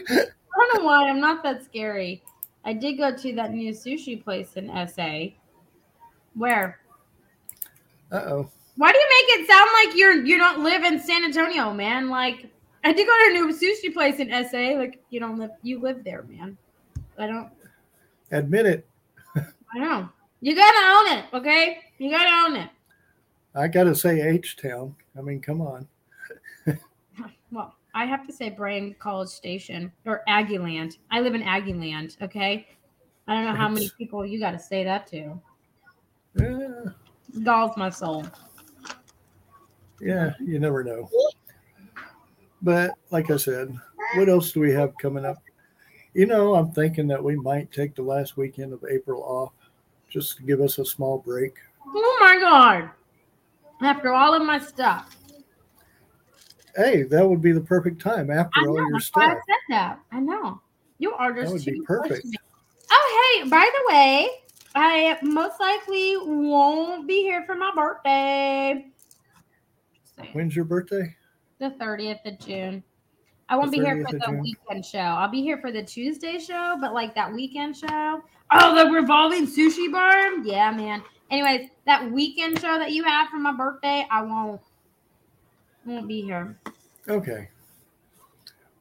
don't 0.09 0.75
know 0.75 0.83
why 0.83 1.09
I'm 1.09 1.19
not 1.19 1.43
that 1.43 1.63
scary. 1.63 2.23
I 2.63 2.73
did 2.73 2.93
go 2.97 3.15
to 3.15 3.35
that 3.35 3.51
new 3.51 3.71
sushi 3.71 4.23
place 4.23 4.53
in 4.53 4.67
SA. 4.87 5.35
Where? 6.33 6.79
uh 8.11 8.15
oh. 8.15 8.49
Why 8.77 8.91
do 8.91 8.97
you 8.97 9.07
make 9.09 9.41
it 9.41 9.47
sound 9.47 9.69
like 9.73 9.97
you're 9.97 10.25
you 10.25 10.37
don't 10.37 10.63
live 10.63 10.83
in 10.83 10.99
San 10.99 11.23
Antonio, 11.23 11.73
man? 11.73 12.09
Like 12.09 12.49
I 12.83 12.93
did 12.93 13.07
go 13.07 13.13
to 13.17 13.29
a 13.29 13.33
new 13.33 13.53
sushi 13.53 13.93
place 13.93 14.19
in 14.19 14.29
SA. 14.49 14.77
Like 14.79 15.03
you 15.09 15.19
don't 15.19 15.37
live 15.37 15.51
you 15.61 15.79
live 15.79 16.03
there, 16.03 16.23
man. 16.23 16.57
I 17.17 17.27
don't 17.27 17.51
Admit 18.31 18.65
it. 18.65 18.87
I 19.35 19.79
know. 19.79 20.09
You 20.39 20.55
gotta 20.55 21.11
own 21.11 21.17
it, 21.17 21.25
okay? 21.33 21.79
You 21.97 22.09
gotta 22.09 22.47
own 22.47 22.55
it. 22.61 22.69
I 23.53 23.67
got 23.67 23.83
to 23.83 23.95
say 23.95 24.21
H 24.21 24.55
Town. 24.57 24.95
I 25.17 25.21
mean, 25.21 25.41
come 25.41 25.61
on. 25.61 25.87
Well, 27.51 27.75
I 27.93 28.05
have 28.05 28.25
to 28.27 28.31
say 28.31 28.49
Bryan 28.49 28.95
College 28.97 29.27
Station 29.27 29.91
or 30.05 30.23
Aggieland. 30.29 30.99
I 31.11 31.19
live 31.19 31.35
in 31.35 31.41
Aggieland, 31.41 32.15
okay? 32.21 32.65
I 33.27 33.33
don't 33.33 33.43
know 33.43 33.53
how 33.53 33.67
many 33.67 33.89
people 33.97 34.25
you 34.25 34.39
gotta 34.39 34.57
say 34.57 34.85
that 34.85 35.05
to. 35.07 35.37
Yeah, 36.39 36.85
Galls 37.43 37.75
my 37.75 37.89
soul. 37.89 38.25
yeah, 39.99 40.31
you 40.39 40.59
never 40.59 40.81
know. 40.81 41.09
But 42.61 42.91
like 43.09 43.31
I 43.31 43.37
said, 43.37 43.75
what 44.15 44.29
else 44.29 44.51
do 44.51 44.59
we 44.59 44.71
have 44.71 44.97
coming 44.97 45.25
up? 45.25 45.37
You 46.13 46.25
know, 46.25 46.55
I'm 46.55 46.71
thinking 46.71 47.07
that 47.07 47.23
we 47.23 47.35
might 47.37 47.71
take 47.71 47.95
the 47.95 48.01
last 48.01 48.37
weekend 48.37 48.73
of 48.73 48.83
April 48.89 49.23
off 49.23 49.53
just 50.09 50.37
to 50.37 50.43
give 50.43 50.59
us 50.59 50.77
a 50.77 50.85
small 50.85 51.19
break. 51.19 51.55
Oh 51.87 52.17
my 52.19 52.37
god. 52.39 52.89
After 53.81 54.13
all 54.13 54.33
of 54.33 54.43
my 54.43 54.59
stuff. 54.59 55.15
Hey, 56.75 57.03
that 57.03 57.27
would 57.27 57.41
be 57.41 57.51
the 57.51 57.61
perfect 57.61 58.01
time 58.01 58.29
after 58.29 58.69
all 58.69 58.75
your 58.75 58.91
why 58.91 58.97
I 58.97 58.99
stuff. 58.99 59.37
said 59.47 59.55
that. 59.69 59.99
I 60.11 60.19
know. 60.19 60.61
You 60.99 61.13
are 61.13 61.33
just 61.33 61.47
That 61.47 61.53
would 61.53 61.65
be 61.65 61.79
too 61.79 61.83
perfect. 61.83 62.27
Oh 62.91 63.39
hey, 63.41 63.49
by 63.49 63.69
the 63.73 63.93
way, 63.93 64.29
I 64.75 65.17
most 65.21 65.59
likely 65.59 66.15
won't 66.17 67.07
be 67.07 67.23
here 67.23 67.43
for 67.45 67.55
my 67.55 67.71
birthday. 67.75 68.87
When's 70.33 70.55
your 70.55 70.65
birthday? 70.65 71.15
The 71.61 71.69
30th 71.79 72.25
of 72.25 72.39
June. 72.39 72.83
I 73.47 73.55
won't 73.55 73.71
be 73.71 73.77
here 73.77 74.03
for 74.03 74.17
the 74.17 74.25
June. 74.25 74.41
weekend 74.41 74.83
show. 74.83 74.97
I'll 74.97 75.29
be 75.29 75.43
here 75.43 75.59
for 75.59 75.71
the 75.71 75.83
Tuesday 75.83 76.39
show, 76.39 76.75
but 76.81 76.91
like 76.91 77.13
that 77.13 77.31
weekend 77.31 77.77
show. 77.77 78.19
Oh, 78.51 78.75
the 78.75 78.89
revolving 78.91 79.45
sushi 79.45 79.91
bar? 79.91 80.39
Yeah, 80.43 80.71
man. 80.71 81.03
Anyways, 81.29 81.69
that 81.85 82.11
weekend 82.11 82.59
show 82.59 82.79
that 82.79 82.93
you 82.93 83.03
have 83.03 83.29
for 83.29 83.37
my 83.37 83.53
birthday, 83.53 84.07
I 84.09 84.23
won't 84.23 84.59
won't 85.85 86.07
be 86.07 86.23
here. 86.23 86.57
Okay. 87.07 87.47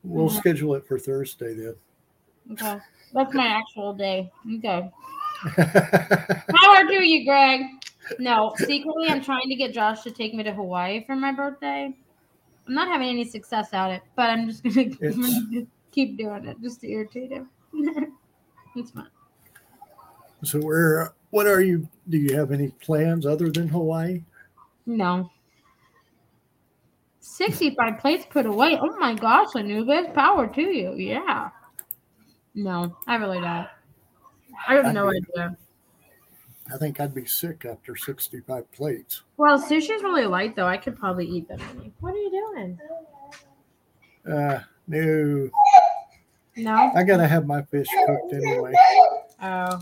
We'll 0.03 0.33
Yeah. 0.33 0.41
schedule 0.41 0.75
it 0.75 0.87
for 0.87 0.99
Thursday 0.99 1.53
then. 1.53 1.75
Okay. 2.53 2.79
That's 3.13 3.35
my 3.35 3.47
actual 3.47 3.93
day. 3.93 4.33
Okay. 4.57 4.91
How 5.43 6.77
are 6.77 6.91
you, 6.91 7.27
Greg. 7.27 7.61
No, 8.19 8.55
secretly, 8.57 9.09
I'm 9.09 9.23
trying 9.23 9.51
to 9.51 9.55
get 9.55 9.75
Josh 9.75 10.03
to 10.05 10.11
take 10.11 10.33
me 10.33 10.43
to 10.45 10.53
Hawaii 10.55 11.05
for 11.05 11.15
my 11.15 11.31
birthday. 11.31 11.95
I'm 12.67 12.75
not 12.75 12.89
having 12.89 13.09
any 13.09 13.25
success 13.25 13.73
at 13.73 13.91
it, 13.91 14.03
but 14.17 14.31
I'm 14.31 14.49
just 14.49 14.63
gonna, 14.63 14.83
I'm 15.03 15.51
gonna 15.51 15.67
keep 15.91 16.17
doing 16.17 16.47
it 16.47 16.61
just 16.63 16.81
to 16.83 16.91
irritate 16.91 17.33
him. 17.33 17.49
it's 18.77 18.91
fun. 18.91 19.09
so 20.43 20.61
where 20.61 21.15
what 21.31 21.47
are 21.47 21.61
you 21.61 21.89
do 22.09 22.19
you 22.19 22.37
have 22.37 22.53
any 22.53 22.69
plans 22.69 23.27
other 23.27 23.51
than 23.51 23.69
Hawaii? 23.69 24.23
No. 24.87 25.31
65 27.21 27.99
plates 27.99 28.27
put 28.29 28.47
away. 28.47 28.79
Oh 28.81 28.97
my 28.99 29.15
gosh, 29.15 29.55
Anubis. 29.55 30.09
Power 30.15 30.47
to 30.49 30.63
you. 30.63 30.95
Yeah. 30.95 31.51
No, 32.55 32.97
I 33.07 33.17
really 33.17 33.41
don't. 33.41 33.69
I 34.69 34.75
have 34.75 34.93
no 34.93 35.09
idea. 35.09 35.57
I 36.73 36.77
think 36.79 37.01
I'd 37.01 37.15
be 37.15 37.25
sick 37.25 37.65
after 37.65 37.97
65 37.97 38.71
plates. 38.73 39.23
Well, 39.37 39.61
sushi's 39.61 40.03
really 40.03 40.27
light 40.27 40.55
though. 40.57 40.67
I 40.67 40.77
could 40.77 40.99
probably 40.99 41.27
eat 41.27 41.49
that 41.49 41.59
many. 41.59 41.93
What 42.01 42.15
are 42.15 42.19
you 42.19 42.31
doing? 42.31 42.79
Uh 44.31 44.61
no. 44.87 45.51
No. 46.57 46.93
I 46.95 47.03
gotta 47.03 47.27
have 47.27 47.47
my 47.47 47.63
fish 47.63 47.89
cooked 48.07 48.33
anyway. 48.33 48.73
Oh. 49.43 49.81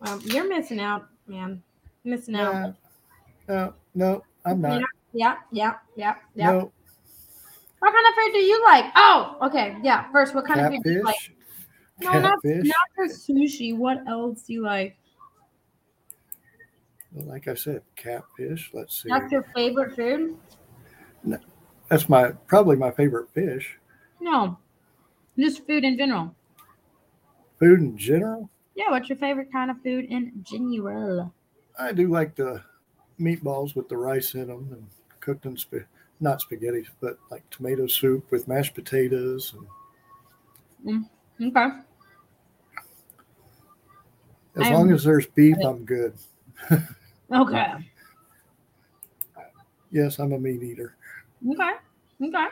Well, 0.00 0.20
you're 0.22 0.48
missing 0.48 0.80
out, 0.80 1.06
man. 1.26 1.62
Missing 2.04 2.36
out. 2.36 2.54
Uh, 2.54 2.72
no, 3.46 3.74
no, 3.94 4.22
I'm 4.44 4.60
not. 4.60 4.82
Yeah, 5.12 5.36
yeah, 5.50 5.74
yeah, 5.94 6.14
yeah. 6.34 6.50
No 6.50 6.72
What 7.78 7.92
kind 7.92 8.06
of 8.08 8.14
food 8.14 8.32
do 8.32 8.38
you 8.38 8.64
like? 8.64 8.86
Oh, 8.96 9.36
okay. 9.42 9.76
Yeah. 9.82 10.10
First, 10.10 10.34
what 10.34 10.46
kind 10.46 10.60
of 10.60 10.72
food 10.72 10.82
do 10.82 10.92
you 10.92 11.02
like? 11.02 11.14
catfish. 11.14 11.32
No, 12.00 12.20
not, 12.20 12.42
Catfish. 12.42 12.64
not 12.64 12.88
for 12.94 13.06
sushi. 13.06 13.76
What 13.76 13.98
else 14.08 14.42
do 14.42 14.54
you 14.54 14.62
like? 14.62 14.96
Like 17.14 17.46
I 17.48 17.54
said, 17.54 17.82
catfish. 17.96 18.70
Let's 18.72 19.02
see. 19.02 19.08
That's 19.10 19.30
your 19.30 19.44
favorite 19.54 19.94
food? 19.94 20.36
No, 21.24 21.38
that's 21.88 22.08
my 22.08 22.30
probably 22.46 22.76
my 22.76 22.90
favorite 22.90 23.28
fish. 23.34 23.78
No. 24.20 24.58
Just 25.38 25.66
food 25.66 25.84
in 25.84 25.96
general. 25.98 26.34
Food 27.58 27.80
in 27.80 27.96
general. 27.98 28.48
Yeah, 28.74 28.90
what's 28.90 29.08
your 29.08 29.18
favorite 29.18 29.52
kind 29.52 29.70
of 29.70 29.76
food 29.82 30.06
in 30.06 30.32
general? 30.42 31.32
I 31.78 31.92
do 31.92 32.08
like 32.08 32.34
the 32.34 32.62
meatballs 33.20 33.74
with 33.76 33.88
the 33.88 33.96
rice 33.96 34.34
in 34.34 34.48
them 34.48 34.68
and 34.72 34.86
cooked 35.20 35.44
in 35.46 35.56
sp- 35.60 35.88
not 36.20 36.40
spaghetti, 36.40 36.86
but 37.00 37.18
like 37.30 37.48
tomato 37.50 37.86
soup 37.86 38.30
with 38.30 38.48
mashed 38.48 38.74
potatoes. 38.74 39.54
And 40.86 41.04
mm, 41.40 41.48
Okay. 41.48 41.76
as 44.56 44.62
I'm- 44.62 44.72
long 44.72 44.92
as 44.92 45.04
there's 45.04 45.26
beef, 45.26 45.56
I'm 45.64 45.84
good. 45.84 46.14
Okay. 47.32 47.72
Yes, 49.90 50.18
I'm 50.18 50.32
a 50.32 50.38
meat 50.38 50.62
eater. 50.62 50.96
Okay. 51.48 51.72
Okay. 52.22 52.46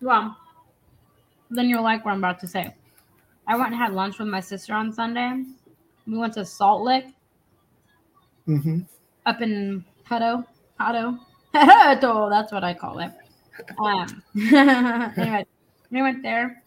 Well, 0.00 0.36
then 1.50 1.68
you'll 1.68 1.82
like 1.82 2.04
what 2.04 2.12
I'm 2.12 2.18
about 2.18 2.40
to 2.40 2.48
say. 2.48 2.74
I 3.46 3.56
went 3.56 3.72
and 3.72 3.76
had 3.76 3.92
lunch 3.92 4.18
with 4.18 4.28
my 4.28 4.40
sister 4.40 4.74
on 4.74 4.92
Sunday. 4.92 5.44
We 6.06 6.18
went 6.18 6.34
to 6.34 6.44
Salt 6.44 6.82
Lick 6.82 7.06
hmm 8.46 8.80
up 9.26 9.40
in 9.40 9.84
Hutto. 10.08 10.44
Hutto. 10.80 11.18
Hutto, 11.54 12.30
that's 12.30 12.52
what 12.52 12.64
I 12.64 12.74
call 12.74 12.98
it. 12.98 13.12
Um, 13.78 14.22
anyway, 15.16 15.46
we 15.90 16.02
went 16.02 16.22
there 16.22 16.62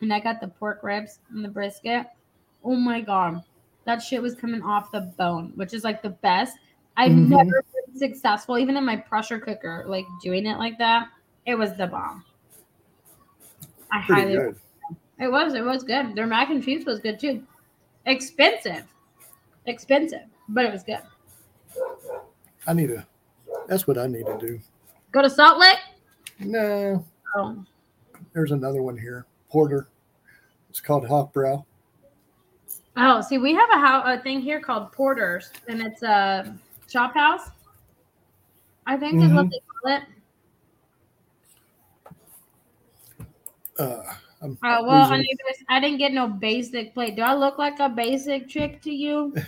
and 0.00 0.12
I 0.12 0.20
got 0.20 0.40
the 0.40 0.48
pork 0.48 0.82
ribs 0.82 1.18
and 1.30 1.44
the 1.44 1.48
brisket. 1.48 2.06
Oh 2.62 2.76
my 2.76 3.00
god. 3.00 3.42
That 3.90 4.00
shit 4.00 4.22
was 4.22 4.36
coming 4.36 4.62
off 4.62 4.92
the 4.92 5.00
bone, 5.18 5.50
which 5.56 5.74
is 5.74 5.82
like 5.82 6.00
the 6.00 6.10
best. 6.10 6.56
I've 6.96 7.10
Mhm. 7.10 7.26
never 7.30 7.64
been 7.74 7.98
successful, 7.98 8.56
even 8.56 8.76
in 8.76 8.84
my 8.84 8.94
pressure 8.94 9.40
cooker, 9.40 9.82
like 9.88 10.04
doing 10.22 10.46
it 10.46 10.58
like 10.58 10.78
that. 10.78 11.08
It 11.44 11.56
was 11.56 11.76
the 11.76 11.88
bomb. 11.88 12.24
I 13.90 14.00
Pretty 14.02 14.20
highly 14.22 14.34
good. 14.36 14.56
it 15.18 15.26
was, 15.26 15.54
it 15.54 15.64
was 15.64 15.82
good. 15.82 16.14
Their 16.14 16.28
mac 16.28 16.50
and 16.50 16.62
cheese 16.62 16.86
was 16.86 17.00
good 17.00 17.18
too. 17.18 17.42
Expensive. 18.06 18.84
Expensive, 19.66 20.22
but 20.50 20.64
it 20.64 20.70
was 20.72 20.84
good. 20.84 21.02
I 22.68 22.72
need 22.74 22.90
to. 22.90 23.04
That's 23.66 23.88
what 23.88 23.98
I 23.98 24.06
need 24.06 24.26
to 24.26 24.38
do. 24.38 24.60
Go 25.10 25.20
to 25.20 25.28
Salt 25.28 25.58
Lake. 25.58 25.80
No, 26.38 27.04
Oh, 27.34 27.64
there's 28.34 28.52
another 28.52 28.82
one 28.82 28.96
here. 28.96 29.26
Porter. 29.48 29.88
It's 30.68 30.80
called 30.80 31.06
Hawkbrow. 31.08 31.64
Oh, 32.96 33.20
see, 33.20 33.38
we 33.38 33.54
have 33.54 33.68
a, 33.72 33.78
ho- 33.78 34.12
a 34.12 34.18
thing 34.18 34.40
here 34.40 34.60
called 34.60 34.92
Porter's, 34.92 35.50
and 35.68 35.80
it's 35.80 36.02
a 36.02 36.56
shop 36.88 37.14
house. 37.14 37.48
I 38.86 38.96
think 38.96 39.22
is 39.22 39.32
what 39.32 39.46
Mhm. 39.46 39.50
they 39.50 39.60
call 39.82 39.92
it. 39.96 40.02
Uh, 43.78 44.02
I'm 44.42 44.58
Oh 44.62 44.84
well, 44.84 44.90
I, 44.90 45.16
losing- 45.16 45.18
need 45.20 45.38
this- 45.46 45.64
I 45.68 45.80
didn't 45.80 45.98
get 45.98 46.12
no 46.12 46.26
basic 46.28 46.92
plate. 46.94 47.14
Do 47.16 47.22
I 47.22 47.34
look 47.34 47.58
like 47.58 47.78
a 47.78 47.88
basic 47.88 48.48
chick 48.48 48.82
to 48.82 48.90
you? 48.90 49.32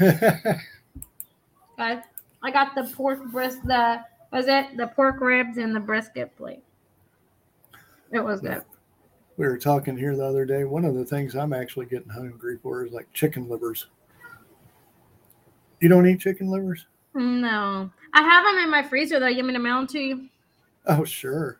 Guys, 1.77 2.03
I 2.43 2.51
got 2.51 2.75
the 2.75 2.85
pork 2.95 3.25
bris, 3.33 3.57
the 3.65 4.05
was 4.31 4.47
it 4.49 4.77
the 4.77 4.87
pork 4.89 5.21
ribs 5.21 5.59
and 5.59 5.75
the 5.75 5.81
brisket 5.81 6.35
plate. 6.37 6.63
It 8.13 8.21
was 8.21 8.41
good. 8.41 8.63
We 9.37 9.47
were 9.47 9.59
talking 9.59 9.97
here 9.97 10.17
the 10.17 10.25
other 10.25 10.45
day. 10.45 10.65
One 10.65 10.85
of 10.85 10.95
the 10.95 11.05
things 11.05 11.35
I'm 11.35 11.53
actually 11.53 11.87
getting 11.87 12.09
hungry 12.11 12.59
for 12.63 12.85
is 12.85 12.93
like 12.93 13.13
chicken 13.13 13.49
livers. 13.49 13.87
You 15.81 15.89
don't 15.89 16.07
eat 16.07 16.21
chicken 16.21 16.49
livers? 16.51 16.87
No, 17.15 17.91
I 18.15 18.23
have 18.23 18.45
them 18.45 18.63
in 18.63 18.71
my 18.71 18.83
freezer 18.83 19.19
though. 19.21 19.27
You 19.27 19.39
want 19.39 19.49
me 19.49 19.53
to 19.55 19.59
mail 19.59 19.77
them 19.79 19.87
to 19.89 19.99
you? 20.01 20.29
Oh, 20.87 21.05
sure. 21.05 21.59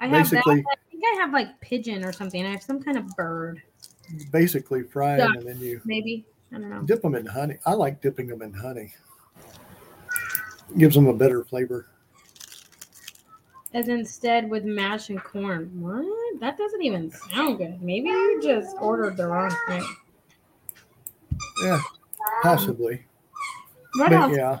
I 0.00 0.06
have 0.06 0.30
Basically- 0.30 0.56
that. 0.62 0.66
I 0.70 0.90
think 0.90 1.04
I 1.04 1.20
have 1.20 1.32
like 1.32 1.60
pigeon 1.60 2.04
or 2.04 2.12
something. 2.12 2.44
I 2.44 2.50
have 2.50 2.62
some 2.62 2.82
kind 2.82 2.96
of 2.98 3.06
bird, 3.16 3.62
Basically, 4.30 4.82
fry 4.82 5.16
them 5.16 5.32
and 5.36 5.46
then 5.46 5.58
you 5.60 5.80
maybe. 5.84 6.24
I 6.54 6.58
don't 6.58 6.68
know. 6.68 6.82
dip 6.82 7.00
them 7.02 7.14
in 7.14 7.24
honey. 7.24 7.56
I 7.64 7.72
like 7.72 8.02
dipping 8.02 8.26
them 8.26 8.42
in 8.42 8.52
honey. 8.52 8.92
Gives 10.76 10.94
them 10.94 11.06
a 11.06 11.14
better 11.14 11.44
flavor. 11.44 11.86
As 13.74 13.88
instead 13.88 14.48
with 14.50 14.64
mash 14.64 15.08
and 15.10 15.22
corn. 15.22 15.70
What? 15.80 16.40
That 16.40 16.58
doesn't 16.58 16.82
even 16.82 17.10
sound 17.10 17.58
good. 17.58 17.82
Maybe 17.82 18.08
you 18.08 18.40
just 18.42 18.76
ordered 18.80 19.16
the 19.16 19.26
wrong 19.26 19.54
thing. 19.68 19.84
Yeah, 21.64 21.80
possibly. 22.42 23.04
What 23.96 24.10
but 24.10 24.12
else? 24.12 24.36
yeah. 24.36 24.58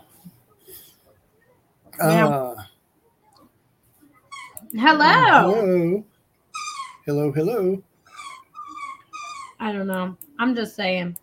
Yeah. 2.00 2.26
Uh, 2.26 2.54
Hello. 4.74 5.04
hello. 5.04 6.04
Hello, 7.04 7.32
hello. 7.32 7.82
I 9.60 9.72
don't 9.72 9.86
know. 9.86 10.16
I'm 10.38 10.54
just 10.54 10.74
saying. 10.74 11.16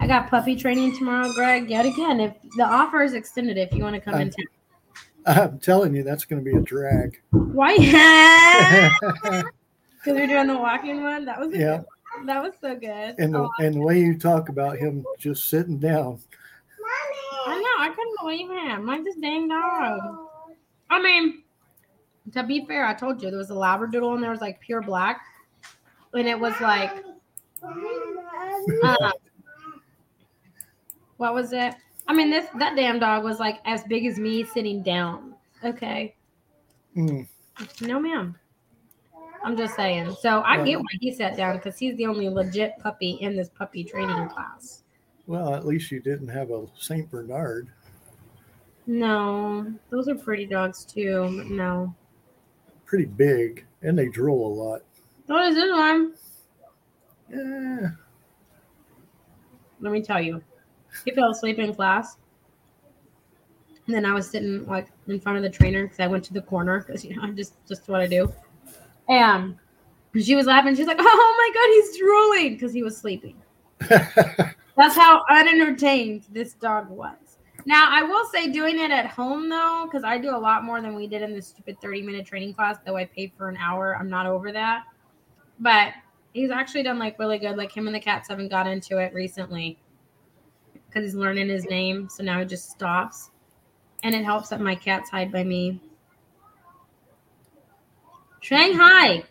I 0.00 0.06
got 0.06 0.28
puppy 0.30 0.56
training 0.56 0.96
tomorrow, 0.96 1.32
Greg. 1.32 1.70
Yet 1.70 1.86
again, 1.86 2.20
if 2.20 2.34
the 2.56 2.64
offer 2.64 3.02
is 3.02 3.14
extended, 3.14 3.56
if 3.58 3.72
you 3.72 3.82
want 3.82 3.94
to 3.94 4.00
come 4.00 4.14
in 4.14 4.22
Um, 4.28 4.30
town. 4.30 4.46
I'm 5.26 5.58
telling 5.58 5.94
you, 5.94 6.02
that's 6.02 6.24
going 6.24 6.42
to 6.44 6.50
be 6.50 6.56
a 6.56 6.60
drag. 6.62 7.20
Why? 7.30 7.76
Because 10.04 10.16
we're 10.20 10.28
doing 10.28 10.46
the 10.46 10.56
walking 10.56 11.02
one. 11.02 11.24
That 11.24 11.40
was 11.40 11.52
a 11.52 11.58
Yeah. 11.58 11.76
good. 11.78 12.28
That 12.28 12.40
was 12.40 12.52
so 12.60 12.76
good. 12.76 13.16
and 13.18 13.34
the 13.34 13.40
Oh, 13.40 13.50
and 13.58 13.74
the 13.74 13.80
way 13.80 13.98
you 13.98 14.16
talk 14.16 14.48
about 14.48 14.78
him 14.78 15.04
just 15.18 15.50
sitting 15.50 15.78
down. 15.78 16.20
Mommy. 16.78 17.46
I 17.46 17.58
know. 17.60 17.84
I 17.84 17.88
couldn't 17.94 18.16
believe 18.20 18.48
him. 18.48 18.86
Like 18.86 19.02
this 19.02 19.16
dang 19.16 19.48
dog. 19.48 20.00
I 20.88 21.02
mean, 21.02 21.42
to 22.32 22.44
be 22.44 22.64
fair, 22.66 22.86
I 22.86 22.94
told 22.94 23.20
you 23.20 23.28
there 23.30 23.38
was 23.38 23.50
a 23.50 23.54
labradoodle 23.54 24.14
and 24.14 24.22
there 24.22 24.30
was 24.30 24.40
like 24.40 24.60
pure 24.60 24.82
black, 24.82 25.20
and 26.14 26.28
it 26.28 26.38
was 26.38 26.54
like, 26.60 26.92
uh, 27.62 29.12
what 31.16 31.34
was 31.34 31.52
it? 31.52 31.74
I 32.08 32.14
mean, 32.14 32.30
this 32.30 32.46
that 32.58 32.74
damn 32.74 32.98
dog 32.98 33.22
was 33.22 33.38
like 33.38 33.58
as 33.66 33.84
big 33.84 34.06
as 34.06 34.18
me 34.18 34.42
sitting 34.44 34.82
down. 34.82 35.34
Okay, 35.64 36.14
Mm, 36.96 37.26
no, 37.82 38.00
ma'am. 38.00 38.34
I'm 39.44 39.56
just 39.56 39.76
saying. 39.76 40.14
So 40.20 40.42
I 40.42 40.64
get 40.64 40.78
why 40.80 40.86
he 41.00 41.12
sat 41.12 41.36
down 41.36 41.56
because 41.56 41.78
he's 41.78 41.96
the 41.96 42.06
only 42.06 42.28
legit 42.28 42.72
puppy 42.80 43.12
in 43.20 43.36
this 43.36 43.48
puppy 43.50 43.84
training 43.84 44.28
class. 44.30 44.82
well, 45.26 45.54
at 45.54 45.64
least 45.66 45.90
you 45.92 46.00
didn't 46.00 46.28
have 46.28 46.50
a 46.50 46.66
Saint 46.76 47.08
Bernard. 47.10 47.68
No, 48.86 49.70
those 49.90 50.08
are 50.08 50.14
pretty 50.14 50.46
dogs 50.46 50.84
too. 50.84 51.22
But 51.36 51.46
no, 51.50 51.94
Pretty 52.86 53.04
big, 53.04 53.66
and 53.82 53.98
they 53.98 54.08
drool 54.08 54.46
a 54.50 54.54
lot. 54.54 54.82
what 55.26 55.44
is 55.44 55.54
this 55.56 55.70
one? 55.70 56.14
Yeah. 57.30 57.90
let 59.80 59.92
me 59.92 60.00
tell 60.02 60.20
you, 60.22 60.42
he 61.04 61.10
fell 61.12 61.30
asleep 61.30 61.58
in 61.58 61.74
class. 61.74 62.16
And 63.86 63.94
then 63.94 64.04
I 64.04 64.12
was 64.12 64.28
sitting 64.28 64.66
like 64.66 64.88
in 65.06 65.18
front 65.18 65.38
of 65.38 65.42
the 65.42 65.50
trainer 65.50 65.84
because 65.84 66.00
I 66.00 66.06
went 66.06 66.22
to 66.24 66.34
the 66.34 66.42
corner 66.42 66.84
because 66.86 67.04
you 67.04 67.16
know 67.16 67.22
I'm 67.22 67.34
just 67.34 67.54
just 67.66 67.88
what 67.88 68.00
I 68.00 68.06
do. 68.06 68.32
And 69.08 69.56
she 70.14 70.34
was 70.34 70.46
laughing. 70.46 70.76
She's 70.76 70.86
like, 70.86 70.98
"Oh 71.00 71.34
my 71.38 71.50
god, 71.54 71.68
he's 71.72 71.98
drooling!" 71.98 72.52
because 72.54 72.72
he 72.72 72.82
was 72.82 72.96
sleeping. 72.96 73.36
That's 73.88 74.94
how 74.94 75.24
unentertained 75.30 76.24
this 76.30 76.52
dog 76.52 76.90
was. 76.90 77.38
Now 77.64 77.88
I 77.90 78.02
will 78.02 78.26
say, 78.26 78.52
doing 78.52 78.78
it 78.78 78.90
at 78.90 79.06
home 79.06 79.48
though, 79.48 79.88
because 79.90 80.04
I 80.04 80.18
do 80.18 80.36
a 80.36 80.38
lot 80.38 80.64
more 80.64 80.82
than 80.82 80.94
we 80.94 81.06
did 81.06 81.22
in 81.22 81.34
this 81.34 81.48
stupid 81.48 81.80
30 81.80 82.02
minute 82.02 82.26
training 82.26 82.52
class. 82.54 82.76
Though 82.84 82.96
I 82.96 83.06
paid 83.06 83.32
for 83.38 83.48
an 83.48 83.56
hour, 83.56 83.96
I'm 83.98 84.10
not 84.10 84.26
over 84.26 84.52
that. 84.52 84.84
But 85.60 85.94
he's 86.34 86.50
actually 86.50 86.82
done 86.82 86.98
like 86.98 87.18
really 87.18 87.38
good. 87.38 87.56
Like 87.56 87.72
him 87.72 87.86
and 87.86 87.94
the 87.94 88.00
cats 88.00 88.28
haven't 88.28 88.48
got 88.48 88.66
into 88.66 88.98
it 88.98 89.14
recently 89.14 89.78
because 90.88 91.04
he's 91.04 91.14
learning 91.14 91.48
his 91.48 91.64
name. 91.66 92.08
So 92.08 92.22
now 92.22 92.38
he 92.40 92.44
just 92.44 92.70
stops, 92.70 93.30
and 94.02 94.14
it 94.14 94.24
helps 94.24 94.48
that 94.48 94.60
my 94.60 94.74
cats 94.74 95.10
hide 95.10 95.30
by 95.30 95.44
me. 95.44 95.80
Shanghai, 98.40 99.24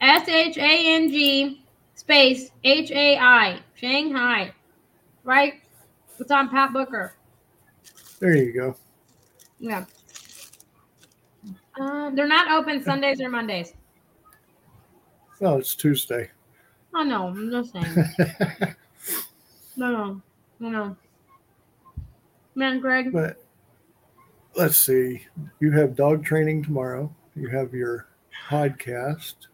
S 0.00 0.28
H 0.28 0.56
A 0.56 0.94
N 0.94 1.10
G 1.10 1.62
space 1.94 2.50
H 2.64 2.90
A 2.90 3.18
I, 3.18 3.60
Shanghai, 3.74 4.52
right? 5.24 5.54
It's 6.18 6.30
on 6.30 6.48
Pat 6.48 6.72
Booker. 6.72 7.14
there 8.18 8.36
you 8.36 8.52
go. 8.52 8.76
Yeah. 9.58 9.84
Uh, 11.78 12.10
they're 12.10 12.26
not 12.26 12.50
open 12.50 12.82
Sundays 12.82 13.20
or 13.20 13.30
Mondays. 13.30 13.72
Well, 15.40 15.56
it's 15.58 15.74
Tuesday. 15.74 16.30
Oh 16.94 17.02
no, 17.02 17.28
I'm 17.28 17.50
just 17.50 17.72
saying. 17.72 18.74
No, 19.76 19.90
no, 19.90 20.22
Man, 22.54 22.80
Greg. 22.80 23.12
but 23.12 23.42
let's 24.54 24.76
see. 24.76 25.26
You 25.60 25.70
have 25.72 25.96
dog 25.96 26.24
training 26.24 26.64
tomorrow. 26.64 27.14
You 27.34 27.48
have 27.48 27.72
your 27.72 28.08
podcast 28.48 29.46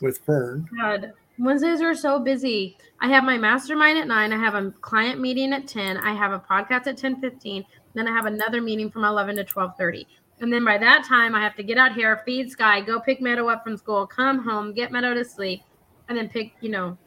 with 0.00 0.18
Fern. 0.18 0.68
God, 0.80 1.12
Wednesdays 1.38 1.80
are 1.80 1.94
so 1.94 2.18
busy. 2.18 2.76
I 3.00 3.08
have 3.08 3.24
my 3.24 3.38
mastermind 3.38 3.98
at 3.98 4.08
nine. 4.08 4.32
I 4.32 4.38
have 4.38 4.54
a 4.54 4.72
client 4.80 5.20
meeting 5.20 5.52
at 5.52 5.68
ten. 5.68 5.96
I 5.98 6.14
have 6.14 6.32
a 6.32 6.40
podcast 6.40 6.88
at 6.88 6.96
ten 6.96 7.20
fifteen. 7.20 7.64
Then 7.94 8.08
I 8.08 8.10
have 8.10 8.26
another 8.26 8.60
meeting 8.60 8.90
from 8.90 9.04
eleven 9.04 9.36
to 9.36 9.44
twelve 9.44 9.76
thirty. 9.78 10.06
And 10.40 10.52
then 10.52 10.64
by 10.64 10.78
that 10.78 11.04
time, 11.04 11.34
I 11.36 11.40
have 11.40 11.54
to 11.56 11.62
get 11.62 11.78
out 11.78 11.94
here, 11.94 12.20
feed 12.24 12.50
Sky, 12.50 12.80
go 12.80 12.98
pick 12.98 13.20
Meadow 13.20 13.48
up 13.48 13.62
from 13.62 13.76
school, 13.76 14.04
come 14.04 14.42
home, 14.42 14.72
get 14.72 14.90
Meadow 14.90 15.14
to 15.14 15.24
sleep, 15.24 15.62
and 16.08 16.18
then 16.18 16.28
pick, 16.28 16.54
you 16.60 16.70
know, 16.70 16.98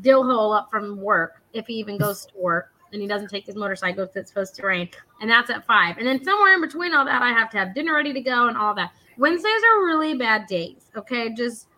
dill 0.00 0.24
hole 0.24 0.52
up 0.52 0.70
from 0.70 1.00
work 1.00 1.41
if 1.52 1.66
he 1.66 1.74
even 1.74 1.98
goes 1.98 2.26
to 2.26 2.32
work 2.36 2.72
and 2.92 3.00
he 3.00 3.08
doesn't 3.08 3.28
take 3.28 3.46
his 3.46 3.56
motorcycle 3.56 4.04
because 4.04 4.16
it's 4.16 4.30
supposed 4.30 4.54
to 4.56 4.66
rain. 4.66 4.88
And 5.20 5.30
that's 5.30 5.50
at 5.50 5.66
five. 5.66 5.98
And 5.98 6.06
then 6.06 6.22
somewhere 6.22 6.54
in 6.54 6.60
between 6.60 6.94
all 6.94 7.04
that, 7.04 7.22
I 7.22 7.30
have 7.30 7.50
to 7.50 7.58
have 7.58 7.74
dinner 7.74 7.94
ready 7.94 8.12
to 8.12 8.20
go 8.20 8.48
and 8.48 8.56
all 8.56 8.74
that. 8.74 8.92
Wednesdays 9.18 9.62
are 9.72 9.84
really 9.84 10.14
bad 10.14 10.46
days. 10.46 10.90
Okay. 10.96 11.32
Just 11.34 11.68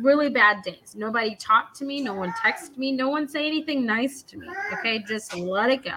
really 0.00 0.28
bad 0.28 0.62
days. 0.62 0.94
Nobody 0.96 1.34
talked 1.36 1.76
to 1.76 1.84
me. 1.84 2.00
No 2.00 2.14
one 2.14 2.32
texted 2.32 2.76
me. 2.76 2.92
No 2.92 3.08
one 3.08 3.28
say 3.28 3.46
anything 3.46 3.86
nice 3.86 4.22
to 4.24 4.36
me. 4.38 4.46
Okay. 4.74 5.02
Just 5.06 5.34
let 5.36 5.70
it 5.70 5.82
go. 5.82 5.96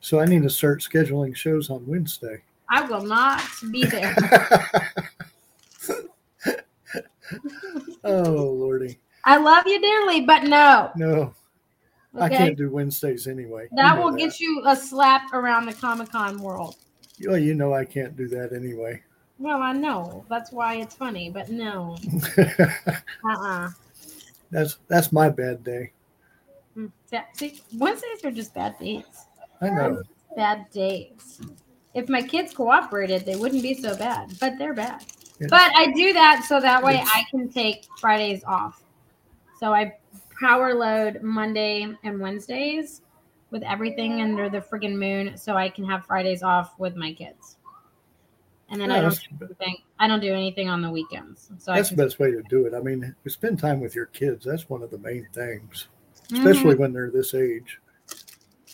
So 0.00 0.20
I 0.20 0.24
need 0.24 0.42
to 0.42 0.50
start 0.50 0.80
scheduling 0.80 1.34
shows 1.34 1.68
on 1.70 1.86
Wednesday. 1.86 2.42
I 2.68 2.82
will 2.82 3.04
not 3.04 3.42
be 3.70 3.84
there. 3.84 4.14
oh 8.04 8.56
lordy, 8.58 8.98
I 9.24 9.36
love 9.38 9.66
you 9.66 9.80
dearly, 9.80 10.20
but 10.22 10.44
no. 10.44 10.90
no, 10.96 11.34
I 12.20 12.28
can't 12.28 12.56
do 12.56 12.70
Wednesdays 12.70 13.26
anyway. 13.26 13.68
You 13.70 13.76
That 13.76 13.96
know 13.96 14.04
will 14.04 14.12
get 14.12 14.40
you 14.40 14.62
a 14.66 14.74
slap 14.76 15.32
around 15.32 15.66
the 15.66 15.74
Comic 15.74 16.10
Con 16.10 16.38
world. 16.40 16.76
Well, 17.24 17.38
you 17.38 17.54
know 17.54 17.72
I 17.74 17.84
can't 17.84 18.16
do 18.16 18.28
that 18.28 18.52
anyway. 18.52 19.02
Well, 19.38 19.60
I 19.60 19.72
know. 19.72 20.24
That's 20.28 20.50
why 20.52 20.76
it's 20.76 20.94
funny, 20.94 21.30
but 21.30 21.50
no. 21.50 21.96
Uh-uh. 22.38 23.70
that's 24.50 24.78
that's 24.88 25.12
my 25.12 25.28
bad 25.28 25.62
day. 25.64 25.92
Mm, 26.76 26.90
See, 27.34 27.60
Wednesdays 27.76 28.24
are 28.24 28.30
just 28.30 28.54
bad 28.54 28.78
days. 28.78 29.04
I 29.60 29.68
know. 29.70 30.02
Bad 30.36 30.70
days. 30.70 31.40
If 31.94 32.08
my 32.10 32.20
kids 32.22 32.52
cooperated, 32.52 33.24
they 33.24 33.36
wouldn't 33.36 33.62
be 33.62 33.74
so 33.74 33.96
bad, 33.96 34.34
but 34.40 34.58
they're 34.58 34.74
bad. 34.74 35.02
It's- 35.40 35.50
But 35.50 35.70
I 35.74 35.92
do 35.92 36.12
that 36.14 36.44
so 36.48 36.60
that 36.60 36.82
way 36.82 37.02
I 37.04 37.24
can 37.30 37.48
take 37.48 37.86
Fridays 37.98 38.42
off. 38.44 38.82
So 39.60 39.72
I 39.72 39.96
power 40.40 40.74
load 40.74 41.22
Monday 41.22 41.86
and 42.04 42.20
Wednesdays 42.20 43.02
with 43.50 43.62
everything 43.62 44.20
under 44.20 44.48
the 44.48 44.60
friggin' 44.60 44.96
moon 44.96 45.36
so 45.36 45.56
I 45.56 45.68
can 45.68 45.84
have 45.84 46.04
Fridays 46.06 46.42
off 46.42 46.78
with 46.78 46.96
my 46.96 47.12
kids. 47.12 47.56
And 48.68 48.80
then 48.80 48.90
I 48.90 49.00
don't 49.00 49.14
do 49.38 49.44
anything, 49.46 49.76
I 50.00 50.08
don't 50.08 50.20
do 50.20 50.34
anything 50.34 50.68
on 50.68 50.82
the 50.82 50.90
weekends. 50.90 51.50
So 51.58 51.72
that's 51.72 51.90
the 51.90 51.96
best 51.96 52.18
way 52.18 52.32
to 52.32 52.42
do 52.48 52.66
it. 52.66 52.74
I 52.74 52.80
mean, 52.80 53.14
spend 53.28 53.60
time 53.60 53.80
with 53.80 53.94
your 53.94 54.06
kids. 54.06 54.44
That's 54.44 54.68
one 54.68 54.82
of 54.82 54.90
the 54.90 54.98
main 54.98 55.28
things, 55.32 55.86
Mhm. 56.30 56.38
especially 56.38 56.74
when 56.74 56.92
they're 56.92 57.10
this 57.10 57.32
age. 57.34 57.80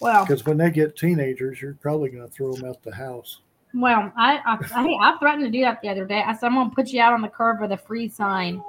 well, 0.00 0.24
Because 0.24 0.46
when 0.46 0.56
they 0.56 0.70
get 0.70 0.96
teenagers, 0.96 1.60
you're 1.60 1.74
probably 1.74 2.08
going 2.08 2.26
to 2.26 2.32
throw 2.32 2.54
them 2.54 2.68
out 2.68 2.82
the 2.82 2.94
house. 2.94 3.42
well, 3.74 4.10
I, 4.16 4.38
I 4.38 4.58
I 4.74 5.12
I 5.14 5.18
threatened 5.18 5.44
to 5.44 5.50
do 5.50 5.60
that 5.62 5.80
the 5.82 5.88
other 5.90 6.06
day. 6.06 6.22
I 6.26 6.32
said 6.34 6.46
I'm 6.46 6.54
gonna 6.54 6.70
put 6.70 6.88
you 6.88 7.00
out 7.00 7.12
on 7.12 7.20
the 7.22 7.28
curb 7.28 7.60
with 7.60 7.72
a 7.72 7.76
free 7.76 8.08
sign. 8.08 8.62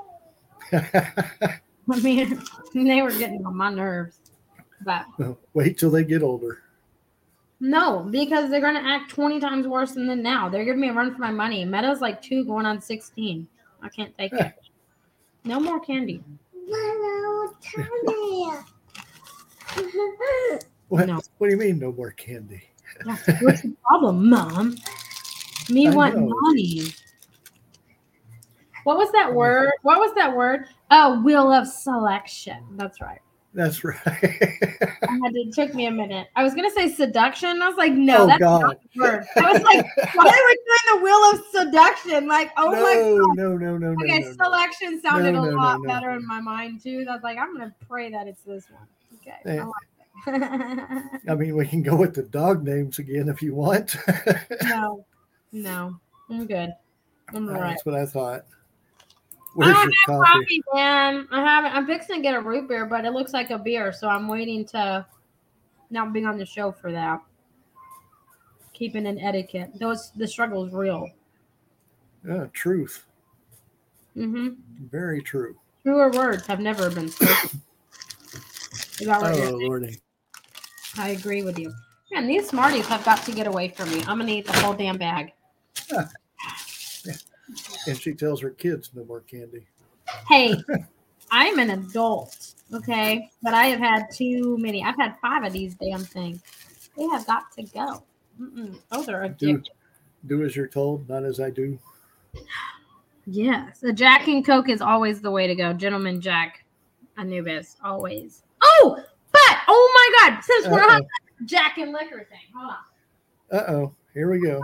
I 1.92 2.00
mean, 2.00 2.42
they 2.74 3.02
were 3.02 3.12
getting 3.12 3.46
on 3.46 3.56
my 3.58 3.74
nerves. 3.74 4.18
But 4.86 5.06
Wait 5.54 5.78
till 5.78 5.92
they 5.92 6.04
get 6.04 6.22
older. 6.24 6.60
no, 7.60 8.00
because 8.12 8.50
they're 8.50 8.60
going 8.62 8.76
to 8.76 8.86
act 8.86 9.12
20 9.12 9.40
times 9.40 9.66
worse 9.68 9.94
than 9.94 10.08
them 10.08 10.22
now. 10.22 10.50
They're 10.50 10.66
giving 10.66 10.82
me 10.82 10.90
a 10.90 10.94
run 10.94 11.14
for 11.14 11.22
my 11.22 11.32
money. 11.32 11.64
Meta's 11.66 12.02
like 12.02 12.22
two 12.22 12.44
going 12.46 12.66
on 12.66 12.82
16. 12.82 13.48
I 13.82 13.90
can't 13.90 14.16
take 14.18 14.34
it. 14.34 14.54
No 15.46 15.60
more 15.60 15.78
candy. 15.82 16.24
What, 20.90 21.08
No. 21.08 21.20
what 21.38 21.48
do 21.48 21.54
you 21.54 21.58
mean, 21.60 21.80
no 21.80 21.92
more 21.92 22.12
candy? 22.12 22.64
What's 23.04 23.26
the 23.64 23.76
problem, 23.86 24.30
Mom? 24.30 24.76
Me 25.70 25.88
I 25.88 25.92
want 25.96 26.16
know. 26.16 26.30
money. 26.42 26.84
What 28.84 28.98
was 28.98 29.12
that 29.14 29.34
word? 29.34 29.72
What 29.82 30.00
was 30.00 30.14
that 30.16 30.36
word? 30.36 30.66
Oh, 30.96 31.20
wheel 31.24 31.52
of 31.52 31.68
selection. 31.68 32.64
That's 32.74 33.02
right. 33.02 33.20
That's 33.56 33.84
right. 33.84 33.98
I 34.04 35.20
had 35.24 35.34
to, 35.34 35.40
it 35.40 35.54
took 35.54 35.74
me 35.74 35.88
a 35.88 35.92
minute. 35.92 36.28
I 36.36 36.44
was 36.44 36.54
gonna 36.54 36.70
say 36.70 36.88
seduction. 36.88 37.64
I 37.64 37.68
was 37.68 37.78
like, 37.78 37.94
no, 37.94 38.24
Oh, 38.24 38.28
that's 38.28 38.40
God. 38.40 38.62
not 38.62 38.78
the 38.96 39.02
word. 39.02 39.26
I 39.38 39.52
was 39.54 39.62
like, 39.64 39.86
why 40.16 40.26
are 40.26 40.48
we 40.48 40.58
doing 40.68 40.86
the 40.94 41.04
wheel 41.04 41.16
of 41.34 41.44
seduction? 41.68 42.28
Like, 42.28 42.52
oh 42.58 42.72
my 42.72 42.94
no, 42.94 43.18
no, 43.34 43.58
no, 43.58 43.78
no, 43.78 43.94
no, 43.94 44.04
Okay, 44.04 44.20
no, 44.20 44.28
no. 44.30 44.34
selection 44.46 45.02
sounded 45.02 45.32
No, 45.32 45.46
a 45.46 45.54
lot 45.56 45.78
no, 45.78 45.82
no. 45.82 45.88
better 45.88 46.12
in 46.12 46.28
my 46.28 46.40
mind 46.40 46.82
too. 46.84 47.06
I 47.10 47.14
was 47.16 47.24
like, 47.24 47.40
I'm 47.40 47.54
gonna 47.58 47.74
pray 47.90 48.12
that 48.12 48.28
it's 48.28 48.44
this 48.44 48.66
one. 48.70 48.88
Okay. 49.20 49.38
I 49.46 49.64
Eh. 49.64 49.64
like. 49.66 51.22
I 51.28 51.34
mean, 51.36 51.56
we 51.56 51.66
can 51.68 51.82
go 51.82 51.96
with 51.96 52.14
the 52.14 52.22
dog 52.24 52.64
names 52.64 53.00
again 53.00 53.30
if 53.30 53.42
you 53.42 53.56
want. 53.56 53.96
no, 54.64 55.06
no, 55.52 56.00
I'm 56.30 56.46
good. 56.46 56.72
I'm 57.34 57.50
all 57.50 57.56
right. 57.56 57.70
That's 57.72 57.86
what 57.86 57.96
I 57.96 58.06
thought. 58.06 58.46
I 59.54 59.58
Where's 59.58 59.74
don't 59.74 59.84
your 59.84 59.94
have 60.08 60.28
coffee? 60.28 60.40
coffee, 60.40 60.64
man. 60.74 61.28
I 61.32 61.42
haven't. 61.42 61.76
I'm 61.76 61.86
fixing 61.86 62.16
to 62.16 62.22
get 62.24 62.34
a 62.34 62.40
root 62.42 62.68
beer, 62.68 62.86
but 62.88 63.06
it 63.06 63.12
looks 63.14 63.34
like 63.34 63.52
a 63.52 63.58
beer, 63.60 63.94
so 63.94 64.08
I'm 64.10 64.28
waiting 64.28 64.66
to 64.68 65.06
not 65.92 66.12
being 66.12 66.26
on 66.26 66.38
the 66.38 66.46
show 66.46 66.72
for 66.72 66.92
that. 66.92 67.22
Keeping 68.74 69.06
an 69.06 69.20
etiquette. 69.20 69.72
Those 69.80 70.12
the 70.16 70.28
struggle 70.28 70.66
is 70.66 70.74
real. 70.74 71.08
Yeah, 72.28 72.48
truth. 72.54 73.06
Mm-hmm. 74.18 74.88
Very 74.90 75.22
true. 75.22 75.56
Truer 75.84 76.10
words 76.12 76.48
have 76.48 76.60
never 76.60 76.90
been 76.90 77.10
spoken. 77.10 77.62
Is 79.00 79.08
that 79.08 79.22
what 79.22 79.36
you're 79.38 79.48
Oh, 79.48 79.58
Lordy. 79.58 80.00
I 80.98 81.10
agree 81.10 81.44
with 81.44 81.60
you. 81.60 81.72
Man, 82.12 82.28
these 82.28 82.48
Smarties 82.48 82.88
have 82.88 83.04
got 83.06 83.24
to 83.26 83.32
get 83.32 83.48
away 83.48 83.70
from 83.70 83.92
me. 83.92 84.04
I'm 84.08 84.18
gonna 84.18 84.32
eat 84.32 84.46
the 84.48 84.54
whole 84.54 84.74
damn 84.74 84.98
bag. 84.98 85.34
And 87.88 87.98
she 88.00 88.14
tells 88.14 88.42
her 88.42 88.50
kids 88.50 88.92
no 88.94 89.04
more 89.06 89.22
candy. 89.22 89.66
Hey, 90.28 90.56
I'm 91.32 91.60
an 91.60 91.72
adult, 91.72 92.54
okay? 92.74 93.30
But 93.42 93.54
I 93.54 93.66
have 93.66 93.80
had 93.80 94.06
too 94.14 94.58
many. 94.58 94.84
I've 94.84 94.98
had 94.98 95.16
five 95.22 95.44
of 95.44 95.54
these 95.54 95.76
damn 95.76 96.04
things. 96.04 96.42
They 96.98 97.06
have 97.08 97.26
got 97.26 97.52
to 97.58 97.64
go. 97.64 98.04
Mm-mm, 98.40 98.80
those 98.92 99.10
are 99.10 99.28
Do, 99.30 99.58
addictive. 99.58 99.66
do 100.28 100.44
as 100.44 100.56
you're 100.56 100.68
told, 100.68 101.08
not 101.10 101.24
as 101.24 101.40
I 101.40 101.50
do. 101.50 101.78
Yes, 103.26 103.84
a 103.84 103.94
Jack 103.94 104.28
and 104.28 104.46
Coke 104.46 104.70
is 104.70 104.82
always 104.82 105.22
the 105.22 105.32
way 105.32 105.48
to 105.48 105.56
go. 105.56 105.72
Gentleman 105.74 106.20
Jack, 106.20 106.66
Anubis, 107.18 107.78
always. 107.84 108.44
Oh, 108.62 108.98
but 109.32 109.58
oh 109.68 110.12
my 110.22 110.30
God! 110.32 110.44
Since 110.44 110.68
we're 110.68 110.84
on 110.84 111.02
Uh-oh. 111.02 111.46
Jack 111.46 111.78
and 111.78 111.92
liquor 111.94 112.28
thing, 112.30 112.40
hold 112.56 112.72
on. 112.72 113.58
Uh 113.58 113.72
oh. 113.72 113.94
Here 114.14 114.30
we 114.30 114.40
go. 114.40 114.62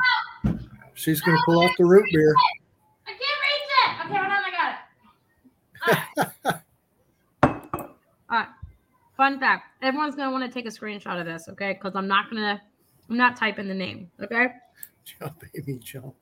She's 0.93 1.21
going 1.21 1.35
to 1.35 1.43
pull 1.43 1.63
off 1.63 1.71
the 1.79 1.85
root 1.85 2.05
beer. 2.11 2.35
I 3.07 3.11
can't 3.11 3.19
reach 3.19 3.67
it. 3.71 4.05
Okay, 4.05 4.15
hold 4.15 4.31
on. 4.31 4.31
I 4.31 4.51
got 4.51 4.71
it. 4.73 4.77
All 5.87 5.93
right. 5.93 6.29
All 7.43 7.89
right. 8.29 8.47
Fun 9.17 9.39
fact: 9.39 9.65
Everyone's 9.81 10.15
gonna 10.15 10.31
want 10.31 10.45
to 10.45 10.53
take 10.53 10.65
a 10.65 10.73
screenshot 10.73 11.19
of 11.19 11.25
this, 11.25 11.49
okay? 11.49 11.73
Because 11.73 11.95
I'm 11.95 12.07
not 12.07 12.29
gonna, 12.29 12.61
I'm 13.09 13.17
not 13.17 13.35
typing 13.35 13.67
the 13.67 13.73
name, 13.73 14.09
okay? 14.21 14.47
Jump, 15.03 15.43
baby, 15.53 15.77
jump. 15.79 16.15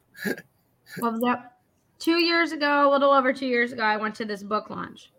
What 0.99 1.13
was 1.13 1.21
that? 1.21 1.57
Two 1.99 2.19
years 2.19 2.53
ago, 2.53 2.89
a 2.89 2.91
little 2.91 3.11
over 3.11 3.33
two 3.33 3.45
years 3.47 3.71
ago, 3.71 3.83
I 3.83 3.97
went 3.97 4.15
to 4.15 4.25
this 4.25 4.41
book 4.41 4.69
launch. 4.69 5.11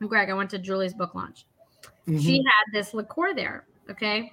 Greg, 0.00 0.30
I 0.30 0.34
went 0.34 0.50
to 0.50 0.58
Julie's 0.58 0.94
book 0.94 1.14
launch. 1.14 1.46
Mhm. 2.08 2.20
She 2.20 2.38
had 2.38 2.72
this 2.72 2.94
liqueur 2.94 3.34
there, 3.34 3.66
okay? 3.90 4.32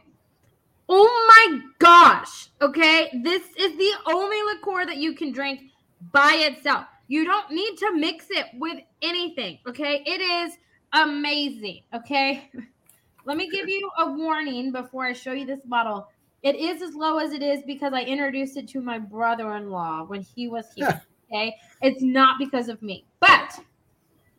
Oh 0.89 1.49
my 1.49 1.61
gosh, 1.79 2.49
okay? 2.61 3.09
This 3.23 3.43
is 3.57 3.77
the 3.77 3.91
only 4.07 4.41
liqueur 4.53 4.85
that 4.85 4.97
you 4.97 5.13
can 5.13 5.31
drink 5.31 5.71
by 6.11 6.33
itself. 6.35 6.85
You 7.13 7.25
don't 7.25 7.51
need 7.51 7.77
to 7.77 7.93
mix 7.93 8.25
it 8.31 8.47
with 8.55 8.79
anything, 9.03 9.59
okay? 9.67 10.01
It 10.03 10.19
is 10.19 10.57
amazing, 10.93 11.83
okay? 11.93 12.49
Let 13.25 13.37
me 13.37 13.51
give 13.51 13.69
you 13.69 13.87
a 13.99 14.11
warning 14.11 14.71
before 14.71 15.05
I 15.05 15.13
show 15.13 15.31
you 15.31 15.45
this 15.45 15.59
bottle. 15.63 16.07
It 16.41 16.55
is 16.55 16.81
as 16.81 16.95
low 16.95 17.19
as 17.19 17.31
it 17.31 17.43
is 17.43 17.61
because 17.67 17.93
I 17.93 18.01
introduced 18.01 18.57
it 18.57 18.67
to 18.69 18.81
my 18.81 18.97
brother 18.97 19.55
in 19.57 19.69
law 19.69 20.05
when 20.05 20.23
he 20.23 20.47
was 20.47 20.65
here, 20.75 21.03
okay? 21.31 21.55
It's 21.83 22.01
not 22.01 22.39
because 22.39 22.67
of 22.67 22.81
me, 22.81 23.05
but 23.19 23.59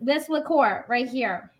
this 0.00 0.28
liqueur 0.28 0.84
right 0.88 1.08
here. 1.08 1.52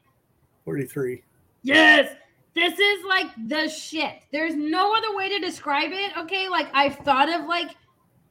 43. 0.65 1.23
Yes. 1.63 2.13
This 2.57 2.77
is 2.77 3.05
like 3.05 3.29
the 3.47 3.69
shit. 3.69 4.23
There's 4.33 4.57
no 4.57 4.93
other 4.97 5.15
way 5.15 5.29
to 5.29 5.39
describe 5.39 5.93
it. 5.93 6.11
Okay. 6.19 6.49
Like 6.49 6.67
I've 6.75 6.97
thought 6.97 7.33
of 7.33 7.47
like 7.47 7.71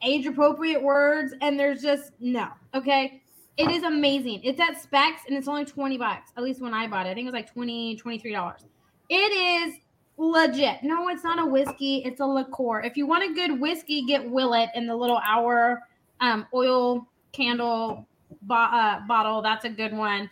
age 0.06 0.26
appropriate 0.26 0.82
words 0.82 1.34
and 1.42 1.60
there's 1.60 1.82
just 1.82 2.12
no. 2.20 2.50
Okay. 2.74 3.22
It 3.56 3.70
is 3.70 3.84
amazing. 3.84 4.42
It's 4.44 4.60
at 4.60 4.82
Specs 4.82 5.22
and 5.28 5.38
it's 5.38 5.48
only 5.48 5.66
20 5.66 5.98
bucks. 5.98 6.32
At 6.36 6.44
least 6.44 6.62
when 6.62 6.74
I 6.74 6.88
bought 6.88 7.06
it. 7.06 7.10
I 7.10 7.14
think 7.14 7.26
it 7.26 7.32
was 7.32 7.34
like 7.34 7.54
20, 7.54 7.96
23 7.98 8.32
dollars. 8.32 8.62
It 9.10 9.16
is 9.16 9.76
legit. 10.18 10.84
No, 10.84 11.10
it's 11.10 11.24
not 11.24 11.40
a 11.40 11.46
whiskey. 11.46 11.98
It's 12.06 12.20
a 12.20 12.26
liqueur. 12.26 12.82
If 12.82 12.98
you 12.98 13.06
want 13.06 13.30
a 13.30 13.34
good 13.34 13.60
whiskey, 13.60 14.04
get 14.06 14.28
Willett 14.30 14.70
in 14.76 14.88
the 14.88 14.96
little 14.96 15.20
hour 15.26 15.84
um, 16.20 16.48
oil 16.54 17.08
candle 17.32 18.08
bo- 18.42 18.56
uh, 18.56 19.02
bottle. 19.08 19.42
That's 19.42 19.66
a 19.66 19.70
good 19.70 19.94
one. 19.94 20.30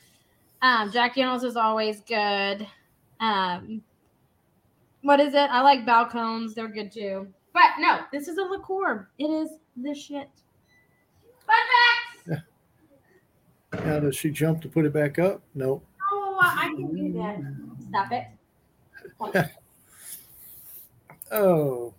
Um, 0.62 0.92
Jack 0.92 1.16
Daniels 1.16 1.44
is 1.44 1.56
always 1.56 2.02
good. 2.02 2.66
Um, 3.20 3.82
what 5.02 5.20
is 5.20 5.34
it? 5.34 5.50
I 5.50 5.62
like 5.62 5.86
balcones. 5.86 6.54
They're 6.54 6.68
good 6.68 6.92
too. 6.92 7.28
But 7.54 7.72
no, 7.80 8.02
this 8.12 8.28
is 8.28 8.38
a 8.38 8.44
liqueur. 8.44 9.10
It 9.18 9.26
is 9.26 9.50
the 9.78 9.94
shit. 9.94 10.30
Fun 11.46 11.56
facts. 12.28 12.44
Now, 13.86 14.00
does 14.00 14.16
she 14.16 14.32
jump 14.32 14.62
to 14.62 14.70
put 14.70 14.86
it 14.86 14.94
back 14.94 15.20
up? 15.20 15.42
Nope. 15.56 15.86
Oh. 16.12 16.38
I 16.42 16.68
can 16.68 16.96
do 16.96 17.14
that. 17.14 17.40
Stop 17.90 18.12
it. 18.12 19.52
Oh, 21.34 21.94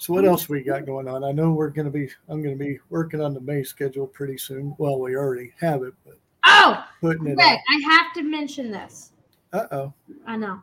so 0.00 0.12
what 0.12 0.24
else 0.24 0.48
we 0.48 0.60
got 0.60 0.86
going 0.86 1.06
on? 1.06 1.22
I 1.22 1.30
know 1.30 1.52
we're 1.52 1.70
gonna 1.70 1.90
be. 1.90 2.08
I'm 2.28 2.42
gonna 2.42 2.56
be 2.56 2.80
working 2.90 3.20
on 3.20 3.32
the 3.32 3.40
May 3.40 3.62
schedule 3.62 4.08
pretty 4.08 4.36
soon. 4.38 4.74
Well, 4.78 4.98
we 4.98 5.14
already 5.14 5.52
have 5.60 5.84
it, 5.84 5.94
but 6.04 6.16
Oh, 6.44 6.84
putting 7.00 7.26
it. 7.28 7.36
Greg, 7.36 7.58
I 7.70 7.80
have 7.92 8.12
to 8.14 8.22
mention 8.22 8.70
this. 8.70 9.12
Uh 9.52 9.66
oh. 9.70 9.92
I 10.26 10.36
know. 10.36 10.62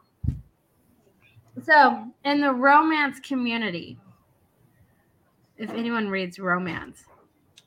So, 1.63 2.07
in 2.25 2.41
the 2.41 2.51
romance 2.51 3.19
community, 3.21 3.97
if 5.63 5.71
anyone 5.71 6.09
reads 6.09 6.37
romance, 6.39 7.03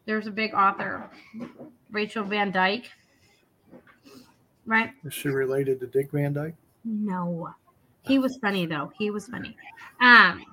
there's 0.04 0.26
a 0.26 0.30
big 0.30 0.54
author, 0.54 1.10
Rachel 1.90 2.24
Van 2.24 2.52
Dyke. 2.52 2.90
Right? 4.64 4.90
Is 5.04 5.14
she 5.14 5.28
related 5.28 5.80
to 5.80 5.86
Dick 5.86 6.10
Van 6.12 6.32
Dyke? 6.32 6.54
No. 6.84 7.50
He 8.02 8.18
was 8.18 8.36
funny 8.36 8.66
though. 8.66 8.92
He 8.98 9.10
was 9.10 9.26
funny. 9.26 9.56
Um 10.00 10.44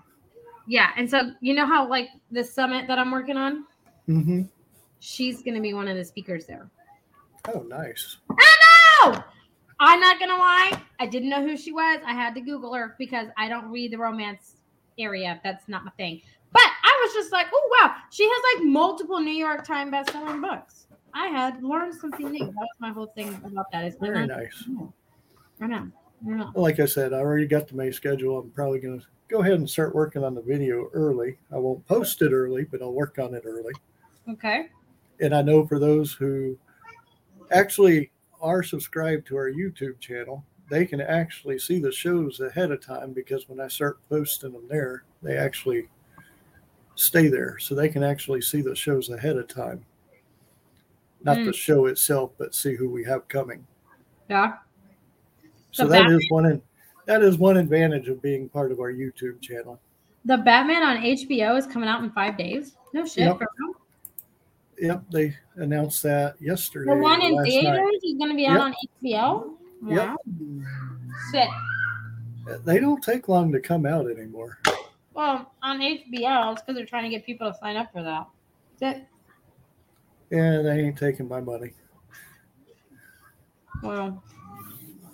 yeah, 0.65 0.91
and 0.97 1.09
so 1.09 1.31
you 1.41 1.53
know 1.53 1.65
how 1.65 1.87
like 1.89 2.09
the 2.31 2.43
summit 2.43 2.87
that 2.87 2.97
I'm 2.99 3.11
working 3.11 3.37
on, 3.37 3.65
Mm-hmm. 4.07 4.43
she's 4.99 5.41
gonna 5.43 5.61
be 5.61 5.73
one 5.73 5.87
of 5.87 5.95
the 5.97 6.03
speakers 6.05 6.45
there. 6.45 6.69
Oh, 7.53 7.61
nice. 7.67 8.17
Oh 8.31 9.11
no! 9.13 9.23
I'm 9.79 9.99
not 9.99 10.19
gonna 10.19 10.37
lie. 10.37 10.81
I 10.99 11.05
didn't 11.05 11.29
know 11.29 11.41
who 11.41 11.57
she 11.57 11.71
was. 11.71 11.99
I 12.05 12.13
had 12.13 12.33
to 12.35 12.41
Google 12.41 12.73
her 12.73 12.95
because 12.97 13.27
I 13.37 13.47
don't 13.49 13.69
read 13.71 13.91
the 13.91 13.97
romance 13.97 14.55
area. 14.97 15.39
That's 15.43 15.67
not 15.67 15.83
my 15.85 15.91
thing. 15.91 16.21
Was 17.03 17.13
just 17.13 17.31
like, 17.33 17.47
oh 17.53 17.77
wow, 17.81 17.95
she 18.11 18.23
has 18.23 18.41
like 18.55 18.65
multiple 18.65 19.19
New 19.19 19.33
York 19.33 19.65
Times 19.67 19.91
best-selling 19.91 20.39
books. 20.39 20.87
I 21.13 21.27
had 21.27 21.61
learned 21.61 21.93
something 21.93 22.31
new. 22.31 22.45
That 22.45 22.55
was 22.55 22.69
my 22.79 22.91
whole 22.91 23.07
thing 23.07 23.39
about 23.43 23.65
that. 23.71 23.85
Is 23.85 23.95
Very 23.99 24.19
I 24.19 24.25
nice. 24.25 24.63
I 25.59 25.67
know. 25.67 25.91
I 26.25 26.29
know. 26.29 26.51
Like 26.55 26.79
I 26.79 26.85
said, 26.85 27.11
I 27.11 27.17
already 27.17 27.45
got 27.45 27.67
the 27.67 27.75
May 27.75 27.91
schedule. 27.91 28.39
I'm 28.39 28.51
probably 28.51 28.79
gonna 28.79 29.01
go 29.27 29.41
ahead 29.41 29.53
and 29.53 29.69
start 29.69 29.93
working 29.93 30.23
on 30.23 30.33
the 30.33 30.41
video 30.41 30.89
early. 30.93 31.37
I 31.51 31.57
won't 31.57 31.85
post 31.87 32.21
it 32.21 32.31
early, 32.31 32.63
but 32.63 32.81
I'll 32.81 32.93
work 32.93 33.19
on 33.19 33.33
it 33.33 33.43
early. 33.45 33.73
Okay. 34.29 34.69
And 35.19 35.35
I 35.35 35.41
know 35.41 35.67
for 35.67 35.79
those 35.79 36.13
who 36.13 36.57
actually 37.51 38.11
are 38.41 38.63
subscribed 38.63 39.27
to 39.27 39.35
our 39.35 39.51
YouTube 39.51 39.99
channel, 39.99 40.45
they 40.69 40.85
can 40.85 41.01
actually 41.01 41.59
see 41.59 41.79
the 41.79 41.91
shows 41.91 42.39
ahead 42.39 42.71
of 42.71 42.85
time 42.85 43.11
because 43.11 43.49
when 43.49 43.59
I 43.59 43.67
start 43.67 43.99
posting 44.09 44.53
them 44.53 44.67
there, 44.69 45.03
they 45.21 45.35
actually 45.37 45.89
stay 46.95 47.27
there. 47.27 47.57
So 47.59 47.75
they 47.75 47.89
can 47.89 48.03
actually 48.03 48.41
see 48.41 48.61
the 48.61 48.75
shows 48.75 49.09
ahead 49.09 49.37
of 49.37 49.47
time. 49.47 49.83
Not 51.23 51.37
the 51.37 51.51
Mm. 51.51 51.55
show 51.55 51.85
itself, 51.85 52.31
but 52.37 52.53
see 52.53 52.75
who 52.75 52.89
we 52.89 53.03
have 53.05 53.27
coming. 53.27 53.65
Yeah. 54.29 54.57
So 55.71 55.83
The 55.83 55.89
that 55.89 55.99
Batman- 56.01 56.19
is 56.19 56.27
one 56.29 56.61
that 57.05 57.21
is 57.21 57.37
one 57.37 57.57
advantage 57.57 58.07
of 58.07 58.21
being 58.21 58.47
part 58.47 58.71
of 58.71 58.79
our 58.79 58.91
YouTube 58.91 59.41
channel. 59.41 59.79
The 60.25 60.37
Batman 60.37 60.83
on 60.83 60.97
HBO 61.03 61.57
is 61.57 61.67
coming 61.67 61.89
out 61.89 62.01
in 62.03 62.09
five 62.11 62.37
days. 62.37 62.77
No 62.93 63.05
shit. 63.05 63.25
Yep. 63.25 63.39
real? 63.39 63.73
Yep, 64.79 65.03
they 65.11 65.35
announced 65.55 66.01
that 66.03 66.41
yesterday. 66.41 66.91
The 66.93 66.97
one 67.01 67.21
in 67.21 67.43
theaters 67.43 67.77
night. 67.77 67.99
is 68.03 68.13
going 68.17 68.29
to 68.29 68.35
be 68.35 68.47
out 68.47 68.53
Yep. 68.53 68.61
on 68.61 68.73
HBO. 69.01 69.57
Yep. 69.85 70.17
Wow. 71.33 72.57
They 72.65 72.79
don't 72.79 73.01
take 73.03 73.27
long 73.27 73.51
to 73.51 73.59
come 73.59 73.85
out 73.85 74.09
anymore. 74.09 74.59
Well, 75.13 75.53
on 75.61 75.79
HBO, 75.79 76.53
it's 76.53 76.61
because 76.61 76.75
they're 76.75 76.85
trying 76.85 77.03
to 77.03 77.09
get 77.09 77.25
people 77.25 77.51
to 77.51 77.57
sign 77.57 77.77
up 77.77 77.91
for 77.91 78.01
that. 78.03 78.27
Sick. 78.79 79.05
And 80.31 80.65
they 80.65 80.79
ain't 80.79 80.97
taking 80.97 81.27
my 81.27 81.39
money. 81.39 81.73
Well, 83.83 84.23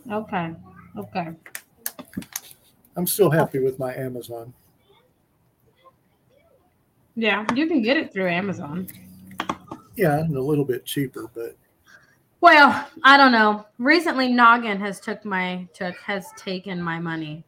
okay. 0.09 0.55
Okay. 0.97 1.29
I'm 2.95 3.07
still 3.07 3.29
happy 3.29 3.59
with 3.59 3.79
my 3.79 3.93
Amazon. 3.95 4.53
Yeah, 7.15 7.45
you 7.53 7.67
can 7.67 7.81
get 7.81 7.97
it 7.97 8.13
through 8.13 8.29
Amazon. 8.29 8.87
Yeah, 9.95 10.19
and 10.19 10.35
a 10.35 10.41
little 10.41 10.63
bit 10.63 10.85
cheaper, 10.85 11.29
but 11.33 11.57
Well, 12.39 12.87
I 13.03 13.17
don't 13.17 13.33
know. 13.33 13.65
Recently, 13.77 14.31
Noggin 14.31 14.79
has 14.79 15.01
took 15.01 15.25
my 15.25 15.67
took 15.73 15.97
has 15.97 16.27
taken 16.37 16.81
my 16.81 16.99
money. 16.99 17.43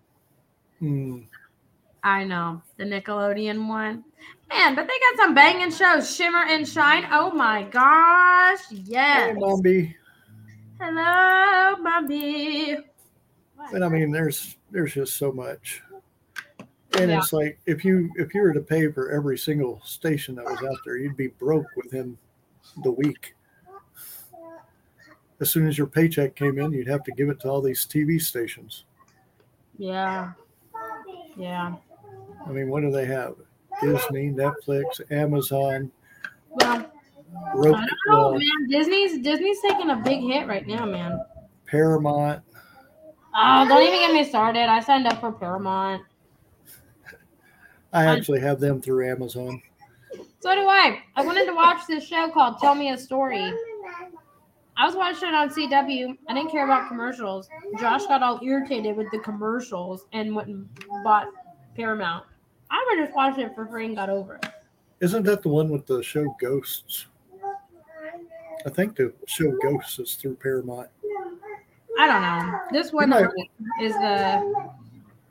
mm, 0.81 1.25
I 2.03 2.23
know 2.23 2.61
the 2.77 2.83
Nickelodeon 2.83 3.67
one, 3.67 4.03
man. 4.49 4.75
But 4.75 4.87
they 4.87 4.93
got 4.93 5.17
some 5.25 5.35
banging 5.35 5.71
shows, 5.71 6.13
Shimmer 6.15 6.45
and 6.47 6.67
Shine. 6.67 7.05
Oh 7.11 7.31
my 7.31 7.63
gosh, 7.63 8.59
hey, 8.69 8.81
yes. 8.85 9.37
Mombi. 9.37 9.93
Hello, 10.79 11.75
Bobby. 11.83 12.75
And 13.71 13.85
I 13.85 13.87
mean, 13.87 14.11
there's 14.11 14.57
there's 14.71 14.93
just 14.95 15.15
so 15.15 15.31
much. 15.31 15.83
And 16.97 17.11
Yeah. 17.11 17.19
it's 17.19 17.31
like 17.33 17.59
if 17.67 17.85
you 17.85 18.09
if 18.15 18.33
you 18.33 18.41
were 18.41 18.51
to 18.53 18.61
pay 18.61 18.91
for 18.91 19.11
every 19.11 19.37
single 19.37 19.79
station 19.83 20.33
that 20.35 20.45
was 20.45 20.57
out 20.63 20.77
there, 20.83 20.97
you'd 20.97 21.15
be 21.15 21.27
broke 21.27 21.67
within 21.75 22.17
the 22.83 22.91
week. 22.91 23.35
As 25.39 25.51
soon 25.51 25.67
as 25.67 25.77
your 25.77 25.87
paycheck 25.87 26.35
came 26.35 26.57
in, 26.59 26.71
you'd 26.71 26.87
have 26.87 27.03
to 27.03 27.11
give 27.11 27.29
it 27.29 27.39
to 27.41 27.49
all 27.49 27.61
these 27.61 27.85
TV 27.85 28.19
stations. 28.19 28.85
Yeah, 29.77 30.33
yeah. 31.35 31.75
I 32.45 32.49
mean, 32.51 32.69
what 32.69 32.81
do 32.81 32.91
they 32.91 33.05
have? 33.05 33.35
Disney, 33.81 34.29
Netflix, 34.29 34.99
Amazon, 35.11 35.91
Well, 36.49 36.91
Roku, 37.55 37.75
I 37.77 37.87
don't 37.87 37.97
know, 38.07 38.31
man. 38.33 38.69
Disney's 38.69 39.23
Disney's 39.23 39.59
taking 39.61 39.89
a 39.89 39.95
big 39.95 40.21
hit 40.21 40.47
right 40.47 40.67
now, 40.67 40.85
man. 40.85 41.19
Paramount. 41.65 42.43
Oh, 43.33 43.65
don't 43.67 43.81
even 43.81 43.99
get 43.99 44.13
me 44.13 44.25
started. 44.25 44.69
I 44.69 44.81
signed 44.81 45.07
up 45.07 45.19
for 45.21 45.31
Paramount. 45.31 46.03
I 47.93 48.03
I- 48.07 48.15
actually 48.17 48.41
have 48.41 48.59
them 48.59 48.81
through 48.81 49.09
Amazon. 49.09 49.61
So 50.41 50.53
do 50.55 50.67
I. 50.67 51.01
I 51.15 51.23
wanted 51.25 51.45
to 51.45 51.53
watch 51.53 51.85
this 51.87 52.03
show 52.05 52.29
called 52.29 52.59
Tell 52.59 52.75
Me 52.75 52.89
a 52.89 52.97
Story. 52.97 53.53
I 54.75 54.85
was 54.85 54.95
watching 54.95 55.29
it 55.29 55.35
on 55.35 55.49
CW. 55.49 56.17
I 56.27 56.33
didn't 56.33 56.49
care 56.51 56.65
about 56.65 56.87
commercials. 56.87 57.47
Josh 57.79 58.05
got 58.07 58.23
all 58.23 58.39
irritated 58.43 58.97
with 58.97 59.07
the 59.11 59.19
commercials 59.19 60.05
and 60.13 60.35
went 60.35 60.47
and 60.47 60.67
bought 61.03 61.27
Paramount. 61.75 62.25
I 62.71 62.85
would 62.89 63.03
just 63.05 63.15
watched 63.15 63.37
it 63.37 63.53
for 63.53 63.65
free 63.67 63.85
and 63.85 63.95
got 63.95 64.09
over 64.09 64.35
it. 64.35 64.47
Isn't 65.01 65.23
that 65.23 65.41
the 65.43 65.49
one 65.49 65.69
with 65.69 65.85
the 65.85 66.01
show 66.01 66.33
Ghosts? 66.39 67.07
I 68.65 68.69
think 68.69 68.95
the 68.95 69.13
show 69.27 69.51
Ghosts 69.61 69.99
is 69.99 70.15
through 70.15 70.35
Paramount. 70.35 70.87
I 71.99 72.07
don't 72.07 72.21
know. 72.21 72.59
This 72.71 72.93
one 72.93 73.09
might- 73.09 73.27
is 73.81 73.93
the 73.93 74.69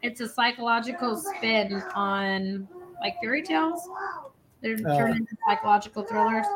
it's 0.02 0.20
a 0.20 0.28
psychological 0.28 1.16
spin 1.16 1.82
on 1.94 2.68
like 3.00 3.16
fairy 3.22 3.42
tales. 3.42 3.88
They're 4.60 4.76
Uh. 4.86 4.96
turned 4.98 5.16
into 5.16 5.36
psychological 5.48 6.02
thrillers. 6.04 6.46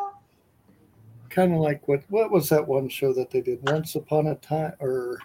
Kind 1.31 1.55
of 1.55 1.61
like 1.61 1.87
what 1.89 2.03
what 2.11 2.31
was 2.31 2.49
that 2.51 2.67
one 2.67 2.89
show 2.89 3.13
that 3.15 3.31
they 3.31 3.41
did 3.41 3.67
Once 3.71 3.95
Upon 3.95 4.27
a 4.29 4.35
Time 4.37 4.75
or 4.81 5.19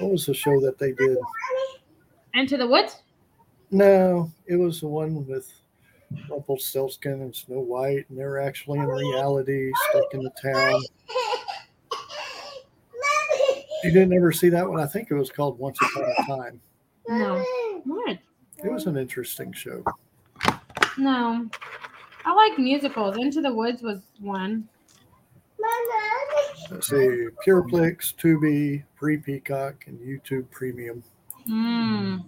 what 0.00 0.10
was 0.10 0.26
the 0.26 0.34
show 0.34 0.60
that 0.60 0.78
they 0.78 0.92
did? 0.92 1.18
Into 2.34 2.56
the 2.56 2.66
Woods? 2.66 3.02
No, 3.70 4.30
it 4.46 4.56
was 4.56 4.80
the 4.80 4.86
one 4.86 5.26
with 5.26 5.52
Rumpelstiltskin 6.30 7.22
and 7.22 7.34
Snow 7.34 7.60
White, 7.60 8.08
and 8.08 8.18
they 8.18 8.24
were 8.24 8.40
actually 8.40 8.78
in 8.78 8.86
reality 8.86 9.70
stuck 9.90 10.14
in 10.14 10.22
the 10.22 10.30
town. 10.40 10.80
You 13.82 13.90
didn't 13.92 14.14
ever 14.14 14.32
see 14.32 14.48
that 14.48 14.68
one? 14.68 14.80
I 14.80 14.86
think 14.86 15.10
it 15.10 15.14
was 15.14 15.30
called 15.30 15.58
Once 15.58 15.78
Upon 15.82 16.04
a 16.04 16.26
Time. 16.26 16.60
No. 17.08 17.44
What? 17.84 18.18
It 18.64 18.72
was 18.72 18.86
an 18.86 18.96
interesting 18.96 19.52
show. 19.52 19.84
No. 20.96 21.46
I 22.24 22.32
like 22.32 22.58
musicals. 22.58 23.18
Into 23.18 23.42
the 23.42 23.52
Woods 23.52 23.82
was 23.82 24.00
one. 24.20 24.68
Let's 26.70 26.88
see, 26.88 27.26
Pureflix, 27.46 28.14
Tubi, 28.16 28.84
Free 28.98 29.18
Peacock, 29.18 29.84
and 29.86 29.98
YouTube 30.00 30.50
Premium. 30.50 31.02
Mm. 31.48 32.24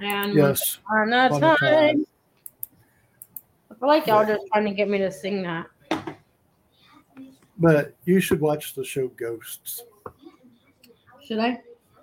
And 0.00 0.34
Yes, 0.34 0.78
on 0.90 1.12
a 1.12 1.28
time. 1.28 1.56
Time. 1.56 2.06
I 3.70 3.74
feel 3.74 3.88
like 3.88 4.06
y'all 4.06 4.24
just 4.26 4.46
trying 4.52 4.64
to 4.66 4.72
get 4.72 4.88
me 4.88 4.98
to 4.98 5.10
sing 5.10 5.42
that. 5.42 5.66
but 7.58 7.94
you 8.04 8.20
should 8.20 8.40
watch 8.40 8.74
the 8.74 8.84
show 8.84 9.08
Ghosts. 9.08 9.82
Should 11.24 11.40
I? 11.40 11.60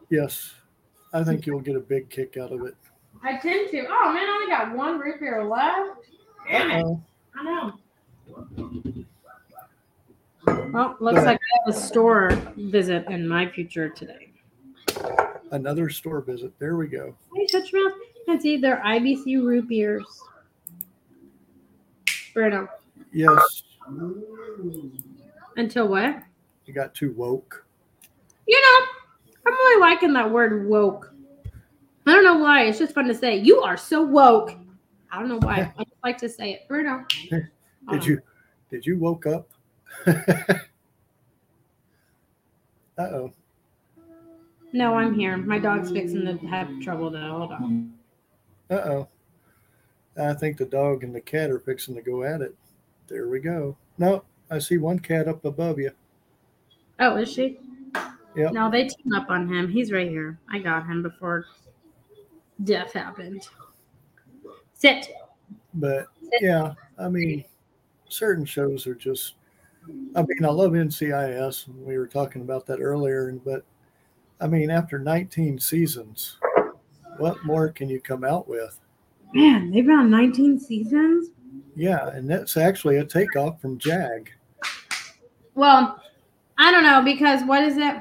Yes, 0.09 0.53
I 1.13 1.23
think 1.23 1.45
you'll 1.45 1.61
get 1.61 1.75
a 1.75 1.79
big 1.79 2.09
kick 2.09 2.37
out 2.37 2.51
of 2.51 2.65
it. 2.65 2.75
I 3.23 3.37
tend 3.37 3.71
to. 3.71 3.85
Oh 3.89 4.13
man, 4.13 4.23
I 4.23 4.39
only 4.41 4.51
got 4.51 4.75
one 4.75 4.99
root 4.99 5.19
beer 5.19 5.43
left. 5.43 6.01
Damn 6.47 6.71
it. 6.71 6.83
Uh-oh. 6.83 7.01
I 7.35 7.43
know. 7.43 7.73
Well, 10.71 10.95
looks 10.99 11.23
like 11.23 11.39
I 11.39 11.65
have 11.65 11.75
a 11.75 11.79
store 11.79 12.29
visit 12.57 13.07
in 13.07 13.27
my 13.27 13.49
future 13.49 13.89
today. 13.89 14.31
Another 15.51 15.89
store 15.89 16.21
visit. 16.21 16.57
There 16.59 16.75
we 16.75 16.87
go. 16.87 17.15
Hey, 17.35 17.45
touch 17.47 17.71
your 17.71 17.89
mouth. 17.89 17.99
And 18.27 18.41
see, 18.41 18.57
they're 18.57 18.81
IBC 18.85 19.43
root 19.43 19.67
beers. 19.67 20.03
Bruno. 22.33 22.67
Yes, 23.11 23.63
Until 25.55 25.87
what? 25.87 26.23
You 26.65 26.73
got 26.73 26.93
too 26.93 27.13
woke. 27.13 27.65
You 28.47 28.59
know, 28.61 28.87
I'm 29.47 29.53
really 29.53 29.81
liking 29.81 30.13
that 30.13 30.29
word 30.29 30.67
woke. 30.67 31.13
I 32.07 32.11
don't 32.11 32.23
know 32.23 32.37
why. 32.37 32.63
It's 32.63 32.77
just 32.77 32.93
fun 32.93 33.07
to 33.07 33.15
say. 33.15 33.37
You 33.37 33.61
are 33.61 33.77
so 33.77 34.03
woke. 34.03 34.53
I 35.11 35.19
don't 35.19 35.29
know 35.29 35.39
why. 35.39 35.71
I 35.77 35.83
just 35.83 36.03
like 36.03 36.17
to 36.19 36.29
say 36.29 36.51
it. 36.53 36.67
Bruno. 36.67 37.05
Did 37.91 38.05
you 38.05 38.19
did 38.71 38.85
you 38.85 38.97
woke 38.97 39.27
up? 39.27 39.47
uh 40.07 40.13
oh. 42.97 43.31
No, 44.75 44.95
I'm 44.95 45.13
here. 45.13 45.37
My 45.37 45.57
dog's 45.57 45.89
fixing 45.89 46.25
to 46.25 46.35
have 46.47 46.81
trouble 46.81 47.09
though. 47.09 47.31
Hold 47.31 47.51
on. 47.53 47.93
Uh 48.69 48.73
oh. 48.73 49.07
I 50.21 50.33
think 50.33 50.57
the 50.57 50.65
dog 50.65 51.05
and 51.05 51.15
the 51.15 51.21
cat 51.21 51.49
are 51.49 51.59
fixing 51.59 51.95
to 51.95 52.01
go 52.01 52.23
at 52.23 52.41
it. 52.41 52.53
There 53.07 53.29
we 53.29 53.39
go. 53.39 53.77
No, 53.97 54.25
I 54.51 54.59
see 54.59 54.77
one 54.77 54.99
cat 54.99 55.29
up 55.29 55.45
above 55.45 55.79
you. 55.79 55.91
Oh, 56.99 57.15
is 57.15 57.31
she? 57.31 57.57
Yep. 58.35 58.51
No, 58.51 58.69
they 58.69 58.89
team 58.89 59.13
up 59.13 59.29
on 59.29 59.47
him. 59.47 59.69
He's 59.69 59.93
right 59.93 60.09
here. 60.09 60.37
I 60.51 60.59
got 60.59 60.85
him 60.85 61.01
before 61.01 61.45
death 62.65 62.91
happened. 62.91 63.47
Sit. 64.73 65.07
But 65.73 66.07
yeah, 66.41 66.73
I 66.99 67.07
mean, 67.07 67.45
certain 68.09 68.43
shows 68.43 68.87
are 68.87 68.95
just. 68.95 69.35
I 70.17 70.23
mean, 70.23 70.43
I 70.43 70.49
love 70.49 70.73
NCIS. 70.73 71.67
and 71.67 71.85
We 71.85 71.97
were 71.97 72.07
talking 72.07 72.41
about 72.41 72.65
that 72.65 72.81
earlier, 72.81 73.31
but 73.45 73.63
I 74.41 74.47
mean, 74.47 74.69
after 74.69 74.99
19 74.99 75.59
seasons, 75.59 76.37
what 77.17 77.43
more 77.45 77.69
can 77.69 77.89
you 77.89 78.01
come 78.01 78.23
out 78.23 78.47
with? 78.47 78.79
Man, 79.33 79.71
they've 79.71 79.85
been 79.85 79.95
on 79.95 80.09
19 80.09 80.59
seasons. 80.59 81.29
Yeah, 81.75 82.09
and 82.09 82.29
that's 82.29 82.57
actually 82.57 82.97
a 82.97 83.05
takeoff 83.05 83.61
from 83.61 83.77
Jag. 83.77 84.31
Well, 85.55 86.01
I 86.57 86.71
don't 86.71 86.83
know 86.83 87.01
because 87.01 87.43
what 87.43 87.63
is 87.63 87.77
it? 87.77 87.95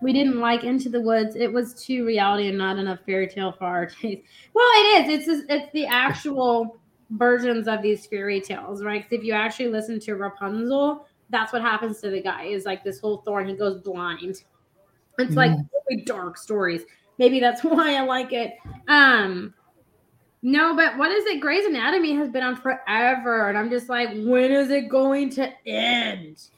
We 0.00 0.12
didn't 0.12 0.40
like 0.40 0.64
Into 0.64 0.88
the 0.88 1.00
Woods. 1.00 1.36
It 1.36 1.52
was 1.52 1.74
too 1.74 2.04
reality 2.04 2.48
and 2.48 2.58
not 2.58 2.76
enough 2.76 3.00
fairy 3.06 3.28
tale 3.28 3.52
for 3.52 3.66
our 3.66 3.86
taste. 3.86 4.22
Well, 4.52 4.66
it 4.74 5.06
is. 5.06 5.14
It's 5.14 5.26
just, 5.26 5.44
it's 5.48 5.72
the 5.72 5.86
actual 5.86 6.80
versions 7.10 7.68
of 7.68 7.82
these 7.82 8.06
fairy 8.06 8.40
tales, 8.40 8.82
right? 8.82 9.02
'Cause 9.02 9.12
if 9.12 9.24
you 9.24 9.32
actually 9.32 9.68
listen 9.68 10.00
to 10.00 10.16
Rapunzel, 10.16 11.06
that's 11.32 11.52
what 11.52 11.62
happens 11.62 12.00
to 12.02 12.10
the 12.10 12.22
guy. 12.22 12.44
Is 12.44 12.64
like 12.64 12.84
this 12.84 13.00
whole 13.00 13.18
thorn. 13.18 13.48
He 13.48 13.54
goes 13.54 13.80
blind. 13.80 14.42
It's 15.18 15.34
like 15.34 15.50
really 15.88 16.04
dark 16.04 16.36
stories. 16.38 16.82
Maybe 17.18 17.40
that's 17.40 17.64
why 17.64 17.96
I 17.96 18.02
like 18.02 18.32
it. 18.32 18.54
Um, 18.88 19.52
no, 20.42 20.76
but 20.76 20.96
what 20.98 21.10
is 21.10 21.24
it? 21.26 21.40
Grey's 21.40 21.64
Anatomy 21.66 22.14
has 22.14 22.28
been 22.28 22.42
on 22.42 22.56
forever, 22.56 23.48
and 23.48 23.56
I'm 23.58 23.70
just 23.70 23.88
like, 23.88 24.08
when 24.10 24.52
is 24.52 24.70
it 24.70 24.88
going 24.88 25.30
to 25.30 25.50
end? 25.66 26.48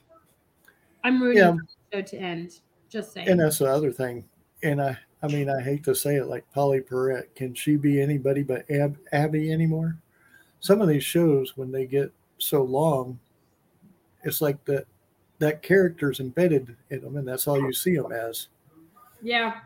I'm 1.03 1.23
rooting 1.23 1.39
Yeah. 1.43 1.53
for 1.53 1.99
show 1.99 2.03
to 2.03 2.17
end. 2.17 2.61
Just 2.89 3.13
saying. 3.13 3.29
And 3.29 3.41
that's 3.41 3.59
the 3.59 3.67
other 3.67 3.93
thing. 3.93 4.25
And 4.63 4.81
I, 4.81 4.97
I 5.23 5.27
mean, 5.27 5.51
I 5.51 5.61
hate 5.61 5.85
to 5.85 5.95
say 5.95 6.17
it 6.17 6.27
like 6.27 6.45
Pauley 6.55 6.81
Perrette. 6.87 7.35
Can 7.35 7.55
she 7.55 7.77
be 7.77 8.01
anybody 8.01 8.43
but 8.43 8.69
Ab- 8.71 8.99
Abby 9.13 9.53
anymore? 9.53 9.99
Some 10.61 10.81
of 10.81 10.89
these 10.89 11.05
shows, 11.05 11.57
when 11.57 11.71
they 11.71 11.85
get 11.85 12.11
so 12.39 12.63
long, 12.63 13.19
it's 14.25 14.41
like 14.41 14.65
that 14.65 14.87
that 15.39 15.63
character's 15.63 16.21
embedded 16.21 16.77
in 16.91 17.01
them, 17.01 17.17
and 17.17 17.27
that's 17.27 17.47
all 17.47 17.61
you 17.61 17.73
see 17.73 17.97
them 17.97 18.13
as. 18.13 18.49
yeah, 19.23 19.61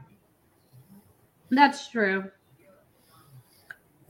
that's 1.50 1.88
true. 1.88 2.30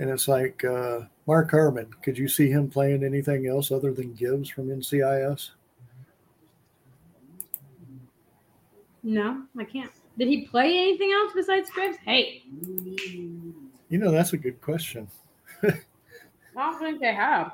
And 0.01 0.09
it's 0.09 0.29
like 0.29 0.65
uh, 0.65 1.01
Mark 1.27 1.51
Harmon. 1.51 1.89
Could 2.03 2.17
you 2.17 2.29
see 2.29 2.49
him 2.51 2.71
playing 2.71 3.03
anything 3.03 3.49
else 3.49 3.73
other 3.73 3.93
than 3.93 4.15
Gibbs 4.15 4.49
from 4.49 4.69
NCIS? 4.69 5.51
No, 9.03 9.43
I 9.59 9.65
can't. 9.65 9.91
Did 10.19 10.29
he 10.29 10.47
play 10.47 10.77
anything 10.79 11.13
else 11.13 11.33
besides 11.35 11.71
Gibbs? 11.75 11.97
Hey, 12.05 12.43
You 13.89 13.99
know, 13.99 14.11
that's 14.11 14.33
a 14.33 14.37
good 14.37 14.61
question. 14.61 15.09
I 15.63 15.73
don't 16.57 16.79
think 16.79 17.01
they 17.01 17.15
have. 17.15 17.53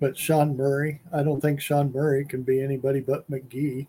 But 0.00 0.16
Sean 0.16 0.56
Murray, 0.56 1.00
I 1.12 1.22
don't 1.22 1.40
think 1.40 1.60
Sean 1.60 1.92
Murray 1.92 2.24
can 2.24 2.42
be 2.42 2.62
anybody 2.62 3.00
but 3.00 3.28
McGee. 3.30 3.86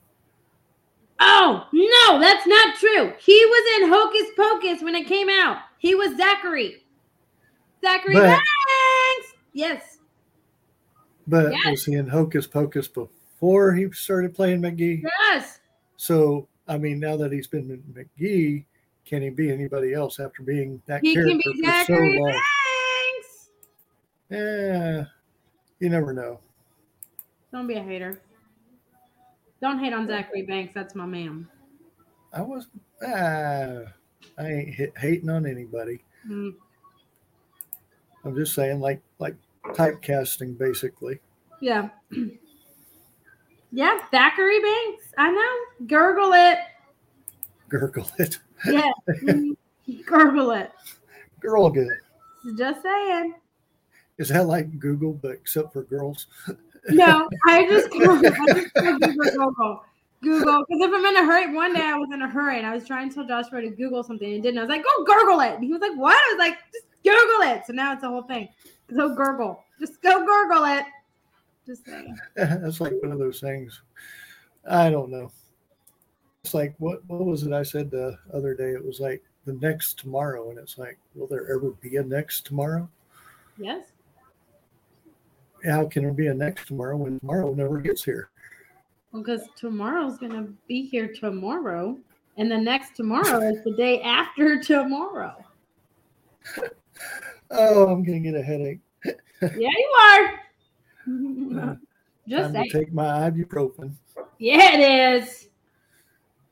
Oh 1.19 1.67
no, 1.73 2.19
that's 2.19 2.47
not 2.47 2.75
true. 2.77 3.13
He 3.19 3.45
was 3.45 3.81
in 3.81 3.89
Hocus 3.89 4.27
Pocus 4.35 4.81
when 4.81 4.95
it 4.95 5.05
came 5.07 5.29
out. 5.29 5.57
He 5.77 5.93
was 5.95 6.15
Zachary. 6.17 6.83
Zachary 7.81 8.15
But- 8.15 8.23
Banks. 8.27 9.33
Yes. 9.53 9.97
But 11.27 11.51
Yes. 11.51 11.65
was 11.65 11.85
he 11.85 11.93
in 11.93 12.07
Hocus 12.07 12.47
Pocus 12.47 12.87
before 12.87 13.73
he 13.73 13.91
started 13.91 14.33
playing 14.33 14.61
McGee? 14.61 15.03
Yes. 15.03 15.59
So, 15.97 16.47
I 16.67 16.77
mean, 16.77 16.99
now 16.99 17.17
that 17.17 17.31
he's 17.31 17.47
been 17.47 17.83
McGee, 17.93 18.65
can 19.05 19.21
he 19.21 19.29
be 19.29 19.51
anybody 19.51 19.93
else 19.93 20.19
after 20.19 20.41
being 20.43 20.81
that 20.87 21.01
He 21.03 21.13
character 21.13 21.37
can 21.43 21.61
be 21.61 21.67
for 21.67 21.85
so 21.85 21.93
long? 21.93 22.31
Banks. 22.31 23.49
Yeah, 24.29 25.05
you 25.79 25.89
never 25.89 26.13
know. 26.13 26.39
Don't 27.51 27.67
be 27.67 27.75
a 27.75 27.81
hater. 27.83 28.21
Don't 29.61 29.79
hate 29.79 29.93
on 29.93 30.07
Thackery 30.07 30.47
Binx. 30.47 30.73
That's 30.73 30.95
my 30.95 31.05
man. 31.05 31.47
I 32.31 32.41
was, 32.41 32.67
ah, 33.05 33.81
I 34.37 34.45
ain't 34.47 34.73
hit, 34.75 34.93
hating 34.97 35.29
on 35.29 35.45
anybody. 35.45 35.99
Mm, 36.29 36.53
I'm 38.23 38.35
just 38.35 38.53
saying, 38.53 38.79
like, 38.79 39.01
like 39.19 39.35
typecasting, 39.69 40.57
basically. 40.57 41.19
yeah. 41.61 41.89
yeah, 43.71 43.99
Thackery 44.13 44.59
Binx. 44.63 44.95
I 45.17 45.31
know. 45.31 45.87
Gurgle 45.87 46.33
it. 46.33 46.59
Gurgle 47.69 48.09
it, 48.19 48.39
Yeah. 48.65 48.91
Gurgle 50.05 50.51
it. 50.51 50.71
girl, 51.39 51.69
good. 51.69 51.87
Just 52.57 52.81
saying. 52.83 53.33
Is 54.19 54.29
that 54.29 54.45
like 54.45 54.77
Google, 54.77 55.13
but 55.13 55.31
except 55.31 55.73
for 55.73 55.83
girls? 55.83 56.27
No, 56.91 57.29
I 57.45 57.67
just 57.67 57.91
go, 57.99 58.15
I 58.15 58.21
just 58.21 58.73
go 58.73 58.97
Google 58.97 59.31
Google. 59.31 59.83
Google. 60.21 60.65
Because 60.67 60.81
if 60.81 60.91
I'm 60.93 61.05
in 61.05 61.17
a 61.17 61.25
hurry, 61.25 61.53
one 61.53 61.73
day 61.73 61.81
I 61.81 61.95
was 61.95 62.09
in 62.13 62.21
a 62.21 62.27
hurry 62.27 62.57
and 62.57 62.65
I 62.65 62.73
was 62.73 62.87
trying 62.87 63.09
to 63.09 63.15
tell 63.15 63.27
Joshua 63.27 63.61
to 63.61 63.69
Google 63.69 64.01
something 64.01 64.33
and 64.33 64.41
didn't. 64.41 64.57
I 64.57 64.61
was 64.61 64.69
like, 64.69 64.83
go 64.83 65.03
Gurgle 65.03 65.41
it. 65.41 65.55
And 65.55 65.63
he 65.63 65.71
was 65.71 65.81
like, 65.81 65.95
what? 65.97 66.15
I 66.15 66.33
was 66.33 66.39
like, 66.39 66.57
just 66.71 66.85
Google 67.03 67.53
it. 67.53 67.65
So 67.67 67.73
now 67.73 67.93
it's 67.93 68.03
a 68.03 68.07
whole 68.07 68.23
thing. 68.23 68.47
Go 68.95 69.13
Gurgle. 69.13 69.61
Just 69.79 70.01
go 70.01 70.25
Gurgle 70.25 70.79
it. 70.79 70.85
Just 71.67 71.85
saying. 71.85 72.17
That's 72.35 72.81
like 72.81 72.93
one 73.01 73.11
of 73.11 73.19
those 73.19 73.41
things. 73.41 73.81
I 74.67 74.89
don't 74.89 75.11
know. 75.11 75.31
It's 76.43 76.53
like 76.53 76.73
what 76.79 77.01
what 77.07 77.25
was 77.25 77.43
it 77.43 77.51
I 77.51 77.63
said 77.63 77.91
the 77.91 78.17
other 78.33 78.55
day? 78.55 78.71
It 78.71 78.83
was 78.83 78.99
like 79.01 79.21
the 79.45 79.53
next 79.53 79.99
tomorrow, 79.99 80.49
and 80.49 80.57
it's 80.57 80.77
like, 80.77 80.97
will 81.13 81.27
there 81.27 81.53
ever 81.53 81.71
be 81.71 81.97
a 81.97 82.03
next 82.03 82.45
tomorrow? 82.45 82.89
Yes. 83.57 83.83
How 85.65 85.85
can 85.85 86.03
there 86.03 86.13
be 86.13 86.27
a 86.27 86.33
next 86.33 86.67
tomorrow 86.67 86.97
when 86.97 87.19
tomorrow 87.19 87.53
never 87.53 87.79
gets 87.79 88.03
here? 88.03 88.29
Well, 89.11 89.23
because 89.23 89.47
tomorrow's 89.55 90.17
going 90.17 90.31
to 90.31 90.53
be 90.67 90.85
here 90.85 91.11
tomorrow. 91.13 91.97
And 92.37 92.49
the 92.49 92.57
next 92.57 92.95
tomorrow 92.95 93.41
is 93.41 93.63
the 93.63 93.73
day 93.73 94.01
after 94.01 94.61
tomorrow. 94.63 95.43
Oh, 97.51 97.87
I'm 97.87 98.03
gonna 98.03 98.19
get 98.19 98.35
a 98.35 98.43
headache. 98.43 98.79
Yeah, 99.41 99.69
you 99.69 100.39
are. 101.07 101.79
Just 102.27 102.53
to 102.53 102.69
take 102.69 102.91
my 102.91 103.05
ibuprofen. 103.29 103.93
Yeah, 104.37 104.77
it 104.77 105.23
is. 105.23 105.47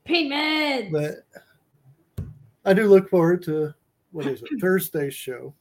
Pain 0.04 0.32
meds. 0.32 0.90
But 0.90 2.26
I 2.64 2.72
do 2.72 2.88
look 2.88 3.10
forward 3.10 3.42
to 3.42 3.74
what 4.10 4.26
is 4.26 4.42
it 4.42 4.48
Thursday's 4.60 5.14
show, 5.14 5.52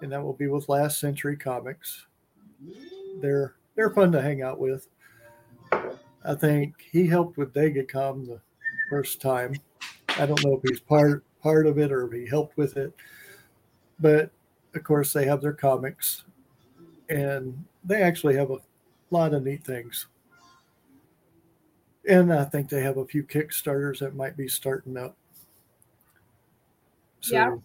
and 0.00 0.12
that 0.12 0.22
will 0.22 0.32
be 0.34 0.46
with 0.46 0.68
Last 0.68 1.00
Century 1.00 1.36
Comics. 1.36 2.06
They're 3.20 3.54
they're 3.74 3.90
fun 3.90 4.12
to 4.12 4.22
hang 4.22 4.42
out 4.42 4.58
with. 4.58 4.88
I 5.72 6.34
think 6.34 6.74
he 6.90 7.06
helped 7.06 7.36
with 7.36 7.54
Dagacom 7.54 8.26
the 8.26 8.40
first 8.90 9.20
time. 9.20 9.54
I 10.18 10.26
don't 10.26 10.42
know 10.44 10.54
if 10.56 10.62
he's 10.68 10.80
part 10.80 11.24
part 11.40 11.66
of 11.66 11.78
it 11.78 11.92
or 11.92 12.06
if 12.06 12.12
he 12.12 12.26
helped 12.26 12.56
with 12.56 12.76
it, 12.76 12.92
but 14.00 14.30
of 14.74 14.82
course 14.82 15.12
they 15.12 15.24
have 15.24 15.40
their 15.40 15.52
comics, 15.52 16.24
and 17.08 17.64
they 17.84 18.02
actually 18.02 18.36
have 18.36 18.50
a 18.50 18.58
lot 19.10 19.34
of 19.34 19.44
neat 19.44 19.64
things. 19.64 20.06
And 22.08 22.32
I 22.32 22.44
think 22.44 22.68
they 22.68 22.82
have 22.82 22.96
a 22.96 23.04
few 23.04 23.22
Kickstarters 23.22 23.98
that 24.00 24.14
might 24.16 24.36
be 24.36 24.48
starting 24.48 24.96
up. 24.96 25.16
So 27.20 27.34
Yeah. 27.34 27.56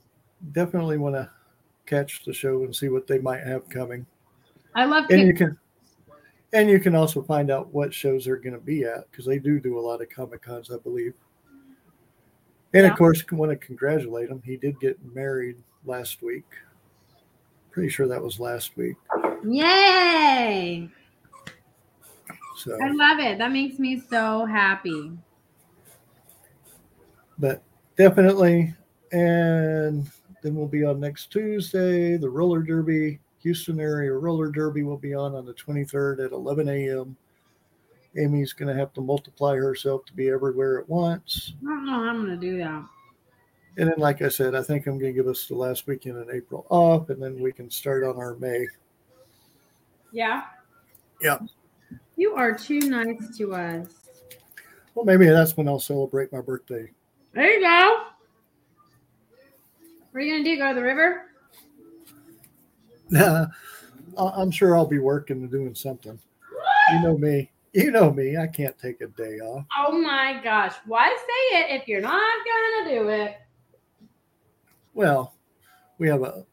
definitely 0.52 0.98
want 0.98 1.16
to 1.16 1.30
catch 1.86 2.24
the 2.26 2.34
show 2.34 2.64
and 2.64 2.76
see 2.76 2.90
what 2.90 3.08
they 3.08 3.20
might 3.20 3.44
have 3.44 3.68
coming. 3.70 4.06
I 4.76 4.86
love 4.86 5.06
And 5.10 5.28
you 5.28 5.34
can 5.34 5.58
and 6.54 6.70
you 6.70 6.80
can 6.80 6.96
also 6.96 7.22
find 7.24 7.50
out 7.50 7.74
what 7.74 7.94
shows 7.94 8.26
they're 8.26 8.38
going 8.38 8.54
to 8.54 8.60
be 8.60 8.84
at 8.84 9.10
because 9.10 9.26
they 9.26 9.40
do 9.40 9.60
do 9.60 9.80
a 9.80 9.82
lot 9.82 10.02
of 10.02 10.10
Comic 10.10 10.44
Cons, 10.44 10.70
I 10.72 10.78
believe. 10.78 11.14
And 12.74 12.86
Yeah. 12.86 12.92
of 12.92 12.98
course, 12.98 13.24
want 13.32 13.52
to 13.52 13.56
congratulate 13.56 14.30
him. 14.30 14.42
He 14.46 14.58
did 14.58 14.80
get 14.80 14.98
married 15.14 15.58
last 15.86 16.22
week. 16.22 16.46
Pretty 17.72 17.90
sure 17.90 18.08
that 18.08 18.22
was 18.22 18.40
last 18.40 18.78
week. 18.78 18.96
Yay! 19.44 20.90
So, 22.56 22.78
I 22.82 22.92
love 22.92 23.20
it. 23.20 23.40
That 23.40 23.52
makes 23.52 23.80
me 23.80 24.00
so 24.00 24.46
happy. 24.46 25.12
but 27.40 27.64
definitely, 27.98 28.74
and 29.12 30.10
then 30.44 30.56
we'll 30.56 30.68
be 30.68 30.84
on 30.84 31.00
next 31.00 31.32
Tuesday. 31.32 32.18
The 32.18 32.30
roller 32.30 32.62
derby, 32.62 33.20
Houston 33.40 33.80
area 33.80 34.14
roller 34.14 34.50
derby, 34.50 34.84
will 34.84 34.98
be 34.98 35.16
on 35.16 35.34
on 35.34 35.46
the 35.46 35.54
23rd 35.54 36.26
at 36.26 36.32
11 36.32 36.70
a.m. 36.70 37.18
Amy's 38.16 38.54
going 38.54 38.68
to 38.68 38.80
have 38.80 38.94
to 38.94 39.02
multiply 39.02 39.56
herself 39.56 40.06
to 40.06 40.14
be 40.14 40.30
everywhere 40.30 40.80
at 40.80 40.88
once. 40.88 41.54
I 41.62 41.70
don't 41.70 41.86
know 41.86 41.94
how 41.94 42.10
I'm 42.10 42.22
gonna 42.22 42.38
do 42.38 42.58
that. 42.60 42.84
And 43.78 43.90
then, 43.90 43.98
like 43.98 44.22
I 44.22 44.28
said, 44.28 44.54
I 44.54 44.62
think 44.62 44.86
I'm 44.86 45.00
going 45.00 45.14
to 45.14 45.18
give 45.20 45.28
us 45.28 45.48
the 45.48 45.56
last 45.56 45.88
weekend 45.88 46.18
in 46.18 46.36
April 46.36 46.68
off, 46.70 47.10
and 47.10 47.22
then 47.22 47.42
we 47.42 47.52
can 47.52 47.72
start 47.72 48.04
on 48.04 48.18
our 48.18 48.36
May. 48.36 48.68
Yeah. 50.12 50.44
Yeah. 51.20 51.40
You 52.16 52.36
are 52.36 52.56
too 52.56 52.82
nice 52.82 53.36
to 53.38 53.56
us. 53.56 53.88
Well, 54.94 55.06
maybe 55.06 55.26
that's 55.26 55.58
when 55.58 55.68
I'll 55.68 55.80
celebrate 55.80 56.32
my 56.32 56.42
birthday. 56.42 56.92
There 57.34 57.52
you 57.52 57.62
go. 57.62 58.13
What 60.14 60.20
are 60.20 60.26
you 60.26 60.34
gonna 60.34 60.44
do? 60.44 60.58
Go 60.58 60.70
to 60.70 60.76
the 60.76 60.84
river? 60.84 61.22
Nah, 63.10 63.48
I'm 64.16 64.52
sure 64.52 64.76
I'll 64.76 64.86
be 64.86 65.00
working 65.00 65.38
and 65.38 65.50
doing 65.50 65.74
something. 65.74 66.20
You 66.92 67.02
know 67.02 67.18
me. 67.18 67.50
You 67.74 67.90
know 67.90 68.14
me. 68.14 68.38
I 68.38 68.46
can't 68.46 68.78
take 68.78 69.02
a 69.02 69.08
day 69.08 69.40
off. 69.40 69.66
Oh 69.76 70.00
my 70.00 70.40
gosh. 70.44 70.76
Why 70.86 71.10
say 71.10 71.58
it 71.58 71.82
if 71.82 71.88
you're 71.88 72.00
not 72.00 72.22
gonna 72.46 72.92
do 72.92 73.10
it? 73.10 73.38
Well, 74.94 75.34
we 75.98 76.08
have 76.10 76.22
a 76.22 76.46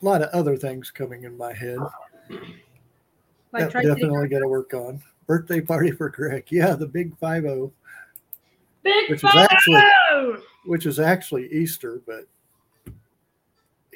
lot 0.00 0.22
of 0.22 0.30
other 0.30 0.56
things 0.56 0.90
coming 0.90 1.22
in 1.22 1.38
my 1.38 1.52
head 1.52 1.78
Like 3.52 3.70
that 3.70 3.84
definitely 3.84 4.26
got 4.26 4.40
to 4.40 4.48
work 4.48 4.74
on. 4.74 5.00
Birthday 5.28 5.60
party 5.60 5.92
for 5.92 6.08
Greg. 6.08 6.46
Yeah, 6.50 6.72
the 6.72 6.86
big 6.86 7.16
five 7.18 7.44
zero, 7.44 7.72
big 8.82 9.10
which 9.10 9.22
is 9.22 9.30
oh! 9.32 9.46
actually 9.48 9.80
photo! 10.10 10.42
which 10.66 10.86
is 10.86 10.98
actually 10.98 11.46
Easter, 11.52 12.02
but 12.04 12.26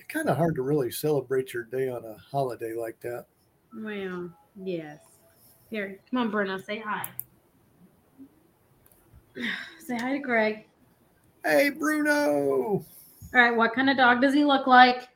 kind 0.09 0.29
of 0.29 0.37
hard 0.37 0.55
to 0.57 0.63
really 0.63 0.91
celebrate 0.91 1.53
your 1.53 1.65
day 1.65 1.89
on 1.89 2.05
a 2.05 2.17
holiday 2.31 2.73
like 2.75 2.99
that. 3.01 3.27
Well, 3.75 4.31
yes. 4.63 4.99
Here, 5.71 5.99
come 6.11 6.21
on, 6.21 6.31
Bruno, 6.31 6.59
say 6.59 6.79
hi. 6.79 7.09
Say 9.87 9.97
hi 9.97 10.13
to 10.13 10.19
Greg. 10.19 10.67
Hey, 11.45 11.71
Bruno. 11.71 12.13
All 12.13 12.85
right, 13.33 13.57
what 13.57 13.75
kind 13.75 13.89
of 13.89 13.97
dog 13.97 14.21
does 14.21 14.35
he 14.35 14.45
look 14.45 14.67
like? 14.67 15.09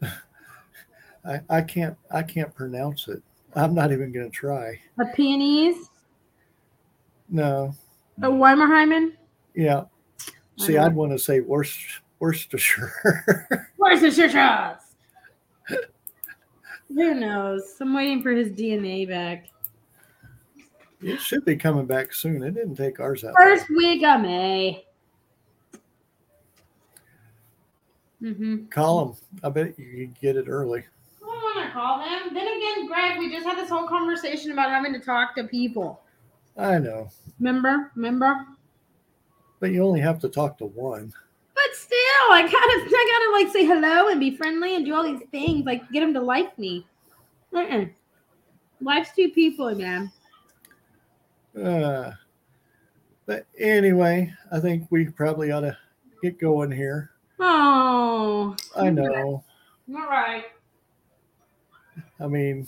I, 1.24 1.40
I 1.50 1.62
can't 1.62 1.96
I 2.12 2.22
can't 2.22 2.54
pronounce 2.54 3.08
it. 3.08 3.22
I'm 3.56 3.74
not 3.74 3.90
even 3.90 4.12
going 4.12 4.30
to 4.30 4.36
try. 4.36 4.78
A 5.00 5.06
peonies? 5.06 5.90
No. 7.28 7.74
A 8.22 8.26
Weimerheimen? 8.28 9.12
Yeah. 9.54 9.84
See, 10.56 10.76
I'd 10.76 10.94
want 10.94 11.10
to 11.12 11.18
say 11.18 11.40
Worcester, 11.40 12.00
Worcestershire. 12.20 13.68
Worcestershire 13.78 14.28
shishas? 14.28 14.78
Who 16.88 17.14
knows? 17.14 17.74
I'm 17.80 17.94
waiting 17.94 18.22
for 18.22 18.30
his 18.32 18.50
DNA 18.50 19.08
back. 19.08 19.48
it 21.02 21.20
should 21.20 21.44
be 21.44 21.56
coming 21.56 21.86
back 21.86 22.12
soon. 22.12 22.42
It 22.42 22.54
didn't 22.54 22.76
take 22.76 23.00
ours 23.00 23.24
out. 23.24 23.34
First 23.36 23.68
week 23.70 24.04
of 24.04 24.20
May. 24.20 24.84
Mm-hmm. 28.22 28.66
Call 28.66 29.04
him. 29.08 29.16
I 29.42 29.48
bet 29.50 29.78
you 29.78 30.06
could 30.06 30.20
get 30.20 30.36
it 30.36 30.46
early. 30.48 30.80
I 31.22 31.26
don't 31.26 31.42
want 31.42 31.66
to 31.66 31.72
call 31.72 32.00
him. 32.00 32.32
Then 32.34 32.46
again, 32.46 32.86
Greg, 32.86 33.18
we 33.18 33.30
just 33.30 33.44
had 33.46 33.58
this 33.58 33.68
whole 33.68 33.86
conversation 33.88 34.52
about 34.52 34.70
having 34.70 34.92
to 34.94 35.00
talk 35.00 35.34
to 35.36 35.44
people. 35.44 36.00
I 36.56 36.78
know, 36.78 37.08
Remember? 37.40 37.90
Remember? 37.96 38.46
but 39.60 39.72
you 39.72 39.82
only 39.82 40.00
have 40.00 40.20
to 40.20 40.28
talk 40.28 40.56
to 40.58 40.66
one. 40.66 41.12
Still, 41.84 42.32
I 42.32 42.42
gotta, 42.42 42.54
I 42.56 43.32
gotta 43.34 43.44
like 43.44 43.52
say 43.52 43.66
hello 43.66 44.08
and 44.08 44.18
be 44.18 44.34
friendly 44.36 44.74
and 44.74 44.86
do 44.86 44.94
all 44.94 45.02
these 45.02 45.20
things, 45.30 45.66
like 45.66 45.90
get 45.92 46.00
them 46.00 46.14
to 46.14 46.20
like 46.20 46.58
me. 46.58 46.86
Uh-uh. 47.54 47.84
Life's 48.80 49.14
too 49.14 49.28
people, 49.30 49.74
man. 49.74 50.10
Uh, 51.62 52.12
but 53.26 53.46
anyway, 53.58 54.32
I 54.50 54.60
think 54.60 54.86
we 54.90 55.06
probably 55.06 55.52
ought 55.52 55.60
to 55.60 55.76
get 56.22 56.40
going 56.40 56.70
here. 56.70 57.10
Oh, 57.38 58.56
I 58.76 58.90
know. 58.90 59.44
all 59.94 60.08
right. 60.08 60.44
I 62.18 62.26
mean, 62.26 62.66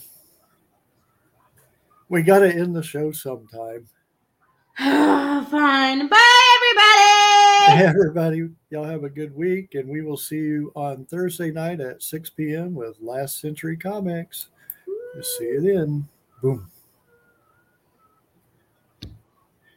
we 2.11 2.23
got 2.23 2.41
to 2.41 2.53
end 2.53 2.77
the 2.77 2.83
show 2.83 3.13
sometime. 3.13 3.89
Fine. 4.79 6.09
Bye, 6.09 6.57
everybody. 6.57 7.26
Everybody, 7.69 8.49
y'all 8.71 8.85
have 8.85 9.03
a 9.03 9.11
good 9.11 9.35
week, 9.35 9.75
and 9.75 9.89
we 9.89 10.01
will 10.01 10.17
see 10.17 10.37
you 10.37 10.73
on 10.77 11.05
Thursday 11.07 11.51
night 11.51 11.81
at 11.81 12.03
6 12.03 12.31
p.m. 12.31 12.75
with 12.75 12.97
Last 13.01 13.41
Century 13.41 13.77
Comics. 13.77 14.49
We'll 14.87 15.25
see 15.25 15.47
you 15.47 15.61
then. 15.61 16.09
Boom. 16.41 16.71